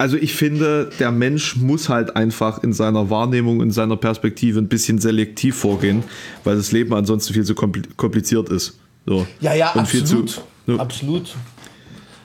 also 0.00 0.16
ich 0.16 0.34
finde, 0.34 0.88
der 0.98 1.10
Mensch 1.12 1.56
muss 1.56 1.88
halt 1.90 2.16
einfach 2.16 2.62
in 2.64 2.72
seiner 2.72 3.10
Wahrnehmung, 3.10 3.60
in 3.62 3.70
seiner 3.70 3.96
Perspektive 3.96 4.58
ein 4.58 4.68
bisschen 4.68 4.98
selektiv 4.98 5.56
vorgehen, 5.56 6.02
weil 6.42 6.56
das 6.56 6.72
Leben 6.72 6.94
ansonsten 6.94 7.34
viel 7.34 7.44
zu 7.44 7.52
kompli- 7.52 7.84
kompliziert 7.96 8.48
ist. 8.48 8.78
So. 9.06 9.26
Ja, 9.40 9.52
ja, 9.54 9.72
Und 9.72 9.80
absolut. 9.82 10.30
zu- 10.30 10.40
Ja. 10.66 10.76
Absolut. 10.76 11.34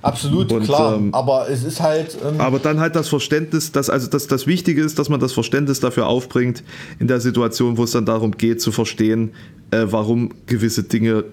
Absolut, 0.01 0.51
Und, 0.51 0.63
klar. 0.65 0.95
ähm, 0.97 1.13
aber 1.15 1.49
es 1.49 1.63
ist 1.63 1.81
halt. 1.81 2.15
Ähm, 2.23 2.39
Aber 2.39 2.59
dann 2.59 2.79
halt 2.79 2.95
das 2.95 3.09
Verständnis, 3.09 3.71
dass 3.71 3.89
also 3.89 4.07
das, 4.07 4.27
das 4.27 4.45
Wichtige 4.45 4.81
ist, 4.83 4.99
dass 4.99 5.09
man 5.09 5.19
das 5.19 5.33
Verständnis 5.33 5.79
dafür 5.79 6.05
aufbringt, 6.07 6.63
in 6.99 7.07
der 7.07 7.19
Situation, 7.19 7.75
wo 7.77 7.83
es 7.85 7.91
dann 7.91 8.05
darum 8.05 8.31
geht, 8.37 8.61
zu 8.61 8.71
verstehen, 8.71 9.31
äh, 9.71 9.85
warum 9.89 10.29
gewisse 10.45 10.83
Dinge 10.83 11.23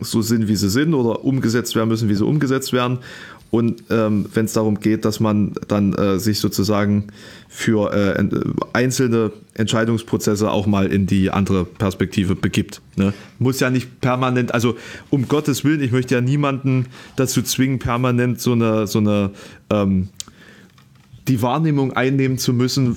so 0.00 0.22
sind, 0.22 0.48
wie 0.48 0.56
sie 0.56 0.70
sind 0.70 0.94
oder 0.94 1.24
umgesetzt 1.24 1.76
werden 1.76 1.88
müssen, 1.90 2.08
wie 2.08 2.14
sie 2.14 2.24
umgesetzt 2.24 2.72
werden. 2.72 2.98
Und 3.52 3.84
ähm, 3.90 4.24
wenn 4.32 4.46
es 4.46 4.54
darum 4.54 4.80
geht, 4.80 5.04
dass 5.04 5.20
man 5.20 5.52
dann 5.68 5.92
äh, 5.92 6.18
sich 6.18 6.40
sozusagen 6.40 7.08
für 7.50 7.92
äh, 7.92 8.26
einzelne 8.72 9.30
Entscheidungsprozesse 9.52 10.50
auch 10.50 10.66
mal 10.66 10.86
in 10.86 11.06
die 11.06 11.30
andere 11.30 11.66
Perspektive 11.66 12.34
begibt. 12.34 12.80
Ne? 12.96 13.12
Muss 13.38 13.60
ja 13.60 13.68
nicht 13.68 14.00
permanent, 14.00 14.54
also 14.54 14.76
um 15.10 15.28
Gottes 15.28 15.64
Willen, 15.64 15.82
ich 15.82 15.92
möchte 15.92 16.14
ja 16.14 16.22
niemanden 16.22 16.86
dazu 17.16 17.42
zwingen, 17.42 17.78
permanent 17.78 18.40
so 18.40 18.52
eine, 18.52 18.86
so 18.86 19.00
eine 19.00 19.32
ähm, 19.68 20.08
die 21.28 21.42
Wahrnehmung 21.42 21.92
einnehmen 21.92 22.38
zu 22.38 22.54
müssen, 22.54 22.96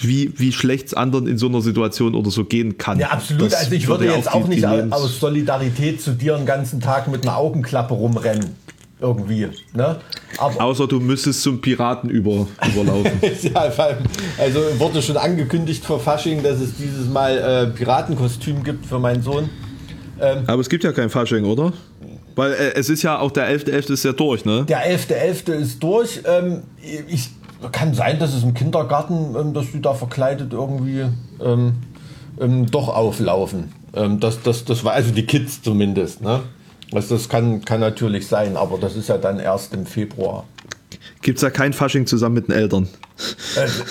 wie, 0.00 0.32
wie 0.38 0.52
schlecht 0.52 0.86
es 0.86 0.94
anderen 0.94 1.26
in 1.26 1.38
so 1.38 1.48
einer 1.48 1.60
Situation 1.60 2.14
oder 2.14 2.30
so 2.30 2.44
gehen 2.44 2.78
kann. 2.78 3.00
Ja, 3.00 3.08
absolut. 3.08 3.50
Das 3.50 3.54
also 3.54 3.74
ich 3.74 3.88
würde 3.88 4.06
jetzt 4.06 4.32
auch, 4.32 4.46
nicht 4.46 4.64
aus 4.64 5.18
Solidarität 5.18 6.00
zu 6.00 6.12
dir 6.12 6.36
einen 6.36 6.46
ganzen 6.46 6.80
Tag 6.80 7.08
mit 7.08 7.24
einer 7.24 7.36
Augenklappe 7.36 7.94
rumrennen. 7.94 8.54
Irgendwie. 9.00 9.48
Ne? 9.74 10.00
Aber 10.38 10.64
Außer 10.64 10.88
du 10.88 10.98
müsstest 10.98 11.42
zum 11.42 11.60
Piraten 11.60 12.10
über, 12.10 12.48
überlaufen. 12.72 13.12
ja, 13.42 13.70
also 14.38 14.60
wurde 14.78 15.00
schon 15.02 15.16
angekündigt 15.16 15.84
vor 15.84 16.00
Fasching, 16.00 16.42
dass 16.42 16.60
es 16.60 16.76
dieses 16.76 17.08
Mal 17.08 17.38
äh, 17.38 17.66
Piratenkostüm 17.76 18.64
gibt 18.64 18.86
für 18.86 18.98
meinen 18.98 19.22
Sohn. 19.22 19.50
Ähm, 20.20 20.42
Aber 20.48 20.60
es 20.60 20.68
gibt 20.68 20.82
ja 20.82 20.92
kein 20.92 21.10
Fasching, 21.10 21.44
oder? 21.44 21.72
Weil 22.34 22.52
äh, 22.52 22.74
es 22.74 22.88
ist 22.88 23.02
ja 23.02 23.18
auch 23.18 23.30
der 23.30 23.48
11.11. 23.48 23.70
.11. 23.70 23.92
ist 23.92 24.04
ja 24.04 24.12
durch, 24.12 24.44
ne? 24.44 24.64
Der 24.64 24.88
11.11. 24.88 25.44
.11. 25.46 25.52
ist 25.52 25.82
durch. 25.82 26.20
Ähm, 26.24 26.62
ich 27.08 27.30
kann 27.72 27.94
sein, 27.94 28.18
dass 28.18 28.34
es 28.34 28.42
im 28.42 28.54
Kindergarten, 28.54 29.36
ähm, 29.38 29.54
dass 29.54 29.72
die 29.72 29.82
da 29.82 29.94
verkleidet 29.94 30.52
irgendwie 30.52 31.04
ähm, 31.40 31.74
ähm, 32.40 32.66
doch 32.66 32.88
auflaufen. 32.88 33.72
Ähm, 33.94 34.20
das, 34.20 34.42
das, 34.42 34.64
das 34.64 34.84
war 34.84 34.92
also 34.92 35.12
die 35.12 35.26
Kids 35.26 35.62
zumindest. 35.62 36.20
Ne? 36.22 36.40
Also 36.92 37.16
das 37.16 37.28
kann, 37.28 37.64
kann 37.64 37.80
natürlich 37.80 38.26
sein, 38.26 38.56
aber 38.56 38.78
das 38.78 38.96
ist 38.96 39.08
ja 39.08 39.18
dann 39.18 39.38
erst 39.38 39.74
im 39.74 39.86
Februar. 39.86 40.44
Gibt 41.22 41.38
es 41.38 41.42
da 41.42 41.50
kein 41.50 41.72
Fasching 41.72 42.06
zusammen 42.06 42.36
mit 42.36 42.48
den 42.48 42.54
Eltern? 42.54 42.88
Also, 43.56 43.82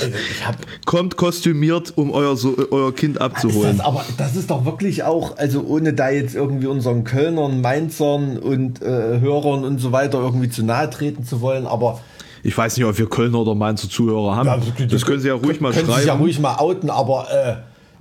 Kommt 0.86 1.18
kostümiert, 1.18 1.98
um 1.98 2.12
euer, 2.12 2.38
so, 2.38 2.56
euer 2.72 2.96
Kind 2.96 3.20
abzuholen. 3.20 3.78
Das, 3.78 3.86
aber 3.86 4.06
das 4.18 4.36
ist 4.36 4.50
doch 4.50 4.66
wirklich 4.66 5.04
auch, 5.04 5.38
also 5.38 5.64
ohne 5.64 5.94
da 5.94 6.10
jetzt 6.10 6.34
irgendwie 6.36 6.68
unseren 6.68 7.04
Kölnern, 7.04 7.60
Mainzern 7.62 8.38
und 8.38 8.82
äh, 8.82 9.20
Hörern 9.20 9.66
und 9.66 9.80
so 9.80 9.92
weiter 9.92 10.20
irgendwie 10.20 10.50
zu 10.50 10.64
nahe 10.64 10.90
treten 10.90 11.26
zu 11.26 11.42
wollen, 11.42 11.68
aber 11.68 12.00
ich 12.44 12.58
weiß 12.58 12.78
nicht, 12.78 12.86
ob 12.86 12.98
wir 12.98 13.10
Kölner 13.10 13.40
oder 13.40 13.56
Mainzer 13.56 13.90
Zuhörer 13.90 14.36
haben. 14.36 14.48
Ja, 14.48 14.58
das, 14.58 14.88
das 14.90 15.06
können 15.06 15.20
Sie 15.20 15.28
ja 15.28 15.34
ruhig 15.34 15.60
mal 15.60 15.74
können 15.74 15.88
schreiben. 15.88 16.02
Sie 16.02 16.08
ja 16.08 16.14
ruhig 16.14 16.40
mal 16.40 16.56
outen, 16.56 16.90
aber 16.90 17.28
äh, 17.30 17.56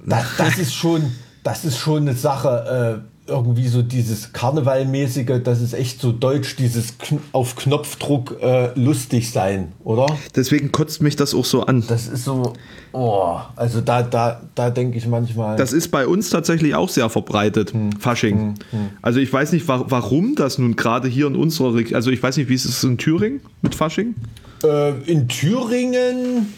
das, 0.08 0.24
das, 0.38 0.58
ist 0.58 0.72
schon, 0.72 1.10
das 1.42 1.64
ist 1.64 1.78
schon 1.78 2.02
eine 2.02 2.14
Sache. 2.14 3.02
Äh, 3.02 3.15
irgendwie 3.26 3.66
so 3.68 3.82
dieses 3.82 4.32
Karnevalmäßige, 4.32 5.42
das 5.42 5.60
ist 5.60 5.74
echt 5.74 6.00
so 6.00 6.12
deutsch, 6.12 6.56
dieses 6.56 6.98
Kn 6.98 7.20
auf 7.32 7.56
Knopfdruck 7.56 8.36
äh, 8.40 8.78
lustig 8.78 9.30
sein, 9.30 9.72
oder? 9.84 10.06
Deswegen 10.34 10.72
kotzt 10.72 11.02
mich 11.02 11.16
das 11.16 11.34
auch 11.34 11.44
so 11.44 11.62
an. 11.64 11.84
Das 11.88 12.06
ist 12.06 12.24
so, 12.24 12.52
oh, 12.92 13.36
also 13.56 13.80
da, 13.80 14.02
da, 14.02 14.42
da 14.54 14.70
denke 14.70 14.98
ich 14.98 15.06
manchmal. 15.06 15.56
Das 15.56 15.72
ist 15.72 15.88
bei 15.88 16.06
uns 16.06 16.30
tatsächlich 16.30 16.74
auch 16.74 16.88
sehr 16.88 17.08
verbreitet, 17.08 17.72
hm. 17.72 17.92
Fasching. 17.92 18.38
Hm. 18.38 18.54
Hm. 18.70 18.88
Also 19.02 19.20
ich 19.20 19.32
weiß 19.32 19.52
nicht, 19.52 19.66
wa 19.68 19.84
warum 19.88 20.34
das 20.34 20.58
nun 20.58 20.76
gerade 20.76 21.08
hier 21.08 21.26
in 21.26 21.36
unserer 21.36 21.74
also 21.94 22.10
ich 22.10 22.22
weiß 22.22 22.36
nicht, 22.36 22.48
wie 22.48 22.54
ist 22.54 22.64
es 22.64 22.82
in 22.84 22.98
Thüringen 22.98 23.40
mit 23.62 23.74
Fasching? 23.74 24.14
Äh, 24.62 24.92
in 25.10 25.28
Thüringen 25.28 26.52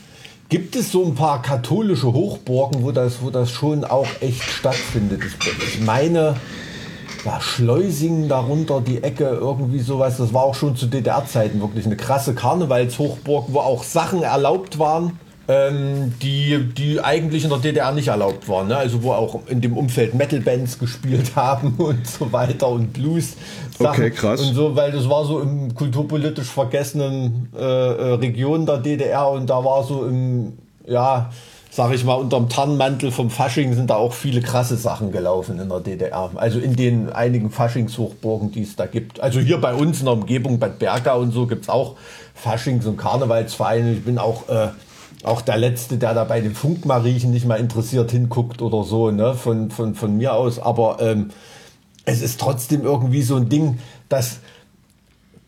Gibt 0.49 0.77
es 0.77 0.93
so 0.93 1.05
ein 1.05 1.15
paar 1.15 1.43
katholische 1.43 2.11
Hochburgen, 2.15 2.83
wo 2.83 2.91
das, 2.91 3.21
wo 3.21 3.29
das 3.29 3.51
schon 3.51 3.85
auch 3.85 4.07
echt 4.21 4.43
stattfindet? 4.43 5.21
Ich, 5.23 5.81
meine, 5.83 6.37
ja, 7.27 7.39
Schleusingen 7.39 8.31
darunter, 8.31 8.81
die 8.81 9.03
Ecke, 9.03 9.25
irgendwie 9.25 9.81
sowas. 9.81 10.17
Das 10.17 10.33
war 10.33 10.45
auch 10.45 10.55
schon 10.55 10.75
zu 10.75 10.87
DDR-Zeiten 10.87 11.61
wirklich 11.61 11.85
eine 11.85 11.97
krasse 11.97 12.35
Karnevalshochburg, 12.35 13.49
wo 13.49 13.59
auch 13.59 13.83
Sachen 13.83 14.23
erlaubt 14.23 14.79
waren, 14.79 15.21
ähm, 15.49 16.13
die, 16.21 16.69
die 16.77 17.01
eigentlich 17.01 17.45
in 17.45 17.51
der 17.51 17.59
DDR 17.59 17.91
nicht 17.93 18.09
erlaubt 18.09 18.49
waren. 18.49 18.69
Ne? 18.69 18.77
Also 18.77 19.03
wo 19.03 19.13
auch 19.13 19.41
in 19.47 19.63
dem 19.63 19.77
Umfeld 19.77 20.15
Metal-Bands 20.15 20.79
gespielt 20.79 21.33
haben 21.37 21.75
und 21.79 22.07
so 22.07 22.31
weiter 22.31 22.69
und 22.69 22.93
Blues. 22.93 23.35
-Sachen. 23.79 23.89
Okay, 23.89 24.11
krass. 24.11 24.41
Und 24.43 24.55
so, 24.55 24.77
weil 24.77 24.93
das 24.93 25.09
war 25.09 25.25
so 25.25 25.41
im 25.41 25.75
kulturpolitisch 25.75 26.49
vergessenen 26.49 27.49
äh, 27.57 27.61
äh 27.61 28.15
Region 28.15 28.67
der 28.67 28.79
DDR 28.79 29.31
und 29.31 29.49
da 29.49 29.65
war 29.65 29.83
so 29.85 30.05
im, 30.05 30.53
ja, 30.87 31.31
sag 31.71 31.95
ich 31.95 32.05
mal, 32.05 32.15
unterm 32.15 32.49
Tarnmantel 32.49 33.11
vom 33.11 33.31
Fasching 33.31 33.73
sind 33.73 33.89
da 33.89 33.97
auch 33.97 34.13
viele 34.13 34.41
krasse 34.41 34.77
Sachen 34.77 35.13
gelaufen 35.13 35.59
in 35.61 35.69
der 35.69 35.81
DDR. 35.81 36.31
Also 36.35 36.59
in 36.59 36.77
den 36.77 37.11
einigen 37.11 37.51
Faschingshochburgen, 37.51 38.51
die 38.51 38.63
es 38.63 38.77
da 38.77 38.87
gibt. 38.87 39.21
Also 39.21 39.41
hier 39.41 39.59
bei 39.59 39.73
uns 39.75 40.01
in 40.01 40.07
der 40.07 40.15
Umgebung, 40.15 40.59
Bad 40.59 40.79
Berga 40.79 41.15
und 41.15 41.33
so, 41.33 41.47
gibt 41.47 41.63
es 41.63 41.69
auch 41.69 41.95
Faschings- 42.35 42.87
und 42.87 42.97
Karnevalsvereine. 42.97 43.93
Ich 43.93 44.05
bin 44.05 44.19
auch, 44.19 44.49
äh, 44.49 44.69
auch 45.25 45.41
der 45.41 45.57
Letzte, 45.57 45.99
der 45.99 46.15
da 46.15 46.25
bei 46.25 46.41
den 46.41 46.55
Funkmariechen 46.55 47.31
nicht 47.31 47.47
mal 47.47 47.57
interessiert 47.57 48.11
hinguckt 48.11 48.63
oder 48.63 48.85
so, 48.85 49.11
ne, 49.11 49.35
von, 49.35 49.71
von, 49.71 49.95
von 49.95 50.17
mir 50.17 50.35
aus. 50.35 50.59
Aber 50.59 50.99
ähm, 51.01 51.31
es 52.05 52.23
ist 52.23 52.41
trotzdem 52.41 52.83
irgendwie 52.83 53.23
so 53.23 53.37
ein 53.37 53.49
Ding, 53.49 53.79
dass 54.09 54.39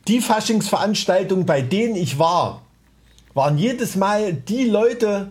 die 0.08 0.20
Faschingsveranstaltungen, 0.20 1.46
bei 1.46 1.62
denen 1.62 1.94
ich 1.94 2.18
war, 2.18 2.62
waren 3.34 3.58
jedes 3.58 3.96
Mal 3.96 4.32
die 4.32 4.64
Leute, 4.64 5.30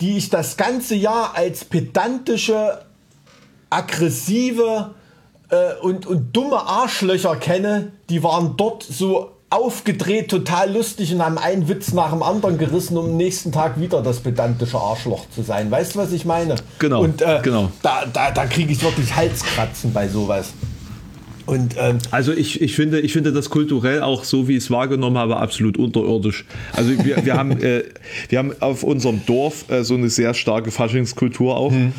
die 0.00 0.16
ich 0.16 0.28
das 0.28 0.56
ganze 0.56 0.94
Jahr 0.94 1.36
als 1.36 1.64
pedantische, 1.64 2.82
aggressive 3.70 4.94
äh, 5.50 5.74
und, 5.80 6.06
und 6.06 6.36
dumme 6.36 6.58
Arschlöcher 6.58 7.36
kenne, 7.36 7.92
die 8.10 8.22
waren 8.22 8.56
dort 8.56 8.82
so 8.82 9.35
aufgedreht, 9.56 10.28
total 10.28 10.72
lustig 10.72 11.12
und 11.12 11.24
haben 11.24 11.38
einen 11.38 11.68
Witz 11.68 11.92
nach 11.92 12.12
dem 12.12 12.22
anderen 12.22 12.58
gerissen, 12.58 12.96
um 12.96 13.06
am 13.06 13.16
nächsten 13.16 13.52
Tag 13.52 13.80
wieder 13.80 14.02
das 14.02 14.20
pedantische 14.20 14.78
Arschloch 14.78 15.28
zu 15.30 15.42
sein. 15.42 15.70
Weißt 15.70 15.94
du, 15.94 15.98
was 15.98 16.12
ich 16.12 16.24
meine? 16.24 16.56
Genau. 16.78 17.02
Und 17.02 17.22
äh, 17.22 17.40
genau. 17.42 17.72
da, 17.82 18.04
da, 18.12 18.30
da 18.30 18.46
kriege 18.46 18.72
ich 18.72 18.82
wirklich 18.82 19.14
Halskratzen 19.14 19.92
bei 19.92 20.08
sowas. 20.08 20.52
Und, 21.46 21.76
ähm, 21.78 21.98
also 22.10 22.32
ich, 22.32 22.60
ich, 22.60 22.74
finde, 22.74 23.00
ich 23.00 23.12
finde 23.12 23.32
das 23.32 23.50
kulturell 23.50 24.02
auch 24.02 24.24
so, 24.24 24.48
wie 24.48 24.56
ich 24.56 24.64
es 24.64 24.70
wahrgenommen 24.70 25.16
habe, 25.16 25.36
absolut 25.36 25.78
unterirdisch. 25.78 26.44
Also 26.72 26.90
wir, 27.04 27.24
wir, 27.24 27.34
haben, 27.34 27.52
äh, 27.62 27.84
wir 28.28 28.38
haben 28.38 28.52
auf 28.60 28.82
unserem 28.82 29.24
Dorf 29.26 29.70
äh, 29.70 29.84
so 29.84 29.94
eine 29.94 30.10
sehr 30.10 30.34
starke 30.34 30.72
Faschingskultur 30.72 31.56
auch. 31.56 31.70
Hm. 31.70 31.92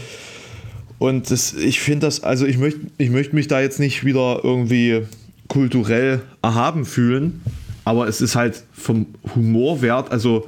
Und 1.00 1.32
das, 1.32 1.54
ich 1.54 1.80
finde 1.80 2.08
das, 2.08 2.24
also 2.24 2.46
ich 2.46 2.58
möchte 2.58 2.82
ich 2.98 3.10
möcht 3.10 3.32
mich 3.34 3.48
da 3.48 3.62
jetzt 3.62 3.80
nicht 3.80 4.04
wieder 4.04 4.42
irgendwie 4.44 5.04
kulturell 5.48 6.22
erhaben 6.42 6.86
fühlen, 6.86 7.42
aber 7.86 8.08
es 8.08 8.22
ist 8.22 8.36
halt 8.36 8.64
vom 8.74 9.08
Humorwert, 9.36 10.12
also 10.12 10.48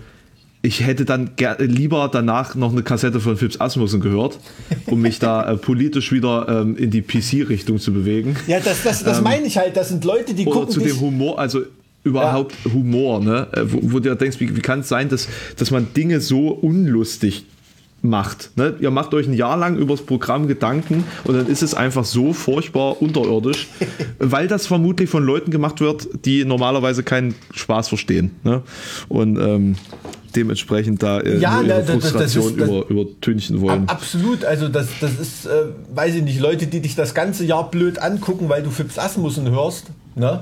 ich 0.62 0.86
hätte 0.86 1.06
dann 1.06 1.32
lieber 1.60 2.10
danach 2.12 2.56
noch 2.56 2.74
eine 2.74 2.84
Kassette 2.84 3.22
von 3.22 3.38
Phipps 3.38 3.62
Asmussen 3.62 4.02
gehört, 4.02 4.40
um 4.88 5.02
mich 5.02 5.20
da 5.20 5.50
äh, 5.50 5.56
politisch 5.56 6.12
wieder 6.12 6.48
ähm, 6.50 6.76
in 6.76 6.92
die 6.92 7.02
PC-Richtung 7.02 7.80
zu 7.80 7.94
bewegen. 7.94 8.36
Ja, 8.46 8.60
das, 8.60 8.84
das, 8.84 9.04
das 9.04 9.20
ähm, 9.20 9.24
meine 9.24 9.46
ich 9.46 9.58
halt. 9.58 9.78
Das 9.78 9.88
sind 9.88 10.04
Leute, 10.04 10.34
die 10.34 10.46
oder 10.46 10.60
gucken. 10.60 10.74
zu 10.74 10.82
dem 10.82 11.00
Humor, 11.00 11.40
also 11.40 11.62
überhaupt 12.04 12.56
ja. 12.66 12.74
Humor, 12.74 13.22
ne? 13.22 13.48
Äh, 13.54 13.62
wo, 13.68 13.94
wo 13.94 14.00
du 14.00 14.14
denkst, 14.14 14.42
wie, 14.42 14.54
wie 14.56 14.62
kann 14.62 14.82
es 14.82 14.90
sein, 14.90 15.08
dass, 15.08 15.30
dass 15.56 15.72
man 15.72 15.94
Dinge 15.94 16.20
so 16.20 16.50
unlustig 16.50 17.46
macht. 18.02 18.58
Ne? 18.58 18.76
Ihr 18.80 18.92
macht 18.92 19.14
euch 19.14 19.28
ein 19.28 19.34
Jahr 19.34 19.58
lang 19.58 19.78
übers 19.78 20.02
Programm 20.02 20.48
Gedanken 20.48 21.04
und 21.26 21.36
dann 21.36 21.48
ist 21.48 21.62
es 21.62 21.74
einfach 21.74 22.06
so 22.06 22.34
furchtbar 22.34 23.02
unterirdisch, 23.02 23.68
weil 24.20 24.48
das 24.48 24.68
vermutlich 24.68 25.10
von 25.10 25.24
Leuten 25.24 25.52
gemacht 25.52 25.82
wird, 25.82 26.08
die 26.26 26.46
normalerweise 26.46 27.04
keinen 27.04 27.36
Spaß 27.54 27.90
verstehen. 27.90 28.32
Ne? 28.44 28.62
Und 29.08 29.38
ähm, 29.38 29.76
dementsprechend 30.36 31.04
da 31.04 31.20
äh, 31.20 31.38
ja, 31.38 31.62
ihre 31.62 31.84
Frustration 31.84 32.58
das, 32.58 32.68
das 32.68 32.76
ist, 32.76 32.90
über, 32.90 32.90
übertünchen 32.90 33.62
wollen. 33.62 33.90
Absolut, 33.90 34.46
also 34.46 34.68
das, 34.68 34.88
das 35.02 35.20
ist, 35.20 35.46
äh, 35.46 35.66
weiß 35.94 36.16
ich 36.16 36.24
nicht, 36.24 36.40
Leute, 36.40 36.68
die 36.68 36.80
dich 36.82 36.96
das 36.96 37.14
ganze 37.14 37.46
Jahr 37.46 37.70
blöd 37.70 38.00
angucken, 38.00 38.50
weil 38.50 38.64
du 38.64 38.70
Fips 38.70 38.98
Asmussen 38.98 39.50
hörst, 39.50 39.88
ne? 40.16 40.42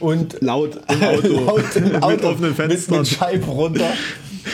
Und 0.00 0.38
laut 0.40 0.80
im 0.88 1.02
Auto, 1.02 1.44
laut 1.44 1.76
im 1.76 1.96
Auto 2.02 2.10
mit 2.10 2.24
offenen 2.24 2.54
Fenstern. 2.54 3.00
Mit, 3.00 3.10
mit 3.10 3.18
Scheibe 3.18 3.46
runter. 3.46 3.92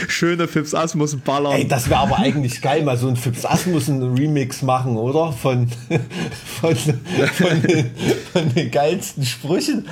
Schöne 0.09 0.49
Fips 0.49 0.75
Asmussen 0.75 1.21
ballern. 1.21 1.53
Ey, 1.53 1.67
das 1.67 1.89
wäre 1.89 2.01
aber 2.01 2.19
eigentlich 2.19 2.61
geil, 2.61 2.83
mal 2.83 2.97
so 2.97 3.09
ein 3.09 3.17
Fips 3.17 3.45
Asmussen 3.45 4.15
Remix 4.15 4.63
machen, 4.63 4.97
oder? 4.97 5.33
Von, 5.33 5.69
von, 6.61 6.77
von, 6.77 7.63
den, 7.63 7.91
von 8.33 8.55
den 8.55 8.71
geilsten 8.71 9.25
Sprüchen. 9.25 9.87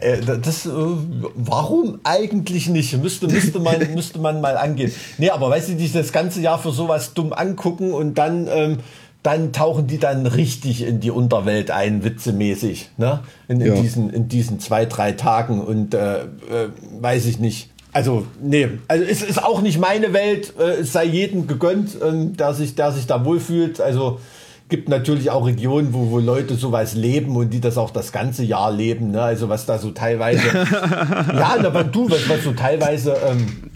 Äh, 0.00 0.18
das, 0.42 0.66
äh, 0.66 0.70
warum 0.70 2.00
eigentlich 2.04 2.68
nicht? 2.68 2.96
Müsste, 3.00 3.28
müsste, 3.28 3.58
man, 3.60 3.76
müsste 3.94 4.18
man 4.18 4.40
mal 4.40 4.56
angehen. 4.56 4.92
Nee, 5.18 5.30
aber 5.30 5.50
weißt 5.50 5.70
du, 5.70 5.74
die 5.74 5.90
das 5.90 6.12
ganze 6.12 6.40
Jahr 6.40 6.58
für 6.58 6.72
sowas 6.72 7.14
dumm 7.14 7.32
angucken 7.32 7.92
und 7.92 8.16
dann, 8.18 8.48
ähm, 8.48 8.78
dann 9.22 9.52
tauchen 9.52 9.86
die 9.86 9.98
dann 9.98 10.26
richtig 10.26 10.82
in 10.82 11.00
die 11.00 11.10
Unterwelt 11.10 11.70
ein, 11.70 12.04
witzemäßig, 12.04 12.90
ne? 12.96 13.20
In, 13.48 13.60
in 13.60 13.74
ja. 13.74 13.80
diesen, 13.80 14.10
in 14.10 14.28
diesen 14.28 14.60
zwei, 14.60 14.86
drei 14.86 15.12
Tagen 15.12 15.60
und 15.60 15.94
äh, 15.94 16.20
äh, 16.22 16.26
weiß 17.00 17.26
ich 17.26 17.38
nicht. 17.38 17.69
Also, 17.92 18.24
nee, 18.40 18.68
also 18.86 19.04
es 19.04 19.22
ist 19.22 19.42
auch 19.42 19.62
nicht 19.62 19.78
meine 19.78 20.12
Welt, 20.12 20.54
äh, 20.58 20.80
es 20.80 20.92
sei 20.92 21.06
jedem 21.06 21.46
gegönnt, 21.46 21.96
ähm, 22.02 22.36
der, 22.36 22.54
sich, 22.54 22.74
der 22.76 22.92
sich 22.92 23.06
da 23.06 23.24
wohlfühlt. 23.24 23.80
Also 23.80 24.20
gibt 24.68 24.88
natürlich 24.88 25.30
auch 25.30 25.46
Regionen, 25.46 25.92
wo, 25.92 26.10
wo 26.10 26.20
Leute 26.20 26.54
sowas 26.54 26.94
leben 26.94 27.36
und 27.36 27.50
die 27.50 27.60
das 27.60 27.76
auch 27.76 27.90
das 27.90 28.12
ganze 28.12 28.44
Jahr 28.44 28.70
leben. 28.70 29.10
Ne? 29.10 29.20
Also 29.20 29.48
was 29.48 29.66
da 29.66 29.78
so 29.78 29.90
teilweise, 29.90 30.46
ja, 30.54 31.56
aber 31.58 31.82
du, 31.82 32.08
was, 32.08 32.28
was 32.28 32.44
so 32.44 32.52
teilweise 32.52 33.16
ähm, 33.28 33.70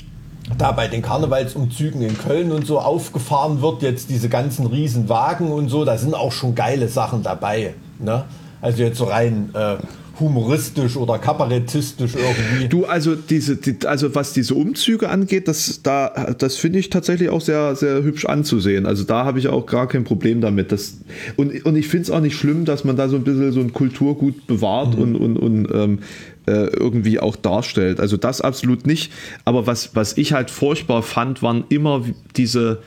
da 0.56 0.70
bei 0.72 0.86
den 0.86 1.02
Karnevalsumzügen 1.02 2.00
in 2.02 2.16
Köln 2.16 2.52
und 2.52 2.66
so 2.66 2.78
aufgefahren 2.78 3.60
wird, 3.60 3.82
jetzt 3.82 4.10
diese 4.10 4.28
ganzen 4.28 4.66
Riesenwagen 4.66 5.50
und 5.50 5.68
so, 5.68 5.84
da 5.84 5.98
sind 5.98 6.14
auch 6.14 6.32
schon 6.32 6.54
geile 6.54 6.88
Sachen 6.88 7.24
dabei. 7.24 7.74
Ne? 7.98 8.24
Also 8.60 8.82
jetzt 8.84 8.98
so 8.98 9.04
rein 9.04 9.50
äh, 9.54 9.76
humoristisch 10.20 10.96
oder 10.96 11.18
kabarettistisch 11.18 12.12
irgendwie. 12.14 12.68
Du, 12.68 12.84
also 12.84 13.14
diese, 13.14 13.56
die, 13.56 13.86
also 13.86 14.14
was 14.14 14.32
diese 14.32 14.54
Umzüge 14.54 15.08
angeht, 15.08 15.48
das, 15.48 15.82
da, 15.82 16.34
das 16.38 16.56
finde 16.56 16.78
ich 16.78 16.90
tatsächlich 16.90 17.28
auch 17.28 17.40
sehr, 17.40 17.76
sehr 17.76 18.02
hübsch 18.02 18.24
anzusehen. 18.24 18.86
Also 18.86 19.04
da 19.04 19.24
habe 19.24 19.38
ich 19.38 19.48
auch 19.48 19.66
gar 19.66 19.88
kein 19.88 20.04
Problem 20.04 20.40
damit. 20.40 20.72
Das, 20.72 20.98
und, 21.36 21.64
und 21.64 21.76
ich 21.76 21.88
finde 21.88 22.04
es 22.04 22.10
auch 22.10 22.20
nicht 22.20 22.36
schlimm, 22.36 22.64
dass 22.64 22.84
man 22.84 22.96
da 22.96 23.08
so 23.08 23.16
ein 23.16 23.24
bisschen 23.24 23.52
so 23.52 23.60
ein 23.60 23.72
Kulturgut 23.72 24.46
bewahrt 24.46 24.96
mhm. 24.96 25.02
und, 25.02 25.16
und, 25.16 25.36
und 25.36 25.68
ähm, 25.74 25.98
äh, 26.46 26.66
irgendwie 26.76 27.18
auch 27.20 27.36
darstellt. 27.36 28.00
Also 28.00 28.16
das 28.16 28.40
absolut 28.40 28.86
nicht. 28.86 29.12
Aber 29.44 29.66
was, 29.66 29.94
was 29.94 30.16
ich 30.16 30.32
halt 30.32 30.50
furchtbar 30.50 31.02
fand, 31.02 31.42
waren 31.42 31.64
immer 31.68 32.04
diese, 32.36 32.82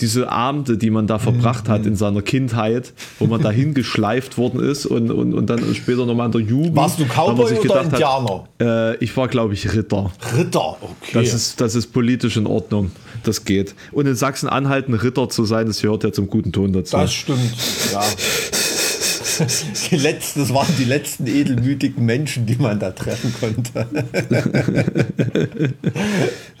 diese 0.00 0.30
Abende, 0.30 0.76
die 0.76 0.90
man 0.90 1.06
da 1.06 1.18
verbracht 1.18 1.68
hat 1.68 1.86
in 1.86 1.96
seiner 1.96 2.22
Kindheit, 2.22 2.92
wo 3.18 3.26
man 3.26 3.40
dahin 3.40 3.74
geschleift 3.74 4.38
worden 4.38 4.60
ist 4.60 4.86
und, 4.86 5.10
und, 5.10 5.34
und 5.34 5.46
dann 5.48 5.74
später 5.74 6.06
nochmal 6.06 6.26
in 6.26 6.32
der 6.32 6.40
Jugend. 6.42 6.76
Warst 6.76 6.98
du 6.98 7.04
Cowboy 7.04 7.58
oder 7.58 7.82
Indianer? 7.82 8.44
Hat, 8.58 8.60
äh, 8.60 8.96
ich 8.96 9.16
war, 9.16 9.28
glaube 9.28 9.54
ich, 9.54 9.72
Ritter. 9.74 10.10
Ritter, 10.36 10.76
okay. 10.80 11.12
Das 11.12 11.32
ist, 11.32 11.60
das 11.60 11.74
ist 11.74 11.92
politisch 11.92 12.36
in 12.36 12.46
Ordnung. 12.46 12.90
Das 13.22 13.44
geht. 13.44 13.74
Und 13.92 14.06
in 14.06 14.14
Sachsen-Anhalt 14.14 14.88
ein 14.88 14.94
Ritter 14.94 15.28
zu 15.28 15.44
sein, 15.44 15.66
das 15.66 15.80
gehört 15.80 16.04
ja 16.04 16.12
zum 16.12 16.28
guten 16.28 16.52
Ton 16.52 16.72
dazu. 16.72 16.96
Das 16.96 17.12
stimmt, 17.12 17.40
ja. 17.92 18.02
die 19.90 19.96
letzten, 19.96 20.40
das 20.40 20.52
waren 20.52 20.74
die 20.78 20.84
letzten 20.84 21.26
edelmütigen 21.26 22.04
Menschen, 22.04 22.46
die 22.46 22.56
man 22.56 22.78
da 22.78 22.90
treffen 22.90 23.34
konnte. 23.38 23.86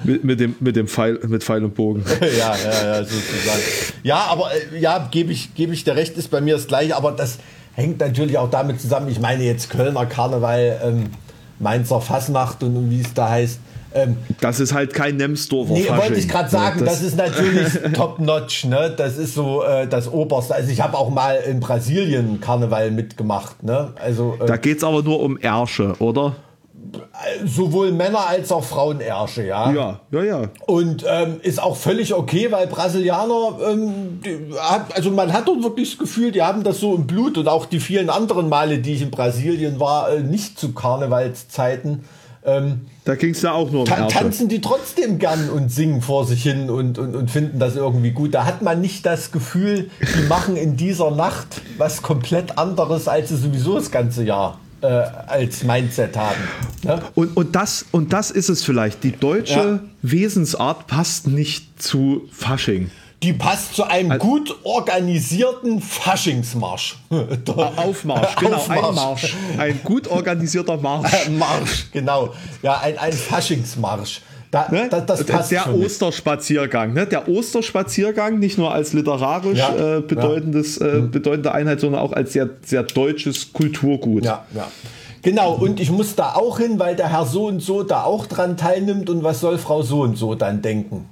mit, 0.04 0.24
mit, 0.24 0.40
dem, 0.40 0.54
mit 0.60 0.76
dem 0.76 0.88
Pfeil, 0.88 1.18
mit 1.26 1.42
Pfeil 1.42 1.64
und 1.64 1.74
Bogen. 1.74 2.04
ja, 2.20 2.56
ja, 2.56 2.86
ja, 2.86 3.04
sozusagen. 3.04 3.62
Ja, 4.02 4.26
aber 4.28 4.50
äh, 4.52 4.78
ja, 4.78 5.08
gebe 5.10 5.32
ich, 5.32 5.54
gebe 5.54 5.72
ich 5.72 5.84
der 5.84 5.96
Recht, 5.96 6.16
ist 6.16 6.30
bei 6.30 6.40
mir 6.40 6.54
das 6.54 6.66
gleiche, 6.66 6.96
aber 6.96 7.12
das 7.12 7.38
hängt 7.74 8.00
natürlich 8.00 8.38
auch 8.38 8.50
damit 8.50 8.80
zusammen. 8.80 9.08
Ich 9.08 9.20
meine 9.20 9.44
jetzt 9.44 9.70
Kölner 9.70 10.06
Karneval, 10.06 10.80
ähm, 10.82 11.04
Mainzer 11.58 12.00
Fassnacht 12.00 12.62
und 12.62 12.90
wie 12.90 13.00
es 13.00 13.14
da 13.14 13.30
heißt 13.30 13.60
ähm, 13.96 14.16
das 14.40 14.60
ist 14.60 14.72
halt 14.72 14.94
kein 14.94 15.16
Nemsdorfer 15.16 15.72
Nee, 15.72 15.82
Fasching. 15.82 16.02
wollte 16.02 16.20
ich 16.20 16.28
gerade 16.28 16.48
sagen, 16.48 16.80
das, 16.84 17.00
das, 17.00 17.02
ist 17.02 17.16
natürlich 17.16 17.68
top-notch, 17.94 18.66
ne? 18.66 18.92
Das 18.96 19.18
ist 19.18 19.34
so 19.34 19.62
äh, 19.62 19.86
das 19.86 20.12
Oberste. 20.12 20.54
Also 20.54 20.70
ich 20.70 20.80
habe 20.80 20.96
auch 20.96 21.10
mal 21.10 21.36
in 21.36 21.60
Brasilien 21.60 22.40
Karneval 22.40 22.90
mitgemacht, 22.90 23.62
ne? 23.62 23.92
Also, 23.96 24.36
äh, 24.40 24.46
da 24.46 24.56
geht 24.56 24.78
es 24.78 24.84
aber 24.84 25.02
nur 25.02 25.20
um 25.20 25.38
Ärsche, 25.38 25.94
oder? 25.98 26.36
sowohl 27.44 27.92
Männer 27.92 28.28
als 28.28 28.52
auch 28.52 28.64
Frauenersche, 28.64 29.44
ja. 29.44 29.72
Ja, 29.72 30.00
ja, 30.10 30.22
ja. 30.22 30.42
Und 30.66 31.04
ähm, 31.08 31.40
ist 31.42 31.62
auch 31.62 31.76
völlig 31.76 32.14
okay, 32.14 32.50
weil 32.50 32.66
Brasilianer, 32.66 33.58
ähm, 33.68 34.20
hat, 34.58 34.94
also 34.94 35.10
man 35.10 35.32
hat 35.32 35.48
dort 35.48 35.62
wirklich 35.62 35.90
das 35.90 35.98
Gefühl, 35.98 36.32
die 36.32 36.42
haben 36.42 36.64
das 36.64 36.80
so 36.80 36.94
im 36.94 37.06
Blut 37.06 37.38
und 37.38 37.48
auch 37.48 37.66
die 37.66 37.80
vielen 37.80 38.10
anderen 38.10 38.48
Male, 38.48 38.78
die 38.78 38.94
ich 38.94 39.02
in 39.02 39.10
Brasilien 39.10 39.80
war, 39.80 40.10
äh, 40.10 40.20
nicht 40.20 40.58
zu 40.58 40.72
Karnevalszeiten. 40.72 42.04
Ähm, 42.46 42.82
da 43.04 43.16
ging 43.16 43.30
es 43.30 43.42
ja 43.42 43.52
auch 43.52 43.70
nur 43.72 43.80
um 43.80 43.86
ta 43.86 44.06
Tanzen 44.06 44.48
die 44.48 44.60
trotzdem 44.60 45.18
gern 45.18 45.50
und 45.50 45.70
singen 45.70 46.00
vor 46.00 46.24
sich 46.24 46.44
hin 46.44 46.70
und, 46.70 46.96
und, 46.96 47.16
und 47.16 47.30
finden 47.30 47.58
das 47.58 47.74
irgendwie 47.74 48.12
gut. 48.12 48.34
Da 48.34 48.44
hat 48.44 48.62
man 48.62 48.80
nicht 48.80 49.04
das 49.04 49.32
Gefühl, 49.32 49.90
die 50.00 50.22
machen 50.28 50.56
in 50.56 50.76
dieser 50.76 51.10
Nacht 51.10 51.60
was 51.76 52.02
komplett 52.02 52.56
anderes, 52.56 53.08
als 53.08 53.30
sie 53.30 53.36
sowieso 53.36 53.74
das 53.74 53.90
ganze 53.90 54.22
Jahr 54.22 54.60
äh, 54.80 54.86
als 54.86 55.64
Mindset 55.64 56.16
haben. 56.16 56.40
Ne? 56.84 57.02
Und, 57.16 57.36
und, 57.36 57.56
das, 57.56 57.84
und 57.90 58.12
das 58.12 58.30
ist 58.30 58.48
es 58.48 58.62
vielleicht. 58.62 59.02
Die 59.02 59.12
deutsche 59.12 59.58
ja. 59.58 59.80
Wesensart 60.02 60.86
passt 60.86 61.26
nicht 61.26 61.82
zu 61.82 62.28
Fasching 62.30 62.90
die 63.22 63.32
passt 63.32 63.74
zu 63.74 63.84
einem 63.84 64.12
also, 64.12 64.26
gut 64.26 64.56
organisierten 64.62 65.80
Faschingsmarsch. 65.80 66.98
Aufmarsch, 67.76 68.36
genau, 68.36 68.56
Aufmarsch. 68.56 68.88
ein 68.88 68.94
Marsch. 68.94 69.36
Ein 69.58 69.80
gut 69.84 70.08
organisierter 70.08 70.76
Marsch. 70.76 71.28
Marsch, 71.30 71.86
genau. 71.92 72.34
Ja, 72.62 72.80
ein, 72.80 72.98
ein 72.98 73.12
Faschingsmarsch. 73.12 74.20
Da, 74.50 74.68
ne? 74.70 74.88
da, 74.88 75.00
das 75.00 75.24
passt 75.24 75.50
der 75.50 75.74
Osterspaziergang, 75.74 76.92
ne? 76.92 77.06
Der 77.06 77.28
Osterspaziergang, 77.28 78.38
nicht 78.38 78.58
nur 78.58 78.72
als 78.72 78.92
literarisch 78.92 79.58
ja, 79.58 79.96
äh, 79.96 80.00
bedeutendes, 80.00 80.78
ja. 80.78 80.86
äh, 80.86 80.92
mhm. 81.00 81.10
bedeutende 81.10 81.52
Einheit, 81.52 81.80
sondern 81.80 82.00
auch 82.00 82.12
als 82.12 82.32
sehr, 82.32 82.50
sehr 82.62 82.84
deutsches 82.84 83.52
Kulturgut. 83.52 84.24
Ja, 84.24 84.44
ja. 84.54 84.68
Genau, 85.22 85.54
und 85.54 85.80
ich 85.80 85.90
muss 85.90 86.14
da 86.14 86.34
auch 86.34 86.58
hin, 86.58 86.78
weil 86.78 86.94
der 86.94 87.10
Herr 87.10 87.26
so 87.26 87.46
und 87.46 87.60
so 87.60 87.82
da 87.82 88.04
auch 88.04 88.26
dran 88.26 88.56
teilnimmt 88.56 89.10
und 89.10 89.24
was 89.24 89.40
soll 89.40 89.58
Frau 89.58 89.82
so 89.82 90.02
und 90.02 90.16
so 90.16 90.36
dann 90.36 90.62
denken? 90.62 91.08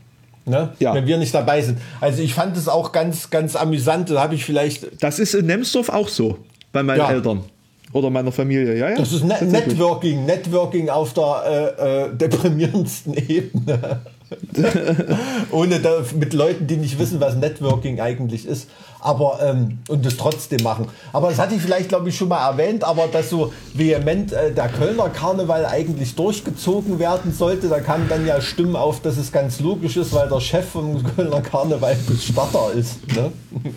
Ne? 0.47 0.73
Ja. 0.79 0.95
Wenn 0.95 1.07
wir 1.07 1.17
nicht 1.17 1.35
dabei 1.35 1.63
sind. 1.63 1.79
Also 2.01 2.23
ich 2.23 2.35
fand 2.35 2.57
es 2.57 2.69
auch 2.69 2.93
ganz, 2.93 3.31
ganz 3.31 3.57
amüsant. 3.57 4.11
Da 4.11 4.21
habe 4.23 4.35
ich 4.35 4.45
vielleicht. 4.45 5.03
Das 5.03 5.19
ist 5.19 5.35
in 5.35 5.47
Nemsdorf 5.47 5.89
auch 5.89 6.09
so 6.09 6.39
bei 6.73 6.83
meinen 6.83 6.99
ja. 6.99 7.11
Eltern 7.11 7.45
oder 7.95 8.11
meiner 8.11 8.33
Familie. 8.33 8.77
Ja, 8.77 8.91
ja. 8.91 8.97
Das 8.97 9.13
ist 9.13 9.25
ne 9.25 9.39
Networking, 9.43 10.27
Networking 10.27 10.91
auf 10.91 11.15
der 11.15 11.75
äh, 11.79 12.05
äh, 12.05 12.15
deprimierendsten 12.15 13.15
Ebene. 13.29 14.01
Ohne 15.51 15.81
da, 15.81 16.03
mit 16.19 16.33
Leuten, 16.33 16.67
die 16.67 16.77
nicht 16.77 16.99
wissen, 16.99 17.21
was 17.21 17.37
Networking 17.37 18.01
eigentlich 18.01 18.47
ist 18.47 18.69
aber 19.05 19.39
ähm, 19.43 19.79
und 19.89 20.05
das 20.05 20.17
trotzdem 20.17 20.63
machen. 20.63 20.87
Aber 21.13 21.29
das 21.29 21.39
hatte 21.39 21.55
ich 21.55 21.61
vielleicht, 21.61 21.91
glaube 21.91 22.09
ich, 22.09 22.17
schon 22.17 22.29
mal 22.29 22.49
erwähnt, 22.49 22.83
aber 22.83 23.07
dass 23.07 23.29
so 23.29 23.53
vehement 23.75 24.33
äh, 24.33 24.51
der 24.51 24.69
Kölner 24.69 25.11
Karneval 25.11 25.67
eigentlich 25.67 26.15
durchgezogen 26.15 26.99
werden 26.99 27.33
sollte, 27.33 27.69
da 27.69 27.81
kamen 27.81 28.09
dann 28.09 28.27
ja 28.27 28.41
Stimmen 28.41 28.77
auf, 28.77 29.03
dass 29.03 29.19
es 29.19 29.31
ganz 29.31 29.61
logisch 29.61 29.99
ist, 29.99 30.15
weil 30.15 30.29
der 30.31 30.41
Chef 30.41 30.67
vom 30.71 31.05
Kölner 31.15 31.43
Karneval 31.43 31.95
Bestatter 32.09 32.73
ist. 32.75 33.07
Ne? 33.15 33.31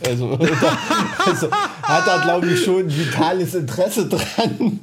Also, 0.08 0.30
also 1.26 1.52
hat 1.84 2.08
er, 2.08 2.22
glaube 2.22 2.48
ich, 2.48 2.64
schon 2.64 2.86
ein 2.86 2.98
vitales 2.98 3.54
Interesse 3.54 4.08
dran, 4.08 4.80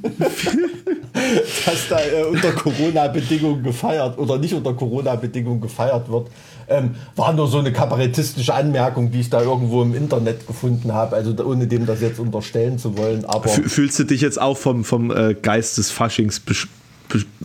dass 1.65 1.87
da 1.89 1.99
äh, 1.99 2.23
unter 2.23 2.51
Corona-Bedingungen 2.51 3.63
gefeiert 3.63 4.17
oder 4.17 4.37
nicht 4.37 4.53
unter 4.53 4.73
Corona-Bedingungen 4.73 5.61
gefeiert 5.61 6.09
wird. 6.09 6.27
Ähm, 6.67 6.95
war 7.15 7.31
nur 7.33 7.47
so 7.47 7.59
eine 7.59 7.71
kabarettistische 7.71 8.53
Anmerkung, 8.53 9.11
die 9.11 9.19
ich 9.19 9.29
da 9.29 9.41
irgendwo 9.41 9.83
im 9.83 9.93
Internet 9.93 10.47
gefunden 10.47 10.93
habe, 10.93 11.15
also 11.15 11.35
ohne 11.45 11.67
dem 11.67 11.85
das 11.85 12.01
jetzt 12.01 12.19
unterstellen 12.19 12.79
zu 12.79 12.97
wollen. 12.97 13.23
Aber 13.25 13.49
Fühlst 13.49 13.99
du 13.99 14.03
dich 14.03 14.21
jetzt 14.21 14.41
auch 14.41 14.57
vom, 14.57 14.83
vom 14.83 15.11
äh, 15.11 15.35
Geist 15.35 15.77
des 15.77 15.91
Faschings 15.91 16.39
be 16.39 16.55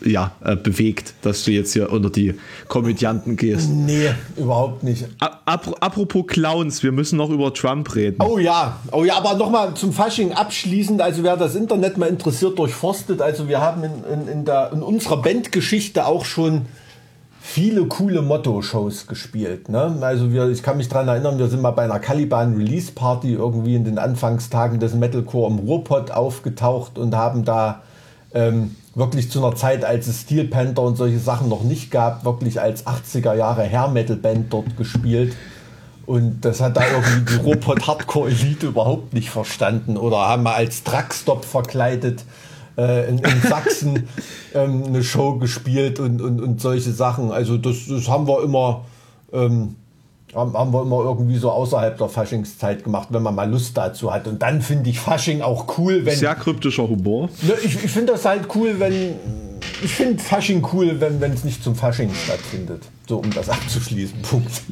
ja, 0.05 0.33
äh, 0.45 0.57
bewegt, 0.57 1.15
dass 1.23 1.45
du 1.45 1.53
jetzt 1.53 1.73
hier 1.73 1.91
unter 1.91 2.11
die 2.11 2.35
Komödianten 2.69 3.37
gehst? 3.37 3.71
Nee, 3.71 4.11
überhaupt 4.37 4.83
nicht. 4.83 5.07
Ap 5.19 5.77
apropos 5.81 6.27
Clowns, 6.27 6.83
wir 6.83 6.93
müssen 6.93 7.17
noch 7.17 7.31
über 7.31 7.53
Trump 7.53 7.95
reden. 7.95 8.17
Oh 8.21 8.39
ja, 8.39 8.81
oh 8.93 9.05
ja, 9.05 9.17
aber 9.17 9.35
nochmal 9.35 9.75
zum 9.75 9.93
Fasching 9.93 10.33
abschließend, 10.33 11.01
also 11.01 11.23
wer 11.23 11.37
das 11.37 11.55
Internet 11.55 11.99
mal 11.99 12.07
interessiert, 12.07 12.59
durchforstet, 12.59 13.21
also 13.21 13.49
wir 13.49 13.61
haben 13.61 13.85
in, 13.85 14.05
in, 14.13 14.29
in, 14.29 14.45
der, 14.45 14.73
in 14.73 14.83
unserer 14.83 15.21
Bandgeschichte 15.21 16.07
auch 16.07 16.25
schon 16.25 16.67
viele 17.41 17.87
coole 17.87 18.23
Motto-Shows 18.23 19.07
gespielt. 19.07 19.69
Ne? 19.69 19.97
Also 20.03 20.31
wir, 20.33 20.49
ich 20.51 20.63
kann 20.63 20.77
mich 20.77 20.89
daran 20.89 21.09
erinnern, 21.09 21.39
wir 21.39 21.49
sind 21.49 21.63
mal 21.63 21.71
bei 21.73 21.83
einer 21.83 21.99
Caliban 21.99 22.55
Release 22.55 22.93
Party 22.93 23.33
irgendwie 23.33 23.75
in 23.75 23.85
den 23.85 23.99
Anfangstagen 23.99 24.79
des 24.79 24.95
Metalcore 24.95 25.51
im 25.51 25.59
Ruhrpott 25.59 26.11
aufgetaucht 26.11 26.99
und 26.99 27.15
haben 27.17 27.45
da 27.45 27.83
ähm, 28.35 28.77
wirklich 28.95 29.31
zu 29.31 29.45
einer 29.45 29.57
Zeit, 29.57 29.85
als 29.85 30.07
es 30.07 30.23
Steel 30.23 30.45
Panther 30.45 30.83
und 30.83 30.97
solche 30.97 31.19
Sachen 31.19 31.49
noch 31.49 31.63
nicht 31.63 31.91
gab, 31.91 32.25
wirklich 32.25 32.61
als 32.61 32.87
80er 32.87 33.35
Jahre 33.35 33.63
Hair 33.63 33.89
Metal 33.89 34.17
Band 34.17 34.53
dort 34.53 34.77
gespielt. 34.77 35.37
Und 36.07 36.45
das 36.45 36.61
hat 36.61 36.77
da 36.77 36.83
irgendwie 36.85 37.37
die 37.37 37.41
Ruhrpott 37.41 37.87
Hardcore 37.87 38.31
Elite 38.31 38.67
überhaupt 38.67 39.15
nicht 39.15 39.31
verstanden 39.31 39.97
oder 39.97 40.17
haben 40.29 40.43
wir 40.43 40.55
als 40.55 40.83
Truckstop 40.83 41.45
verkleidet 41.45 42.25
äh, 42.77 43.09
in, 43.09 43.19
in, 43.19 43.43
Sachsen 43.43 44.09
ähm, 44.55 44.85
eine 44.87 45.05
Show 45.05 45.37
gespielt 45.37 46.01
und, 46.01 46.21
und, 46.21 46.41
und 46.41 46.61
solche 46.61 46.91
Sachen. 46.91 47.31
Also 47.31 47.59
das, 47.59 47.87
das 47.89 48.09
haben 48.09 48.27
wir 48.27 48.43
immer, 48.43 48.85
ähm, 49.33 49.77
haben, 50.35 50.73
wir 50.73 50.83
immer 50.83 51.05
irgendwie 51.05 51.37
so 51.37 51.51
außerhalb 51.51 51.99
der 51.99 52.09
Faschingszeit 52.09 52.85
gemacht, 52.85 53.09
wenn 53.11 53.23
man 53.23 53.35
mal 53.35 53.51
Lust 53.51 53.77
dazu 53.77 54.13
hat. 54.13 54.27
Und 54.27 54.41
dann 54.43 54.63
finde 54.63 54.91
ich 54.91 55.01
Fasching 55.01 55.43
auch 55.43 55.79
cool, 55.79 56.05
wenn. 56.05 56.17
Sehr 56.17 56.35
kryptischer 56.35 56.89
Humor. 56.89 57.29
Ne, 57.43 57.55
ich 57.63 57.83
ich 57.85 57.91
finde 57.91 58.13
das 58.13 58.25
halt 58.25 58.49
cool, 58.55 58.77
wenn. 58.79 59.15
Ich 59.83 59.93
finde 59.93 60.23
Fasching 60.23 60.67
cool, 60.73 61.01
wenn 61.01 61.23
es 61.33 61.45
nicht 61.45 61.63
zum 61.63 61.75
Fasching 61.75 62.13
stattfindet. 62.15 62.83
So, 63.09 63.19
um 63.19 63.31
das 63.31 63.49
abzuschließen. 63.51 64.23
Punkt. 64.23 64.63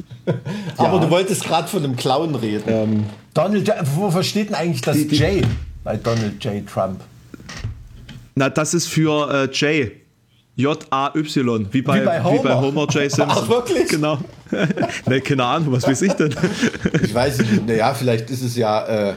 Aber 0.77 0.95
ja. 0.95 0.99
du 0.99 1.09
wolltest 1.09 1.43
gerade 1.43 1.67
von 1.67 1.83
einem 1.83 1.95
Clown 1.95 2.35
reden. 2.35 2.63
Ähm, 2.67 3.05
Donald 3.33 3.67
J. 3.67 3.75
Wofür 3.95 4.23
steht 4.23 4.49
denn 4.49 4.55
eigentlich 4.55 4.81
das 4.81 4.97
die, 4.97 5.07
die, 5.07 5.17
J 5.17 5.45
bei 5.83 5.97
Donald 5.97 6.43
J. 6.43 6.65
Trump? 6.67 7.01
Na, 8.35 8.49
das 8.49 8.73
ist 8.73 8.87
für 8.87 9.29
äh, 9.31 9.49
Jay. 9.51 9.91
J-A-Y, 10.59 11.67
wie 11.71 11.81
bei, 11.81 12.01
Wie 12.01 12.05
bei 12.05 12.21
Homer. 12.21 12.39
wie 12.39 12.43
bei 12.43 12.55
Homer 12.55 12.81
J. 12.89 13.09
Simpson. 13.09 13.25
Ach, 13.29 13.47
wirklich? 13.47 13.87
Genau. 13.87 14.19
ne, 15.07 15.21
keine 15.21 15.45
Ahnung, 15.45 15.71
was 15.71 15.87
weiß 15.87 16.01
ich 16.01 16.13
denn? 16.13 16.35
Ich 17.03 17.13
weiß 17.13 17.37
nicht, 17.39 17.65
naja, 17.65 17.93
vielleicht 17.93 18.29
ist 18.29 18.41
es 18.43 18.57
ja 18.57 18.85
äh, 19.09 19.13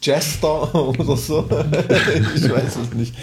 Jester 0.00 0.72
oder 0.74 1.16
so. 1.16 1.48
ich 2.36 2.48
weiß 2.48 2.76
es 2.76 2.94
nicht. 2.94 3.14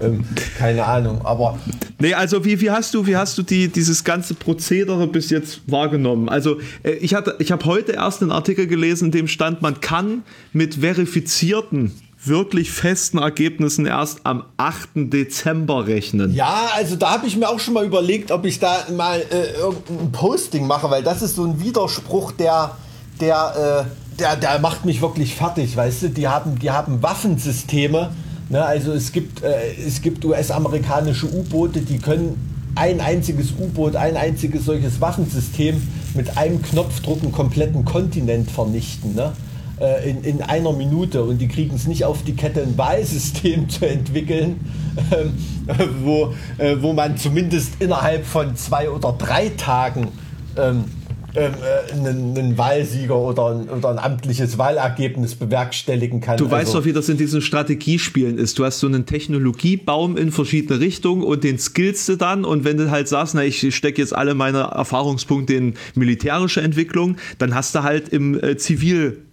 Ähm, 0.00 0.24
keine 0.58 0.84
Ahnung, 0.84 1.20
aber 1.24 1.58
Nee, 1.98 2.14
also 2.14 2.44
wie, 2.44 2.60
wie 2.60 2.70
hast 2.70 2.92
du, 2.94 3.06
wie 3.06 3.16
hast 3.16 3.36
du 3.38 3.42
die, 3.42 3.68
dieses 3.68 4.04
ganze 4.04 4.34
Prozedere 4.34 5.06
bis 5.06 5.30
jetzt 5.30 5.60
wahrgenommen? 5.66 6.28
Also 6.28 6.58
äh, 6.82 6.92
ich, 6.92 7.14
hatte, 7.14 7.36
ich 7.38 7.52
habe 7.52 7.64
heute 7.66 7.92
erst 7.92 8.22
einen 8.22 8.32
Artikel 8.32 8.66
gelesen, 8.66 9.06
in 9.06 9.12
dem 9.12 9.28
stand, 9.28 9.60
man 9.62 9.80
kann 9.80 10.22
mit 10.52 10.76
verifizierten, 10.76 11.92
wirklich 12.26 12.70
festen 12.70 13.18
Ergebnissen 13.18 13.86
erst 13.86 14.20
am 14.24 14.44
8. 14.56 15.12
Dezember 15.12 15.86
rechnen. 15.86 16.34
Ja, 16.34 16.70
also 16.74 16.96
da 16.96 17.10
habe 17.10 17.26
ich 17.26 17.36
mir 17.36 17.48
auch 17.48 17.60
schon 17.60 17.74
mal 17.74 17.84
überlegt, 17.84 18.30
ob 18.30 18.44
ich 18.44 18.58
da 18.58 18.86
mal 18.96 19.20
äh, 19.30 19.58
irgendein 19.58 20.12
Posting 20.12 20.66
mache, 20.66 20.90
weil 20.90 21.02
das 21.02 21.22
ist 21.22 21.36
so 21.36 21.44
ein 21.44 21.60
Widerspruch, 21.60 22.32
der, 22.32 22.76
der, 23.20 23.86
äh, 23.86 24.18
der, 24.18 24.36
der 24.36 24.58
macht 24.58 24.84
mich 24.84 25.00
wirklich 25.02 25.34
fertig, 25.34 25.76
weißt 25.76 26.02
du? 26.02 26.08
Die 26.10 26.28
haben, 26.28 26.58
die 26.58 26.70
haben 26.70 27.02
Waffensysteme. 27.02 28.10
Ne? 28.48 28.64
Also 28.64 28.92
es 28.92 29.12
gibt, 29.12 29.42
äh, 29.42 29.74
gibt 30.02 30.24
US-amerikanische 30.24 31.26
U-Boote, 31.26 31.80
die 31.80 31.98
können 31.98 32.56
ein 32.76 33.00
einziges 33.00 33.52
U-Boot, 33.58 33.96
ein 33.96 34.16
einziges 34.16 34.66
solches 34.66 35.00
Waffensystem 35.00 35.82
mit 36.14 36.36
einem 36.36 36.62
Knopfdruck 36.62 37.22
einen 37.22 37.32
kompletten 37.32 37.84
Kontinent 37.84 38.50
vernichten. 38.50 39.14
Ne? 39.14 39.32
Äh, 39.78 40.08
in, 40.08 40.24
in 40.24 40.40
einer 40.42 40.72
Minute 40.72 41.22
und 41.22 41.38
die 41.38 41.48
kriegen 41.48 41.74
es 41.76 41.86
nicht 41.86 42.04
auf 42.04 42.22
die 42.22 42.34
Kette, 42.34 42.62
ein 42.62 42.78
Wahlsystem 42.78 43.68
zu 43.68 43.86
entwickeln, 43.86 44.58
ähm, 45.12 45.32
wo, 46.02 46.32
äh, 46.56 46.76
wo 46.80 46.94
man 46.94 47.18
zumindest 47.18 47.74
innerhalb 47.78 48.24
von 48.24 48.56
zwei 48.56 48.88
oder 48.88 49.12
drei 49.12 49.50
Tagen 49.50 50.08
ähm, 50.56 50.84
ähm, 51.36 51.52
äh, 51.60 51.92
einen, 51.92 52.38
einen 52.38 52.56
Wahlsieger 52.56 53.16
oder 53.18 53.48
ein, 53.50 53.68
oder 53.68 53.90
ein 53.90 53.98
amtliches 53.98 54.56
Wahlergebnis 54.56 55.34
bewerkstelligen 55.34 56.22
kann. 56.22 56.38
Du 56.38 56.50
weißt 56.50 56.68
Also- 56.68 56.78
doch, 56.78 56.86
wie 56.86 56.94
das 56.94 57.10
in 57.10 57.18
diesen 57.18 57.42
Strategiespielen 57.42 58.38
ist. 58.38 58.58
Du 58.58 58.64
hast 58.64 58.80
so 58.80 58.86
einen 58.86 59.04
Technologiebaum 59.04 60.16
in 60.16 60.32
verschiedene 60.32 60.80
Richtungen 60.80 61.22
und 61.22 61.44
den 61.44 61.58
skillst 61.58 62.08
du 62.08 62.16
dann. 62.16 62.46
Und 62.46 62.64
wenn 62.64 62.78
du 62.78 62.90
halt 62.90 63.08
sagst, 63.08 63.34
na, 63.34 63.44
ich 63.44 63.74
stecke 63.76 64.00
jetzt 64.00 64.16
alle 64.16 64.34
meine 64.34 64.60
Erfahrungspunkte 64.60 65.52
in 65.52 65.74
militärische 65.94 66.62
Entwicklung, 66.62 67.16
dann 67.36 67.54
hast 67.54 67.74
du 67.74 67.82
halt 67.82 68.08
im 68.08 68.40
äh, 68.40 68.56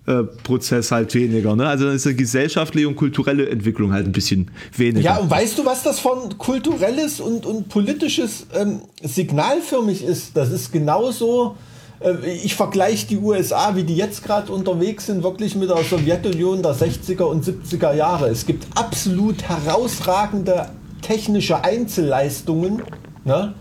Zivilprozess 0.05 0.91
halt 0.91 1.13
weniger. 1.13 1.55
Ne? 1.55 1.67
Also 1.67 1.85
dann 1.85 1.95
ist 1.95 2.05
eine 2.05 2.15
gesellschaftliche 2.15 2.87
und 2.87 2.95
kulturelle 2.95 3.49
Entwicklung 3.49 3.93
halt 3.93 4.05
ein 4.05 4.11
bisschen 4.11 4.51
weniger. 4.75 5.01
Ja, 5.01 5.17
und 5.17 5.29
weißt 5.29 5.57
du, 5.57 5.65
was 5.65 5.83
das 5.83 5.99
von 5.99 6.37
kulturelles 6.37 7.19
und, 7.19 7.45
und 7.45 7.69
politisches 7.69 8.47
ähm, 8.53 8.81
Signal 9.01 9.61
für 9.61 9.81
mich 9.81 10.03
ist? 10.03 10.35
Das 10.35 10.51
ist 10.51 10.71
genauso. 10.71 11.55
Äh, 11.99 12.31
ich 12.43 12.55
vergleiche 12.55 13.07
die 13.07 13.17
USA, 13.17 13.75
wie 13.75 13.83
die 13.83 13.95
jetzt 13.95 14.23
gerade 14.23 14.51
unterwegs 14.51 15.05
sind, 15.05 15.23
wirklich 15.23 15.55
mit 15.55 15.69
der 15.69 15.83
Sowjetunion 15.83 16.61
der 16.61 16.75
60er 16.75 17.23
und 17.23 17.45
70er 17.45 17.93
Jahre. 17.93 18.27
Es 18.27 18.45
gibt 18.45 18.67
absolut 18.75 19.43
herausragende 19.43 20.69
technische 21.01 21.63
Einzelleistungen. 21.63 22.83
Ne? 23.23 23.53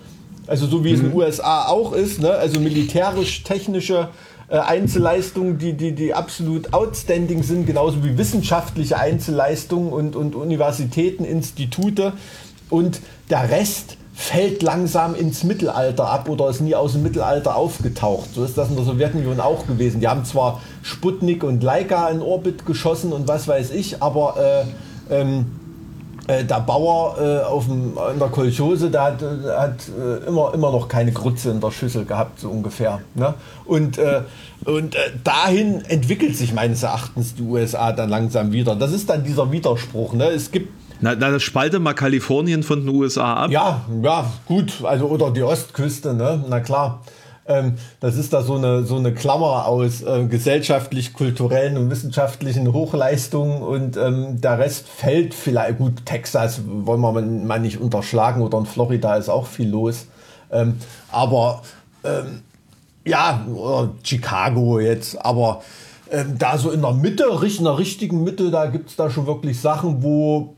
Also 0.49 0.67
so 0.67 0.85
wie 0.85 0.93
es 0.93 1.01
in 1.01 1.11
den 1.11 1.17
USA 1.17 1.67
auch 1.67 1.93
ist, 1.93 2.21
ne? 2.21 2.31
also 2.33 2.59
militärisch-technische 2.59 4.09
äh, 4.53 4.59
Einzelleistungen, 4.59 5.57
die, 5.57 5.73
die, 5.73 5.93
die 5.93 6.13
absolut 6.13 6.75
outstanding 6.75 7.43
sind, 7.43 7.67
genauso 7.67 8.05
wie 8.05 8.19
wissenschaftliche 8.19 8.99
Einzelleistungen 8.99 9.91
und, 9.91 10.15
und 10.15 10.35
Universitäten, 10.35 11.25
Institute. 11.25 12.13
Und 12.69 13.01
der 13.31 13.49
Rest 13.49 13.97
fällt 14.13 14.63
langsam 14.63 15.15
ins 15.15 15.43
Mittelalter 15.43 16.07
ab 16.11 16.29
oder 16.29 16.51
ist 16.51 16.61
nie 16.61 16.75
aus 16.75 16.93
dem 16.93 17.03
Mittelalter 17.03 17.57
aufgetaucht. 17.57 18.35
So 18.35 18.45
ist 18.45 18.59
das 18.59 18.69
in 18.69 18.77
der 18.77 18.85
Sowjetunion 18.85 19.41
auch 19.41 19.67
gewesen. 19.67 20.01
Die 20.01 20.09
haben 20.09 20.27
zwar 20.27 20.61
Sputnik 20.83 21.45
und 21.45 21.63
Laika 21.63 22.11
in 22.11 22.21
Orbit 22.21 22.67
geschossen 22.67 23.15
und 23.15 23.29
was 23.29 23.49
weiß 23.49 23.71
ich, 23.71 24.03
aber 24.03 24.67
äh, 25.09 25.21
ähm, 25.23 25.47
äh, 26.29 26.45
der 26.45 26.61
Bauer 26.61 27.17
äh, 27.21 27.45
auf 27.45 27.67
dem, 27.67 27.99
in 28.13 28.19
der 28.19 28.29
Kolchose, 28.29 28.91
der 28.91 29.03
hat, 29.03 29.23
äh, 29.23 29.27
hat 29.57 29.75
äh, 29.89 30.27
immer, 30.29 30.53
immer 30.55 30.71
noch 30.71 30.89
keine 30.89 31.13
Grütze 31.13 31.51
in 31.51 31.61
der 31.61 31.71
Schüssel 31.71 32.05
gehabt, 32.05 32.41
so 32.41 32.49
ungefähr. 32.51 33.01
Ne? 33.15 33.35
Und, 33.65 33.99
äh, 33.99 34.23
und 34.65 34.95
äh, 34.95 34.99
dahin 35.25 35.85
entwickelt 35.87 36.37
sich 36.37 36.53
meines 36.55 36.83
Erachtens 36.83 37.35
die 37.35 37.43
USA 37.43 37.93
dann 37.93 38.09
langsam 38.09 38.53
wieder. 38.53 38.77
Das 38.77 38.93
ist 38.93 39.11
dann 39.11 39.25
dieser 39.25 39.51
Widerspruch. 39.51 40.13
Ne? 40.13 40.27
Es 40.27 40.51
gibt 40.53 40.71
Na, 41.01 41.17
na, 41.19 41.31
das 41.31 41.43
spalte 41.43 41.81
mal 41.81 41.95
Kalifornien 41.95 42.63
von 42.63 42.85
den 42.87 42.95
USA 42.95 43.35
ab. 43.35 43.51
ja, 43.51 43.81
ja, 44.03 44.31
gut, 44.47 44.73
also 44.85 45.07
oder 45.07 45.33
die 45.33 45.43
Ostküste, 45.43 46.15
ne? 46.15 46.45
Na 46.49 46.61
klar. 46.61 47.01
Ähm, 47.47 47.75
das 48.01 48.17
ist 48.17 48.33
da 48.33 48.43
so 48.43 48.55
eine, 48.55 48.85
so 48.85 48.97
eine 48.97 49.13
Klammer 49.13 49.67
aus 49.67 50.03
äh, 50.03 50.27
gesellschaftlich, 50.27 51.13
kulturellen 51.13 51.77
und 51.77 51.91
wissenschaftlichen 51.91 52.73
Hochleistungen 52.73 53.63
und 53.63 53.97
ähm, 53.97 54.41
der 54.41 54.59
Rest 54.59 54.89
fällt 54.89 55.35
vielleicht, 55.35 55.79
gut, 55.79 56.07
Texas 56.07 56.61
wollen 56.67 57.01
wir 57.01 57.13
mal 57.13 57.61
nicht 57.61 57.81
unterschlagen 57.81 58.43
oder 58.43 58.59
in 58.59 58.67
Florida 58.67 59.17
ist 59.17 59.29
auch 59.29 59.47
viel 59.47 59.69
los. 59.69 60.07
Ähm, 60.53 60.79
aber 61.11 61.63
ähm, 62.05 62.43
ja, 63.05 63.45
oder 63.53 63.91
Chicago 64.05 64.79
jetzt, 64.79 65.17
aber 65.25 65.63
ähm, 66.13 66.37
da 66.39 66.59
so 66.59 66.71
in 66.71 66.83
der 66.83 66.93
Mitte, 66.93 67.25
in 67.25 67.65
der 67.65 67.79
richtigen 67.79 68.23
Mitte, 68.23 68.51
da 68.51 68.67
gibt's 68.67 68.95
da 68.95 69.11
schon 69.11 69.27
wirklich 69.27 69.61
Sachen, 69.61 70.03
wo 70.03 70.55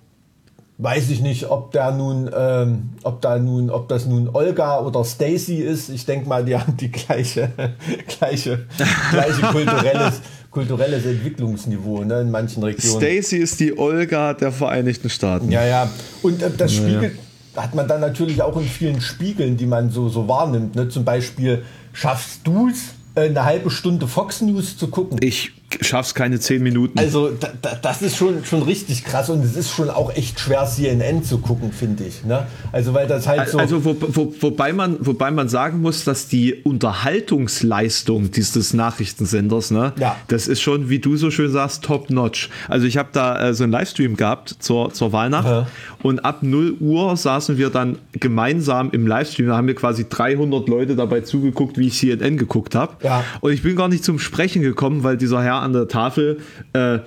weiß 0.79 1.11
ich 1.11 1.20
nicht, 1.20 1.51
ob 1.51 1.70
der 1.72 1.93
nun, 1.93 2.29
ähm, 2.37 2.91
ob 3.05 3.20
da 3.20 3.39
nun, 3.39 3.70
ob 3.70 3.89
das 3.89 4.07
nun 4.07 4.29
Olga 4.33 4.81
oder 4.81 5.05
Stacy 5.05 5.57
ist. 5.57 5.89
Ich 5.89 6.05
denke 6.05 6.29
mal, 6.29 6.45
die 6.45 6.57
haben 6.57 6.77
die 6.77 6.91
gleiche, 6.91 7.51
gleiche, 8.18 8.66
gleiche 9.11 9.41
kulturelles, 9.43 10.20
kulturelles 10.51 11.07
Entwicklungsniveau 11.07 12.05
ne, 12.05 12.22
in 12.22 12.31
manchen 12.31 12.62
Regionen. 12.62 13.01
Stacy 13.01 13.37
ist 13.37 13.61
die 13.61 13.79
Olga 13.79 14.35
der 14.35 14.51
Vereinigten 14.51 15.09
Staaten. 15.11 15.51
Ja, 15.53 15.64
ja. 15.64 15.89
Und 16.22 16.43
äh, 16.43 16.51
das 16.51 16.75
spiegelt, 16.75 17.18
hat 17.57 17.75
man 17.75 17.87
dann 17.87 18.01
natürlich 18.01 18.43
auch 18.43 18.57
in 18.57 18.66
vielen 18.66 19.01
Spiegeln, 19.01 19.57
die 19.57 19.66
man 19.66 19.91
so, 19.91 20.09
so 20.09 20.27
wahrnimmt. 20.27 20.75
Ne? 20.75 20.89
Zum 20.89 21.05
Beispiel, 21.05 21.62
schaffst 21.93 22.41
du 22.45 22.68
es, 22.68 22.95
äh, 23.14 23.29
eine 23.29 23.45
halbe 23.45 23.70
Stunde 23.70 24.09
Fox 24.09 24.41
News 24.41 24.77
zu 24.77 24.89
gucken? 24.89 25.18
Ich 25.22 25.53
schaff's 25.81 26.14
keine 26.14 26.41
zehn 26.41 26.62
Minuten. 26.62 26.99
Also 26.99 27.31
da, 27.31 27.49
da, 27.61 27.75
das 27.75 28.03
ist 28.03 28.16
schon, 28.16 28.45
schon 28.45 28.62
richtig 28.62 29.05
krass 29.05 29.31
und 29.31 29.45
es 29.45 29.57
ist 29.57 29.70
schon 29.70 29.91
auch 29.91 30.14
echt 30.14 30.41
schwer, 30.41 30.66
CNN 30.66 31.22
zu 31.25 31.39
gucken, 31.39 31.72
finde 31.72 32.05
ich. 32.05 32.25
Ne? 32.25 32.47
Also 32.72 32.95
weil 32.95 33.07
das 33.07 33.27
halt 33.27 33.49
so... 33.49 33.59
Also 33.59 33.85
wo, 33.85 33.97
wo, 34.01 34.33
wobei, 34.41 34.72
man, 34.72 34.97
wobei 35.01 35.31
man 35.31 35.49
sagen 35.49 35.81
muss, 35.81 36.05
dass 36.05 36.29
die 36.29 36.55
Unterhaltungsleistung 36.55 38.31
dieses 38.31 38.75
Nachrichtensenders, 38.75 39.70
ne, 39.70 39.93
Ja. 39.99 40.16
das 40.29 40.49
ist 40.49 40.61
schon, 40.61 40.89
wie 40.89 40.99
du 40.99 41.16
so 41.16 41.31
schön 41.31 41.51
sagst, 41.51 41.83
top-notch. 41.85 42.49
Also 42.68 42.87
ich 42.87 42.97
habe 42.97 43.09
da 43.12 43.49
äh, 43.49 43.55
so 43.55 43.64
einen 43.64 43.72
Livestream 43.72 44.16
gehabt 44.16 44.57
zur, 44.59 44.93
zur 44.93 45.12
Weihnacht 45.12 45.47
Ja. 45.49 45.66
und 46.03 46.25
ab 46.25 46.43
0 46.43 46.77
Uhr 46.81 47.16
saßen 47.16 47.59
wir 47.59 47.70
dann 47.70 47.99
gemeinsam 48.12 48.91
im 48.93 49.07
Livestream. 49.07 49.49
Da 49.49 49.57
haben 49.57 49.66
wir 49.66 49.75
quasi 49.75 50.07
300 50.09 50.68
Leute 50.68 50.97
dabei 50.97 51.20
zugeguckt, 51.20 51.79
wie 51.79 51.89
ich 51.89 51.99
CNN 51.99 52.37
geguckt 52.37 52.75
habe. 52.75 52.93
Ja. 53.05 53.25
Und 53.41 53.53
ich 53.53 53.62
bin 53.62 53.77
gar 53.77 53.89
nicht 53.89 54.05
zum 54.05 54.18
Sprechen 54.18 54.62
gekommen, 54.62 55.03
weil 55.05 55.16
dieser 55.16 55.43
Herr 55.43 55.62
an 55.65 55.73
der 55.73 55.89
Tafel 55.89 56.41
äh, 56.73 56.99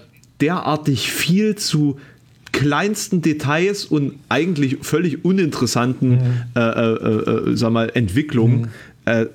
derartig 0.42 1.12
viel 1.12 1.56
zu 1.56 1.98
kleinsten 2.52 3.22
Details 3.22 3.86
und 3.86 4.14
eigentlich 4.30 4.78
völlig 4.82 5.24
uninteressanten 5.24 6.20
äh, 6.56 6.60
äh, 6.60 7.52
äh, 7.52 7.56
sag 7.56 7.72
mal, 7.72 7.92
Entwicklungen 7.94 8.70
äh, 9.06 9.28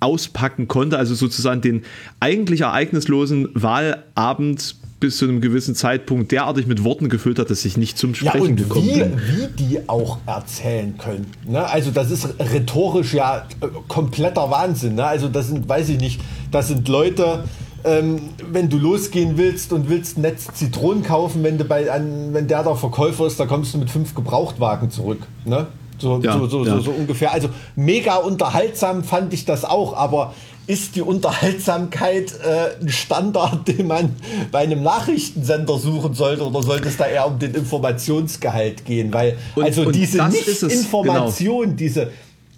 auspacken 0.00 0.68
konnte. 0.68 0.98
Also 0.98 1.14
sozusagen 1.14 1.60
den 1.60 1.82
eigentlich 2.20 2.62
ereignislosen 2.62 3.48
Wahlabend 3.54 4.76
bis 5.00 5.18
zu 5.18 5.26
einem 5.26 5.40
gewissen 5.40 5.74
Zeitpunkt 5.74 6.32
derartig 6.32 6.66
mit 6.66 6.82
Worten 6.82 7.08
gefüllt 7.08 7.38
hat, 7.38 7.50
dass 7.50 7.64
ich 7.64 7.76
nicht 7.76 7.98
zum 7.98 8.14
Ja, 8.14 8.30
Sprechen 8.30 8.48
und 8.48 8.56
gekommen 8.56 8.86
wie, 8.86 9.00
bin. 9.00 9.18
wie 9.18 9.64
die 9.64 9.88
auch 9.88 10.18
erzählen 10.26 10.96
können. 10.96 11.26
Ne? 11.46 11.64
Also 11.64 11.90
das 11.90 12.10
ist 12.10 12.28
rhetorisch 12.38 13.12
ja 13.14 13.46
äh, 13.60 13.66
kompletter 13.88 14.50
Wahnsinn. 14.50 14.94
Ne? 14.94 15.04
Also 15.04 15.28
das 15.28 15.48
sind, 15.48 15.68
weiß 15.68 15.90
ich 15.90 15.98
nicht, 16.00 16.20
das 16.50 16.68
sind 16.68 16.88
Leute, 16.88 17.44
ähm, 17.84 18.20
wenn 18.50 18.68
du 18.68 18.78
losgehen 18.78 19.36
willst 19.36 19.72
und 19.72 19.88
willst 19.88 20.16
ein 20.18 20.22
Netz 20.22 20.46
Zitronen 20.54 21.02
kaufen, 21.02 21.42
wenn, 21.44 21.58
du 21.58 21.64
bei, 21.64 21.90
an, 21.90 22.32
wenn 22.32 22.48
der 22.48 22.62
der 22.62 22.76
Verkäufer 22.76 23.26
ist, 23.26 23.38
da 23.38 23.46
kommst 23.46 23.74
du 23.74 23.78
mit 23.78 23.90
fünf 23.90 24.14
Gebrauchtwagen 24.14 24.90
zurück. 24.90 25.20
Ne? 25.44 25.66
So, 25.98 26.18
Ja, 26.20 26.32
so, 26.38 26.46
so, 26.46 26.64
ja. 26.64 26.80
so, 26.80 26.90
ungefähr. 26.90 27.32
Also 27.32 27.48
mega 27.76 28.16
unterhaltsam 28.16 29.04
fand 29.04 29.32
ich 29.32 29.44
das 29.44 29.64
auch, 29.64 29.94
aber 29.96 30.34
ist 30.66 30.96
die 30.96 31.02
Unterhaltsamkeit 31.02 32.32
äh, 32.42 32.80
ein 32.82 32.88
Standard, 32.88 33.68
den 33.68 33.86
man 33.86 34.16
bei 34.50 34.60
einem 34.60 34.82
Nachrichtensender 34.82 35.78
suchen 35.78 36.14
sollte 36.14 36.46
oder 36.46 36.62
sollte 36.62 36.88
es 36.88 36.96
da 36.96 37.06
eher 37.06 37.26
um 37.26 37.38
den 37.38 37.54
Informationsgehalt 37.54 38.84
gehen? 38.84 39.12
Weil 39.12 39.36
Und- 39.54 39.64
also 39.64 39.82
und 39.82 39.94
diese 39.94 40.18
genau. 40.18 40.30
Nicht-Information, 40.30 41.76
diese 41.76 42.10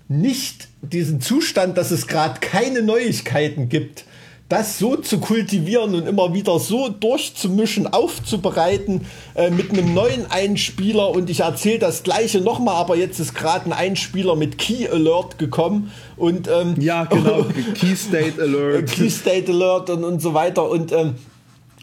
nicht 0.08 0.68
diesen 0.82 1.20
Zustand, 1.20 1.76
dass 1.76 1.90
es 1.90 2.06
gerade 2.06 2.38
keine 2.40 2.80
Neuigkeiten 2.82 3.68
gibt, 3.68 4.04
das 4.48 4.78
so 4.78 4.96
zu 4.96 5.18
kultivieren 5.18 5.94
und 5.94 6.06
immer 6.06 6.32
wieder 6.32 6.58
so 6.60 6.88
durchzumischen, 6.88 7.92
aufzubereiten 7.92 9.06
äh, 9.34 9.50
mit 9.50 9.70
einem 9.70 9.92
neuen 9.92 10.30
Einspieler. 10.30 11.10
Und 11.10 11.30
ich 11.30 11.40
erzähle 11.40 11.80
das 11.80 12.04
gleiche 12.04 12.40
nochmal, 12.40 12.76
aber 12.76 12.96
jetzt 12.96 13.18
ist 13.18 13.34
gerade 13.34 13.66
ein 13.66 13.72
Einspieler 13.72 14.36
mit 14.36 14.56
Key 14.58 14.88
Alert 14.88 15.38
gekommen. 15.38 15.90
Und 16.16 16.48
ähm, 16.48 16.76
ja 16.78 17.04
genau. 17.04 17.44
Key 17.74 17.96
State 17.96 18.40
Alert, 18.40 18.90
Key 18.90 19.10
State 19.10 19.50
Alert 19.50 19.90
und, 19.90 20.04
und 20.04 20.22
so 20.22 20.32
weiter. 20.32 20.68
Und 20.70 20.92
ähm, 20.92 21.14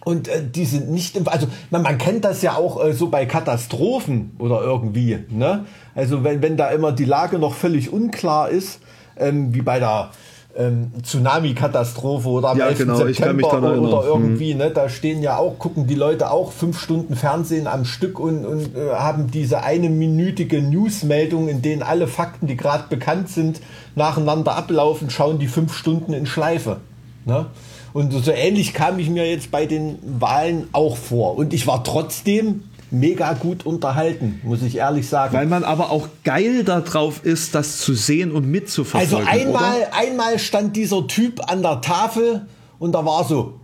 und 0.05 0.27
äh, 0.27 0.43
die 0.45 0.65
sind 0.65 0.89
nicht 0.91 1.15
im, 1.15 1.27
also 1.27 1.47
man, 1.69 1.81
man 1.81 1.97
kennt 1.97 2.25
das 2.25 2.41
ja 2.41 2.55
auch 2.55 2.83
äh, 2.83 2.93
so 2.93 3.07
bei 3.07 3.25
Katastrophen 3.25 4.35
oder 4.37 4.61
irgendwie, 4.61 5.19
ne? 5.29 5.65
Also 5.95 6.23
wenn, 6.23 6.41
wenn 6.41 6.57
da 6.57 6.69
immer 6.71 6.91
die 6.91 7.05
Lage 7.05 7.39
noch 7.39 7.53
völlig 7.55 7.91
unklar 7.91 8.49
ist, 8.49 8.79
ähm, 9.17 9.53
wie 9.53 9.61
bei 9.61 9.79
der 9.79 10.11
ähm, 10.55 10.91
Tsunami-Katastrophe 11.01 12.29
oder 12.29 12.49
am 12.49 12.57
ja, 12.57 12.67
11. 12.67 12.77
genau, 12.77 12.95
September 12.95 13.79
oder 13.79 14.05
irgendwie, 14.05 14.51
hm. 14.51 14.59
ne, 14.59 14.71
da 14.71 14.89
stehen 14.89 15.21
ja 15.21 15.37
auch, 15.37 15.57
gucken 15.57 15.87
die 15.87 15.95
Leute 15.95 16.31
auch 16.31 16.51
fünf 16.51 16.79
Stunden 16.79 17.15
Fernsehen 17.15 17.67
am 17.67 17.85
Stück 17.85 18.19
und, 18.19 18.45
und 18.45 18.75
äh, 18.75 18.91
haben 18.91 19.31
diese 19.31 19.63
eine 19.63 19.89
minütige 19.89 20.61
Newsmeldung, 20.61 21.47
in 21.47 21.61
denen 21.61 21.81
alle 21.81 22.07
Fakten, 22.07 22.47
die 22.47 22.57
gerade 22.57 22.85
bekannt 22.89 23.29
sind, 23.29 23.61
nacheinander 23.95 24.55
ablaufen, 24.55 25.09
schauen 25.09 25.39
die 25.39 25.47
fünf 25.47 25.73
Stunden 25.75 26.13
in 26.13 26.25
Schleife. 26.25 26.77
Ne? 27.25 27.47
Und 27.93 28.11
so 28.11 28.31
ähnlich 28.31 28.73
kam 28.73 28.99
ich 28.99 29.09
mir 29.09 29.29
jetzt 29.29 29.51
bei 29.51 29.65
den 29.65 29.99
Wahlen 30.19 30.67
auch 30.73 30.97
vor. 30.97 31.37
Und 31.37 31.53
ich 31.53 31.67
war 31.67 31.83
trotzdem 31.83 32.63
mega 32.93 33.33
gut 33.33 33.65
unterhalten, 33.65 34.39
muss 34.43 34.61
ich 34.61 34.77
ehrlich 34.77 35.09
sagen. 35.09 35.33
Weil 35.33 35.47
man 35.47 35.63
aber 35.63 35.91
auch 35.91 36.07
geil 36.23 36.63
darauf 36.63 37.25
ist, 37.25 37.55
das 37.55 37.79
zu 37.79 37.93
sehen 37.93 38.31
und 38.31 38.49
mitzuverfolgen. 38.49 39.27
Also 39.27 39.45
einmal, 39.45 39.77
oder? 39.77 39.95
einmal 39.95 40.39
stand 40.39 40.75
dieser 40.75 41.07
Typ 41.07 41.51
an 41.51 41.61
der 41.61 41.81
Tafel 41.81 42.45
und 42.79 42.93
da 42.93 43.05
war 43.05 43.23
so, 43.23 43.59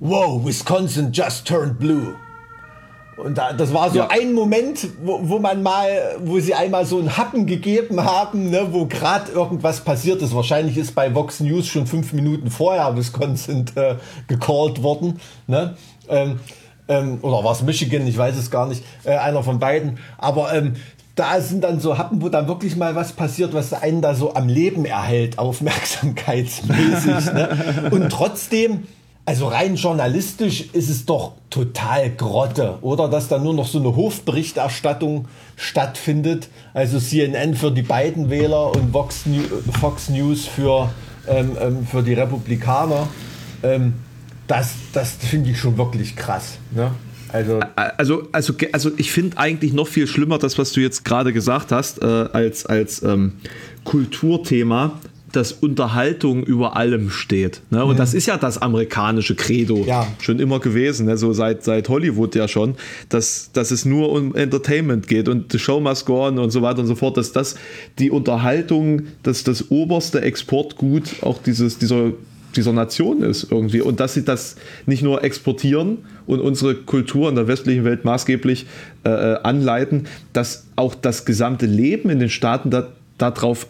wow, 0.00 0.44
Wisconsin 0.44 1.12
just 1.12 1.46
turned 1.46 1.78
blue. 1.78 2.14
Und 3.16 3.36
da, 3.36 3.52
das 3.52 3.74
war 3.74 3.90
so 3.90 3.98
ja. 3.98 4.08
ein 4.08 4.32
Moment, 4.32 4.88
wo, 5.02 5.20
wo 5.22 5.38
man 5.38 5.62
mal, 5.62 6.16
wo 6.24 6.40
sie 6.40 6.54
einmal 6.54 6.86
so 6.86 6.98
einen 6.98 7.16
Happen 7.16 7.46
gegeben 7.46 8.02
haben, 8.02 8.50
ne, 8.50 8.68
wo 8.70 8.86
gerade 8.86 9.30
irgendwas 9.32 9.80
passiert 9.80 10.22
ist. 10.22 10.34
Wahrscheinlich 10.34 10.78
ist 10.78 10.94
bei 10.94 11.14
Vox 11.14 11.40
News 11.40 11.66
schon 11.66 11.86
fünf 11.86 12.12
Minuten 12.12 12.50
vorher 12.50 12.96
Wisconsin 12.96 13.66
äh, 13.74 13.96
gecallt 14.26 14.82
worden. 14.82 15.20
Ne? 15.46 15.76
Ähm, 16.08 16.40
ähm, 16.90 17.18
oder 17.22 17.42
war 17.44 17.52
es 17.52 17.62
Michigan, 17.62 18.06
ich 18.06 18.18
weiß 18.18 18.36
es 18.36 18.50
gar 18.50 18.66
nicht, 18.66 18.84
äh, 19.04 19.16
einer 19.16 19.42
von 19.42 19.58
beiden. 19.58 19.98
Aber 20.18 20.52
ähm, 20.52 20.74
da 21.14 21.40
sind 21.40 21.64
dann 21.64 21.80
so 21.80 21.96
Happen, 21.96 22.20
wo 22.20 22.28
dann 22.28 22.48
wirklich 22.48 22.76
mal 22.76 22.94
was 22.94 23.12
passiert, 23.12 23.54
was 23.54 23.72
einen 23.72 24.02
da 24.02 24.14
so 24.14 24.34
am 24.34 24.48
Leben 24.48 24.84
erhält, 24.84 25.38
aufmerksamkeitsmäßig. 25.38 27.32
ne? 27.32 27.88
Und 27.90 28.10
trotzdem, 28.10 28.84
also 29.24 29.46
rein 29.46 29.76
journalistisch 29.76 30.70
ist 30.72 30.88
es 30.88 31.06
doch 31.06 31.32
total 31.48 32.10
Grotte, 32.10 32.78
oder? 32.80 33.08
Dass 33.08 33.28
da 33.28 33.38
nur 33.38 33.54
noch 33.54 33.66
so 33.66 33.78
eine 33.78 33.94
Hofberichterstattung 33.94 35.28
stattfindet. 35.56 36.48
Also 36.74 36.98
CNN 36.98 37.54
für 37.54 37.70
die 37.70 37.82
beiden 37.82 38.30
Wähler 38.30 38.74
und 38.74 38.92
Fox 38.92 40.08
News 40.08 40.46
für, 40.46 40.90
ähm, 41.28 41.56
ähm, 41.60 41.86
für 41.86 42.02
die 42.02 42.14
Republikaner. 42.14 43.08
Ähm, 43.62 43.94
das, 44.50 44.74
das 44.92 45.12
finde 45.12 45.50
ich 45.50 45.58
schon 45.58 45.78
wirklich 45.78 46.16
krass. 46.16 46.58
Ne? 46.74 46.90
Also, 47.32 47.60
also, 47.76 48.28
also, 48.32 48.54
also 48.72 48.90
ich 48.96 49.12
finde 49.12 49.38
eigentlich 49.38 49.72
noch 49.72 49.86
viel 49.86 50.08
schlimmer 50.08 50.38
das, 50.38 50.58
was 50.58 50.72
du 50.72 50.80
jetzt 50.80 51.04
gerade 51.04 51.32
gesagt 51.32 51.70
hast, 51.70 52.02
äh, 52.02 52.04
als, 52.04 52.66
als 52.66 53.04
ähm, 53.04 53.34
Kulturthema, 53.84 54.98
dass 55.30 55.52
Unterhaltung 55.52 56.42
über 56.42 56.76
allem 56.76 57.10
steht. 57.10 57.62
Ne? 57.70 57.84
Und 57.84 57.94
mhm. 57.94 57.98
das 57.98 58.14
ist 58.14 58.26
ja 58.26 58.36
das 58.36 58.58
amerikanische 58.58 59.36
Credo 59.36 59.84
ja. 59.86 60.08
schon 60.18 60.40
immer 60.40 60.58
gewesen, 60.58 61.06
ne? 61.06 61.16
so 61.16 61.32
seit, 61.32 61.62
seit 61.62 61.88
Hollywood 61.88 62.34
ja 62.34 62.48
schon, 62.48 62.74
dass, 63.08 63.52
dass 63.52 63.70
es 63.70 63.84
nur 63.84 64.10
um 64.10 64.34
Entertainment 64.34 65.06
geht 65.06 65.28
und 65.28 65.52
the 65.52 65.60
show 65.60 65.78
must 65.78 66.06
go 66.06 66.26
on 66.26 66.40
und 66.40 66.50
so 66.50 66.62
weiter 66.62 66.80
und 66.80 66.88
so 66.88 66.96
fort, 66.96 67.16
dass 67.16 67.30
das 67.30 67.54
die 68.00 68.10
Unterhaltung, 68.10 69.02
dass 69.22 69.44
das 69.44 69.70
oberste 69.70 70.20
Exportgut 70.22 71.22
auch 71.22 71.40
dieses, 71.40 71.78
dieser 71.78 72.10
dieser 72.56 72.72
Nation 72.72 73.22
ist 73.22 73.50
irgendwie 73.50 73.80
und 73.80 74.00
dass 74.00 74.14
sie 74.14 74.24
das 74.24 74.56
nicht 74.86 75.02
nur 75.02 75.22
exportieren 75.24 75.98
und 76.26 76.40
unsere 76.40 76.74
Kultur 76.74 77.28
in 77.28 77.34
der 77.34 77.48
westlichen 77.48 77.84
Welt 77.84 78.04
maßgeblich 78.04 78.66
äh, 79.04 79.10
äh 79.10 79.38
anleiten, 79.42 80.06
dass 80.32 80.66
auch 80.76 80.94
das 80.94 81.24
gesamte 81.24 81.66
Leben 81.66 82.10
in 82.10 82.18
den 82.18 82.30
Staaten 82.30 82.70
da, 82.70 82.88
darauf 83.18 83.66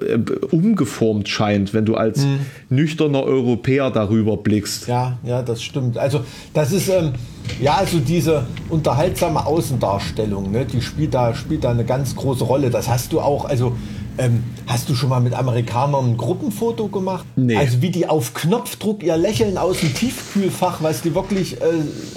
äh, 0.00 0.18
umgeformt 0.50 1.28
scheint, 1.28 1.74
wenn 1.74 1.84
du 1.84 1.96
als 1.96 2.24
mhm. 2.24 2.40
nüchterner 2.68 3.24
Europäer 3.24 3.90
darüber 3.90 4.36
blickst. 4.36 4.86
Ja, 4.86 5.18
ja, 5.24 5.42
das 5.42 5.62
stimmt. 5.62 5.98
Also 5.98 6.20
das 6.54 6.72
ist 6.72 6.88
ähm, 6.88 7.14
ja 7.60 7.74
also 7.74 7.98
diese 7.98 8.46
unterhaltsame 8.68 9.44
Außendarstellung, 9.44 10.52
ne, 10.52 10.66
die 10.66 10.82
spielt 10.82 11.14
da 11.14 11.34
spielt 11.34 11.64
da 11.64 11.70
eine 11.70 11.84
ganz 11.84 12.14
große 12.14 12.44
Rolle. 12.44 12.70
Das 12.70 12.88
hast 12.88 13.12
du 13.12 13.20
auch, 13.20 13.44
also 13.44 13.76
ähm, 14.18 14.44
hast 14.66 14.88
du 14.88 14.94
schon 14.94 15.08
mal 15.08 15.20
mit 15.20 15.34
Amerikanern 15.34 16.10
ein 16.10 16.16
Gruppenfoto 16.16 16.88
gemacht? 16.88 17.24
Nee. 17.36 17.56
Also 17.56 17.80
wie 17.82 17.90
die 17.90 18.08
auf 18.08 18.34
Knopfdruck 18.34 19.02
ihr 19.02 19.16
Lächeln 19.16 19.58
aus 19.58 19.80
dem 19.80 19.94
Tiefkühlfach, 19.94 20.82
was 20.82 21.02
die 21.02 21.14
wirklich 21.14 21.60
äh, 21.60 21.64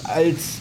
als 0.04 0.60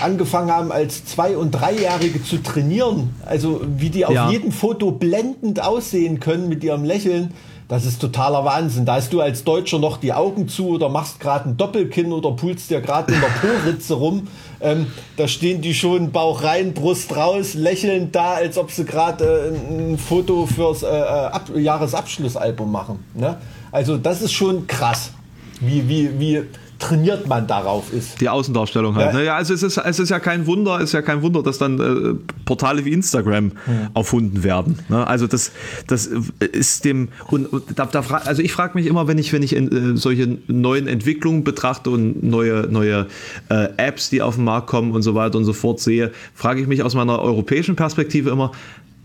angefangen 0.00 0.50
haben, 0.50 0.72
als 0.72 1.04
Zwei- 1.04 1.36
und 1.36 1.52
Dreijährige 1.52 2.22
zu 2.22 2.42
trainieren. 2.42 3.14
Also 3.24 3.60
wie 3.76 3.90
die 3.90 4.06
auf 4.06 4.14
ja. 4.14 4.30
jedem 4.30 4.52
Foto 4.52 4.92
blendend 4.92 5.62
aussehen 5.62 6.20
können 6.20 6.48
mit 6.48 6.64
ihrem 6.64 6.84
Lächeln. 6.84 7.34
Das 7.68 7.84
ist 7.84 8.00
totaler 8.00 8.46
Wahnsinn. 8.46 8.86
Da 8.86 8.94
hast 8.94 9.12
du 9.12 9.20
als 9.20 9.44
Deutscher 9.44 9.78
noch 9.78 9.98
die 9.98 10.14
Augen 10.14 10.48
zu 10.48 10.68
oder 10.68 10.88
machst 10.88 11.20
gerade 11.20 11.50
ein 11.50 11.56
Doppelkinn 11.58 12.12
oder 12.12 12.32
pulst 12.32 12.70
dir 12.70 12.80
gerade 12.80 13.12
in 13.12 13.20
der 13.20 13.28
Po-Ritze 13.28 13.94
rum. 13.94 14.28
Ähm, 14.60 14.86
da 15.16 15.28
stehen 15.28 15.60
die 15.60 15.74
schon 15.74 16.10
Bauch 16.10 16.42
rein, 16.42 16.74
Brust 16.74 17.14
raus, 17.14 17.54
lächelnd 17.54 18.14
da, 18.14 18.34
als 18.34 18.58
ob 18.58 18.70
sie 18.70 18.84
gerade 18.84 19.52
äh, 19.54 19.92
ein 19.92 19.98
Foto 19.98 20.46
fürs 20.46 20.82
äh, 20.82 20.86
äh, 20.86 20.90
Ab 20.90 21.50
Jahresabschlussalbum 21.54 22.70
machen. 22.70 23.04
Ne? 23.14 23.36
Also 23.70 23.96
das 23.96 24.22
ist 24.22 24.32
schon 24.32 24.66
krass, 24.66 25.12
wie, 25.60 25.88
wie, 25.88 26.18
wie 26.18 26.42
trainiert 26.78 27.26
man 27.26 27.46
darauf 27.46 27.92
ist. 27.92 28.20
Die 28.20 28.28
Außendarstellung 28.28 28.94
halt. 28.94 29.12
Ja. 29.12 29.18
Ne? 29.18 29.24
ja, 29.24 29.36
also 29.36 29.54
es 29.54 29.62
ist, 29.62 29.76
es 29.78 29.98
ist 29.98 30.08
ja 30.10 30.20
kein 30.20 30.46
Wunder, 30.46 30.80
ist 30.80 30.92
ja 30.92 31.02
kein 31.02 31.22
Wunder, 31.22 31.42
dass 31.42 31.58
dann 31.58 31.80
äh, 31.80 32.14
Portale 32.44 32.84
wie 32.84 32.92
Instagram 32.92 33.52
ja. 33.66 33.90
erfunden 33.94 34.44
werden. 34.44 34.78
Ne? 34.88 35.06
Also 35.06 35.26
das, 35.26 35.52
das 35.86 36.08
ist 36.38 36.84
dem 36.84 37.08
und, 37.30 37.46
und 37.46 37.64
da, 37.74 37.86
da 37.86 38.00
also 38.24 38.42
ich 38.42 38.52
frage 38.52 38.78
mich 38.78 38.86
immer, 38.86 39.08
wenn 39.08 39.18
ich 39.18 39.32
wenn 39.32 39.42
ich 39.42 39.54
in, 39.56 39.94
äh, 39.94 39.96
solche 39.96 40.38
neuen 40.46 40.86
Entwicklungen 40.86 41.44
betrachte 41.44 41.90
und 41.90 42.22
neue 42.22 42.68
neue 42.70 43.06
äh, 43.48 43.68
Apps, 43.76 44.10
die 44.10 44.22
auf 44.22 44.36
den 44.36 44.44
Markt 44.44 44.68
kommen 44.68 44.92
und 44.92 45.02
so 45.02 45.14
weiter 45.14 45.38
und 45.38 45.44
so 45.44 45.52
fort 45.52 45.80
sehe, 45.80 46.12
frage 46.34 46.60
ich 46.60 46.66
mich 46.66 46.82
aus 46.82 46.94
meiner 46.94 47.18
europäischen 47.18 47.76
Perspektive 47.76 48.30
immer, 48.30 48.52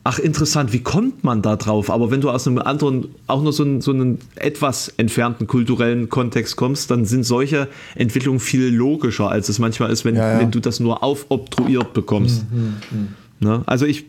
ach 0.03 0.19
interessant, 0.19 0.73
wie 0.73 0.81
kommt 0.81 1.23
man 1.23 1.41
da 1.41 1.55
drauf? 1.55 1.89
Aber 1.89 2.11
wenn 2.11 2.21
du 2.21 2.29
aus 2.29 2.47
einem 2.47 2.59
anderen, 2.59 3.07
auch 3.27 3.41
nur 3.41 3.53
so 3.53 3.63
einen, 3.63 3.81
so 3.81 3.91
einen 3.91 4.19
etwas 4.35 4.89
entfernten 4.97 5.47
kulturellen 5.47 6.09
Kontext 6.09 6.55
kommst, 6.55 6.91
dann 6.91 7.05
sind 7.05 7.23
solche 7.23 7.69
Entwicklungen 7.95 8.39
viel 8.39 8.67
logischer, 8.67 9.29
als 9.29 9.49
es 9.49 9.59
manchmal 9.59 9.91
ist, 9.91 10.03
wenn, 10.03 10.15
ja, 10.15 10.33
ja. 10.33 10.39
wenn 10.39 10.51
du 10.51 10.59
das 10.59 10.79
nur 10.79 11.03
aufobtruiert 11.03 11.93
bekommst. 11.93 12.45
Mhm, 12.51 12.59
mh, 12.59 12.67
mh. 12.91 13.07
Ne? 13.43 13.61
Also 13.65 13.85
ich 13.85 14.05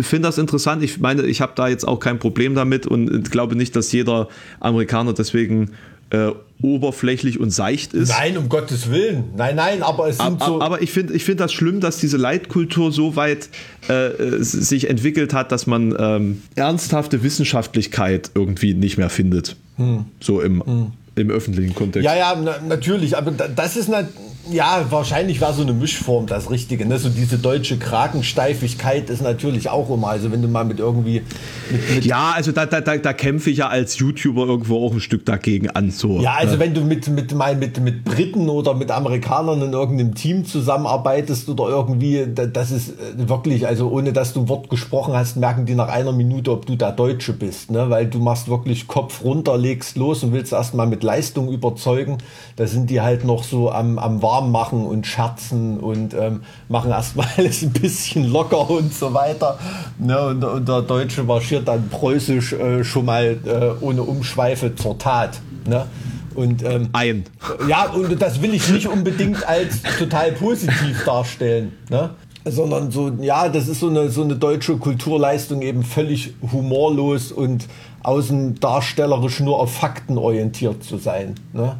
finde 0.00 0.28
das 0.28 0.38
interessant. 0.38 0.82
Ich 0.82 1.00
meine, 1.00 1.22
ich 1.22 1.40
habe 1.40 1.52
da 1.56 1.68
jetzt 1.68 1.86
auch 1.88 2.00
kein 2.00 2.18
Problem 2.18 2.54
damit 2.54 2.86
und 2.86 3.30
glaube 3.30 3.56
nicht, 3.56 3.74
dass 3.76 3.92
jeder 3.92 4.28
Amerikaner 4.60 5.14
deswegen 5.14 5.70
äh, 6.10 6.30
oberflächlich 6.62 7.38
und 7.38 7.50
seicht 7.50 7.92
ist. 7.92 8.08
Nein, 8.08 8.38
um 8.38 8.48
Gottes 8.48 8.90
Willen. 8.90 9.24
Nein, 9.36 9.56
nein, 9.56 9.82
aber 9.82 10.08
es 10.08 10.16
sind 10.16 10.26
aber, 10.40 10.46
so. 10.46 10.60
Aber 10.60 10.82
ich 10.82 10.90
finde 10.90 11.12
ich 11.12 11.24
find 11.24 11.40
das 11.40 11.52
schlimm, 11.52 11.80
dass 11.80 11.98
diese 11.98 12.16
Leitkultur 12.16 12.92
so 12.92 13.16
weit 13.16 13.48
äh, 13.88 14.10
sich 14.40 14.88
entwickelt 14.88 15.34
hat, 15.34 15.52
dass 15.52 15.66
man 15.66 15.94
ähm, 15.98 16.42
ernsthafte 16.54 17.22
Wissenschaftlichkeit 17.22 18.30
irgendwie 18.34 18.74
nicht 18.74 18.96
mehr 18.96 19.10
findet. 19.10 19.56
Hm. 19.76 20.06
So 20.20 20.40
im, 20.40 20.64
hm. 20.64 20.92
im 21.16 21.30
öffentlichen 21.30 21.74
Kontext. 21.74 22.04
Ja, 22.04 22.16
ja, 22.16 22.40
na, 22.42 22.54
natürlich. 22.66 23.16
Aber 23.16 23.30
das 23.30 23.76
ist 23.76 23.88
natürlich 23.88 24.33
ja, 24.50 24.84
wahrscheinlich 24.90 25.40
war 25.40 25.54
so 25.54 25.62
eine 25.62 25.72
Mischform 25.72 26.26
das 26.26 26.50
Richtige. 26.50 26.84
Ne? 26.86 26.98
So 26.98 27.08
diese 27.08 27.38
deutsche 27.38 27.78
Kragensteifigkeit 27.78 29.08
ist 29.08 29.22
natürlich 29.22 29.70
auch 29.70 29.88
immer. 29.90 30.08
Also 30.08 30.30
wenn 30.32 30.42
du 30.42 30.48
mal 30.48 30.64
mit 30.64 30.80
irgendwie. 30.80 31.22
Mit, 31.70 31.94
mit 31.94 32.04
ja, 32.04 32.32
also 32.34 32.52
da, 32.52 32.66
da, 32.66 32.80
da, 32.80 32.96
da 32.98 33.12
kämpfe 33.14 33.50
ich 33.50 33.58
ja 33.58 33.68
als 33.68 33.98
YouTuber 33.98 34.46
irgendwo 34.46 34.84
auch 34.84 34.92
ein 34.92 35.00
Stück 35.00 35.24
dagegen 35.24 35.70
an. 35.70 35.90
So, 35.90 36.20
ja, 36.20 36.34
also 36.34 36.54
ne? 36.54 36.60
wenn 36.60 36.74
du 36.74 36.82
mit, 36.82 37.08
mit, 37.08 37.34
mal 37.34 37.56
mit, 37.56 37.80
mit 37.80 38.04
Briten 38.04 38.50
oder 38.50 38.74
mit 38.74 38.90
Amerikanern 38.90 39.62
in 39.62 39.72
irgendeinem 39.72 40.14
Team 40.14 40.44
zusammenarbeitest 40.44 41.48
oder 41.48 41.68
irgendwie, 41.68 42.26
das 42.34 42.70
ist 42.70 42.90
äh, 42.90 43.28
wirklich, 43.28 43.66
also 43.66 43.88
ohne 43.88 44.12
dass 44.12 44.34
du 44.34 44.42
ein 44.42 44.48
Wort 44.48 44.68
gesprochen 44.68 45.14
hast, 45.14 45.36
merken 45.36 45.64
die 45.64 45.74
nach 45.74 45.88
einer 45.88 46.12
Minute, 46.12 46.50
ob 46.50 46.66
du 46.66 46.76
der 46.76 46.92
Deutsche 46.92 47.32
bist. 47.32 47.70
Ne? 47.70 47.88
Weil 47.88 48.06
du 48.06 48.18
machst 48.18 48.48
wirklich 48.48 48.88
Kopf 48.88 49.24
runter, 49.24 49.56
legst 49.56 49.96
los 49.96 50.22
und 50.22 50.32
willst 50.32 50.52
erstmal 50.52 50.86
mit 50.86 51.02
Leistung 51.02 51.50
überzeugen. 51.50 52.18
Da 52.56 52.66
sind 52.66 52.90
die 52.90 53.00
halt 53.00 53.24
noch 53.24 53.42
so 53.42 53.70
am, 53.70 53.98
am 53.98 54.20
Warten 54.20 54.33
warm 54.34 54.50
machen 54.50 54.84
und 54.84 55.06
scherzen 55.06 55.78
und 55.78 56.14
ähm, 56.14 56.42
machen 56.68 56.90
erstmal 56.90 57.26
alles 57.36 57.62
ein 57.62 57.70
bisschen 57.70 58.30
locker 58.30 58.68
und 58.68 58.92
so 58.92 59.14
weiter. 59.14 59.58
Ne? 59.98 60.20
Und, 60.26 60.44
und, 60.44 60.68
der 60.68 60.82
Deutsche 60.82 61.22
marschiert 61.22 61.68
dann 61.68 61.88
preußisch 61.88 62.52
äh, 62.54 62.84
schon 62.84 63.04
mal 63.04 63.38
äh, 63.44 63.84
ohne 63.84 64.02
Umschweife 64.02 64.74
zur 64.74 64.98
Tat. 64.98 65.40
Ne? 65.66 65.86
Und, 66.34 66.64
ähm, 66.64 66.88
Ein. 66.92 67.24
Ja, 67.68 67.90
und 67.90 68.20
das 68.20 68.42
will 68.42 68.54
ich 68.54 68.68
nicht 68.68 68.88
unbedingt 68.88 69.46
als 69.46 69.82
total 69.98 70.32
positiv 70.32 71.04
darstellen, 71.04 71.72
ne? 71.88 72.10
sondern 72.44 72.90
so, 72.90 73.12
ja, 73.20 73.48
das 73.48 73.68
ist 73.68 73.78
so 73.78 73.88
eine, 73.88 74.10
so 74.10 74.24
eine 74.24 74.34
deutsche 74.34 74.76
Kulturleistung, 74.76 75.62
eben 75.62 75.84
völlig 75.84 76.34
humorlos 76.52 77.30
und 77.30 77.68
außendarstellerisch 78.02 79.40
nur 79.40 79.60
auf 79.60 79.72
Fakten 79.72 80.18
orientiert 80.18 80.82
zu 80.82 80.98
sein. 80.98 81.36
Ne? 81.52 81.76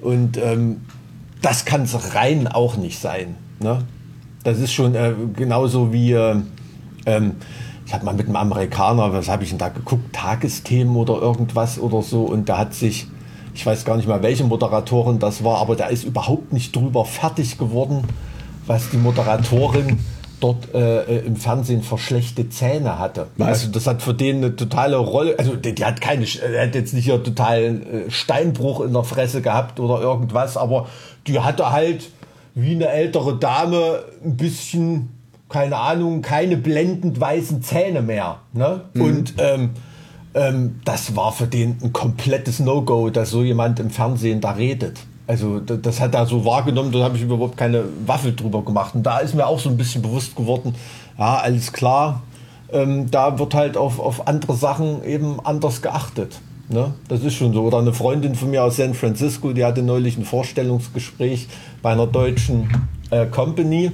Und 0.00 0.38
ähm, 0.38 0.80
das 1.42 1.64
kann 1.64 1.82
es 1.82 2.14
rein 2.14 2.48
auch 2.48 2.76
nicht 2.76 2.98
sein. 2.98 3.36
Ne? 3.60 3.84
Das 4.44 4.58
ist 4.58 4.72
schon 4.72 4.94
äh, 4.94 5.12
genauso 5.34 5.92
wie, 5.92 6.12
äh, 6.12 6.36
ähm, 7.06 7.36
ich 7.86 7.92
habe 7.92 8.04
mal 8.04 8.14
mit 8.14 8.26
einem 8.26 8.36
Amerikaner, 8.36 9.12
was 9.12 9.28
habe 9.28 9.42
ich 9.42 9.50
denn 9.50 9.58
da 9.58 9.68
geguckt, 9.68 10.14
Tagesthemen 10.14 10.96
oder 10.96 11.20
irgendwas 11.20 11.78
oder 11.78 12.02
so, 12.02 12.22
und 12.22 12.48
da 12.48 12.58
hat 12.58 12.74
sich, 12.74 13.06
ich 13.54 13.64
weiß 13.64 13.84
gar 13.84 13.96
nicht 13.96 14.08
mal, 14.08 14.22
welche 14.22 14.44
Moderatorin 14.44 15.18
das 15.18 15.44
war, 15.44 15.58
aber 15.58 15.76
der 15.76 15.90
ist 15.90 16.04
überhaupt 16.04 16.52
nicht 16.52 16.74
drüber 16.74 17.04
fertig 17.04 17.58
geworden, 17.58 18.04
was 18.66 18.90
die 18.90 18.96
Moderatorin 18.96 19.98
dort 20.40 20.74
äh, 20.74 21.18
im 21.20 21.36
Fernsehen 21.36 21.82
für 21.82 21.98
schlechte 21.98 22.48
Zähne 22.48 22.98
hatte. 22.98 23.28
Was? 23.36 23.48
Also 23.48 23.68
das 23.68 23.86
hat 23.86 24.02
für 24.02 24.14
den 24.14 24.36
eine 24.36 24.56
totale 24.56 24.96
Rolle. 24.96 25.38
Also 25.38 25.56
die, 25.56 25.74
die 25.74 25.84
hat 25.84 26.00
keine, 26.00 26.24
er 26.24 26.66
hat 26.66 26.74
jetzt 26.74 26.94
nicht 26.94 27.04
hier 27.04 27.22
totalen 27.22 27.82
äh, 27.82 28.10
Steinbruch 28.10 28.80
in 28.80 28.92
der 28.92 29.04
Fresse 29.04 29.42
gehabt 29.42 29.78
oder 29.80 30.00
irgendwas, 30.00 30.56
aber 30.56 30.88
die 31.26 31.40
hatte 31.40 31.70
halt 31.70 32.10
wie 32.54 32.72
eine 32.72 32.88
ältere 32.88 33.38
Dame 33.38 34.04
ein 34.24 34.36
bisschen, 34.36 35.10
keine 35.48 35.76
Ahnung, 35.76 36.22
keine 36.22 36.56
blendend 36.56 37.20
weißen 37.20 37.62
Zähne 37.62 38.02
mehr. 38.02 38.38
Ne? 38.52 38.82
Mhm. 38.94 39.02
Und 39.02 39.34
ähm, 39.38 39.70
ähm, 40.34 40.80
das 40.84 41.16
war 41.16 41.32
für 41.32 41.46
den 41.46 41.78
ein 41.82 41.92
komplettes 41.92 42.60
No-Go, 42.60 43.10
dass 43.10 43.30
so 43.30 43.42
jemand 43.42 43.80
im 43.80 43.90
Fernsehen 43.90 44.40
da 44.40 44.52
redet. 44.52 44.98
Also 45.26 45.60
das 45.60 46.00
hat 46.00 46.14
er 46.14 46.26
so 46.26 46.44
wahrgenommen, 46.44 46.90
da 46.90 47.04
habe 47.04 47.16
ich 47.16 47.22
überhaupt 47.22 47.56
keine 47.56 47.84
Waffel 48.06 48.34
drüber 48.34 48.62
gemacht. 48.62 48.94
Und 48.94 49.04
da 49.04 49.18
ist 49.18 49.34
mir 49.34 49.46
auch 49.46 49.60
so 49.60 49.68
ein 49.68 49.76
bisschen 49.76 50.02
bewusst 50.02 50.34
geworden, 50.34 50.74
ja, 51.18 51.36
alles 51.36 51.72
klar, 51.72 52.22
ähm, 52.72 53.10
da 53.10 53.38
wird 53.38 53.54
halt 53.54 53.76
auf, 53.76 54.00
auf 54.00 54.26
andere 54.26 54.56
Sachen 54.56 55.04
eben 55.04 55.38
anders 55.44 55.82
geachtet. 55.82 56.40
Ne? 56.68 56.94
Das 57.08 57.22
ist 57.22 57.34
schon 57.34 57.52
so. 57.52 57.62
Oder 57.62 57.78
eine 57.78 57.92
Freundin 57.92 58.34
von 58.34 58.50
mir 58.50 58.62
aus 58.62 58.76
San 58.76 58.94
Francisco, 58.94 59.52
die 59.52 59.64
hatte 59.64 59.82
neulich 59.82 60.16
ein 60.16 60.24
Vorstellungsgespräch 60.24 61.48
bei 61.82 61.90
einer 61.92 62.06
deutschen 62.06 62.68
äh, 63.10 63.26
Company. 63.26 63.92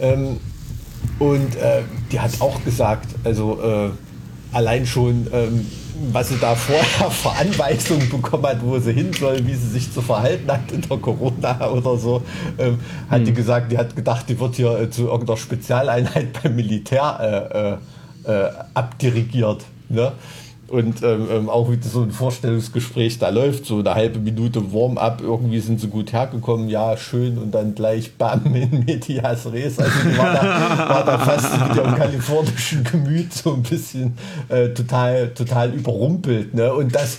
Ähm, 0.00 0.38
und 1.18 1.54
äh, 1.56 1.82
die 2.10 2.18
hat 2.18 2.40
auch 2.40 2.64
gesagt, 2.64 3.06
also 3.24 3.60
äh, 3.60 3.90
allein 4.52 4.86
schon 4.86 5.26
ähm, 5.32 5.66
was 6.10 6.28
sie 6.30 6.38
da 6.38 6.54
vorher 6.54 7.10
für 7.10 7.30
Anweisungen 7.30 8.08
bekommen 8.08 8.44
hat, 8.46 8.62
wo 8.62 8.78
sie 8.78 8.92
hin 8.92 9.12
soll, 9.12 9.46
wie 9.46 9.54
sie 9.54 9.68
sich 9.68 9.92
zu 9.92 10.02
verhalten 10.02 10.50
hat 10.50 10.72
in 10.72 10.80
der 10.82 10.96
Corona 10.96 11.70
oder 11.70 11.96
so, 11.96 12.22
ähm, 12.58 12.78
hat 13.08 13.18
hm. 13.18 13.24
die 13.26 13.32
gesagt, 13.32 13.70
die 13.70 13.78
hat 13.78 13.94
gedacht, 13.94 14.28
die 14.28 14.38
wird 14.38 14.56
hier 14.56 14.78
äh, 14.78 14.90
zu 14.90 15.02
irgendeiner 15.02 15.36
Spezialeinheit 15.36 16.28
beim 16.42 16.56
Militär 16.56 17.78
äh, 18.26 18.32
äh, 18.32 18.46
äh 18.46 18.50
abdirigiert. 18.74 19.64
Ne? 19.88 20.12
Und 20.72 21.02
ähm, 21.02 21.28
ähm, 21.30 21.50
auch 21.50 21.70
wie 21.70 21.76
so 21.86 22.00
ein 22.00 22.12
Vorstellungsgespräch 22.12 23.18
da 23.18 23.28
läuft, 23.28 23.66
so 23.66 23.80
eine 23.80 23.94
halbe 23.94 24.18
Minute 24.18 24.72
Warm-up, 24.72 25.20
irgendwie 25.20 25.60
sind 25.60 25.78
sie 25.82 25.88
gut 25.88 26.14
hergekommen, 26.14 26.70
ja, 26.70 26.96
schön, 26.96 27.36
und 27.36 27.50
dann 27.50 27.74
gleich 27.74 28.16
bam 28.16 28.40
in 28.54 28.82
Medias 28.86 29.52
Res. 29.52 29.78
Also 29.78 29.92
war 30.16 30.32
da, 30.32 30.88
war 30.88 31.04
da 31.04 31.18
fast 31.18 31.60
mit 31.60 31.76
ihrem 31.76 31.94
kalifornischen 31.94 32.84
Gemüt 32.84 33.34
so 33.34 33.52
ein 33.52 33.62
bisschen 33.62 34.16
äh, 34.48 34.70
total, 34.70 35.34
total 35.34 35.74
überrumpelt. 35.74 36.54
Ne? 36.54 36.72
Und 36.72 36.94
das, 36.94 37.18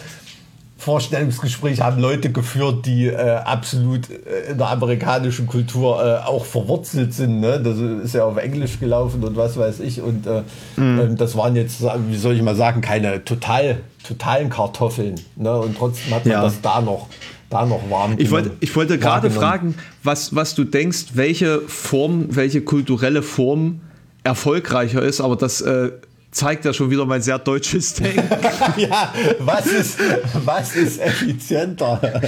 Vorstellungsgespräch 0.83 1.79
haben 1.79 2.01
Leute 2.01 2.31
geführt, 2.31 2.85
die 2.85 3.07
äh, 3.07 3.15
absolut 3.15 4.09
äh, 4.09 4.51
in 4.51 4.57
der 4.57 4.69
amerikanischen 4.69 5.47
Kultur 5.47 6.03
äh, 6.03 6.27
auch 6.27 6.45
verwurzelt 6.45 7.13
sind. 7.13 7.39
Ne? 7.39 7.61
Das 7.61 7.77
ist 7.77 8.13
ja 8.13 8.25
auf 8.25 8.37
Englisch 8.37 8.79
gelaufen 8.79 9.23
und 9.23 9.37
was 9.37 9.57
weiß 9.57 9.79
ich. 9.79 10.01
Und 10.01 10.27
äh, 10.27 10.43
mhm. 10.75 11.15
das 11.15 11.37
waren 11.37 11.55
jetzt, 11.55 11.81
wie 11.81 12.17
soll 12.17 12.35
ich 12.35 12.41
mal 12.41 12.55
sagen, 12.55 12.81
keine 12.81 13.23
total, 13.23 13.79
totalen 14.05 14.49
Kartoffeln. 14.49 15.15
Ne? 15.37 15.57
Und 15.57 15.77
trotzdem 15.77 16.13
hat 16.13 16.25
man 16.25 16.33
ja. 16.33 16.41
das 16.41 16.59
da 16.59 16.81
noch, 16.81 17.07
da 17.49 17.65
noch 17.65 17.89
warm. 17.89 18.15
Ich 18.17 18.29
wollte, 18.29 18.51
ich 18.59 18.75
wollte 18.75 18.99
gerade 18.99 19.31
fragen, 19.31 19.75
was, 20.03 20.35
was 20.35 20.53
du 20.53 20.65
denkst, 20.65 21.11
welche 21.13 21.61
Form, 21.61 22.35
welche 22.35 22.61
kulturelle 22.61 23.23
Form 23.23 23.79
erfolgreicher 24.25 25.01
ist, 25.01 25.21
aber 25.21 25.37
das 25.37 25.61
äh, 25.61 25.91
zeigt 26.33 26.65
ja 26.65 26.73
schon 26.73 26.89
wieder 26.89 27.05
mein 27.05 27.21
sehr 27.21 27.39
deutsches 27.39 27.93
Denken. 27.93 28.27
ja, 28.77 29.13
was 29.39 29.67
ist, 29.67 29.99
was 30.43 30.75
ist 30.75 30.99
effizienter? 30.99 32.01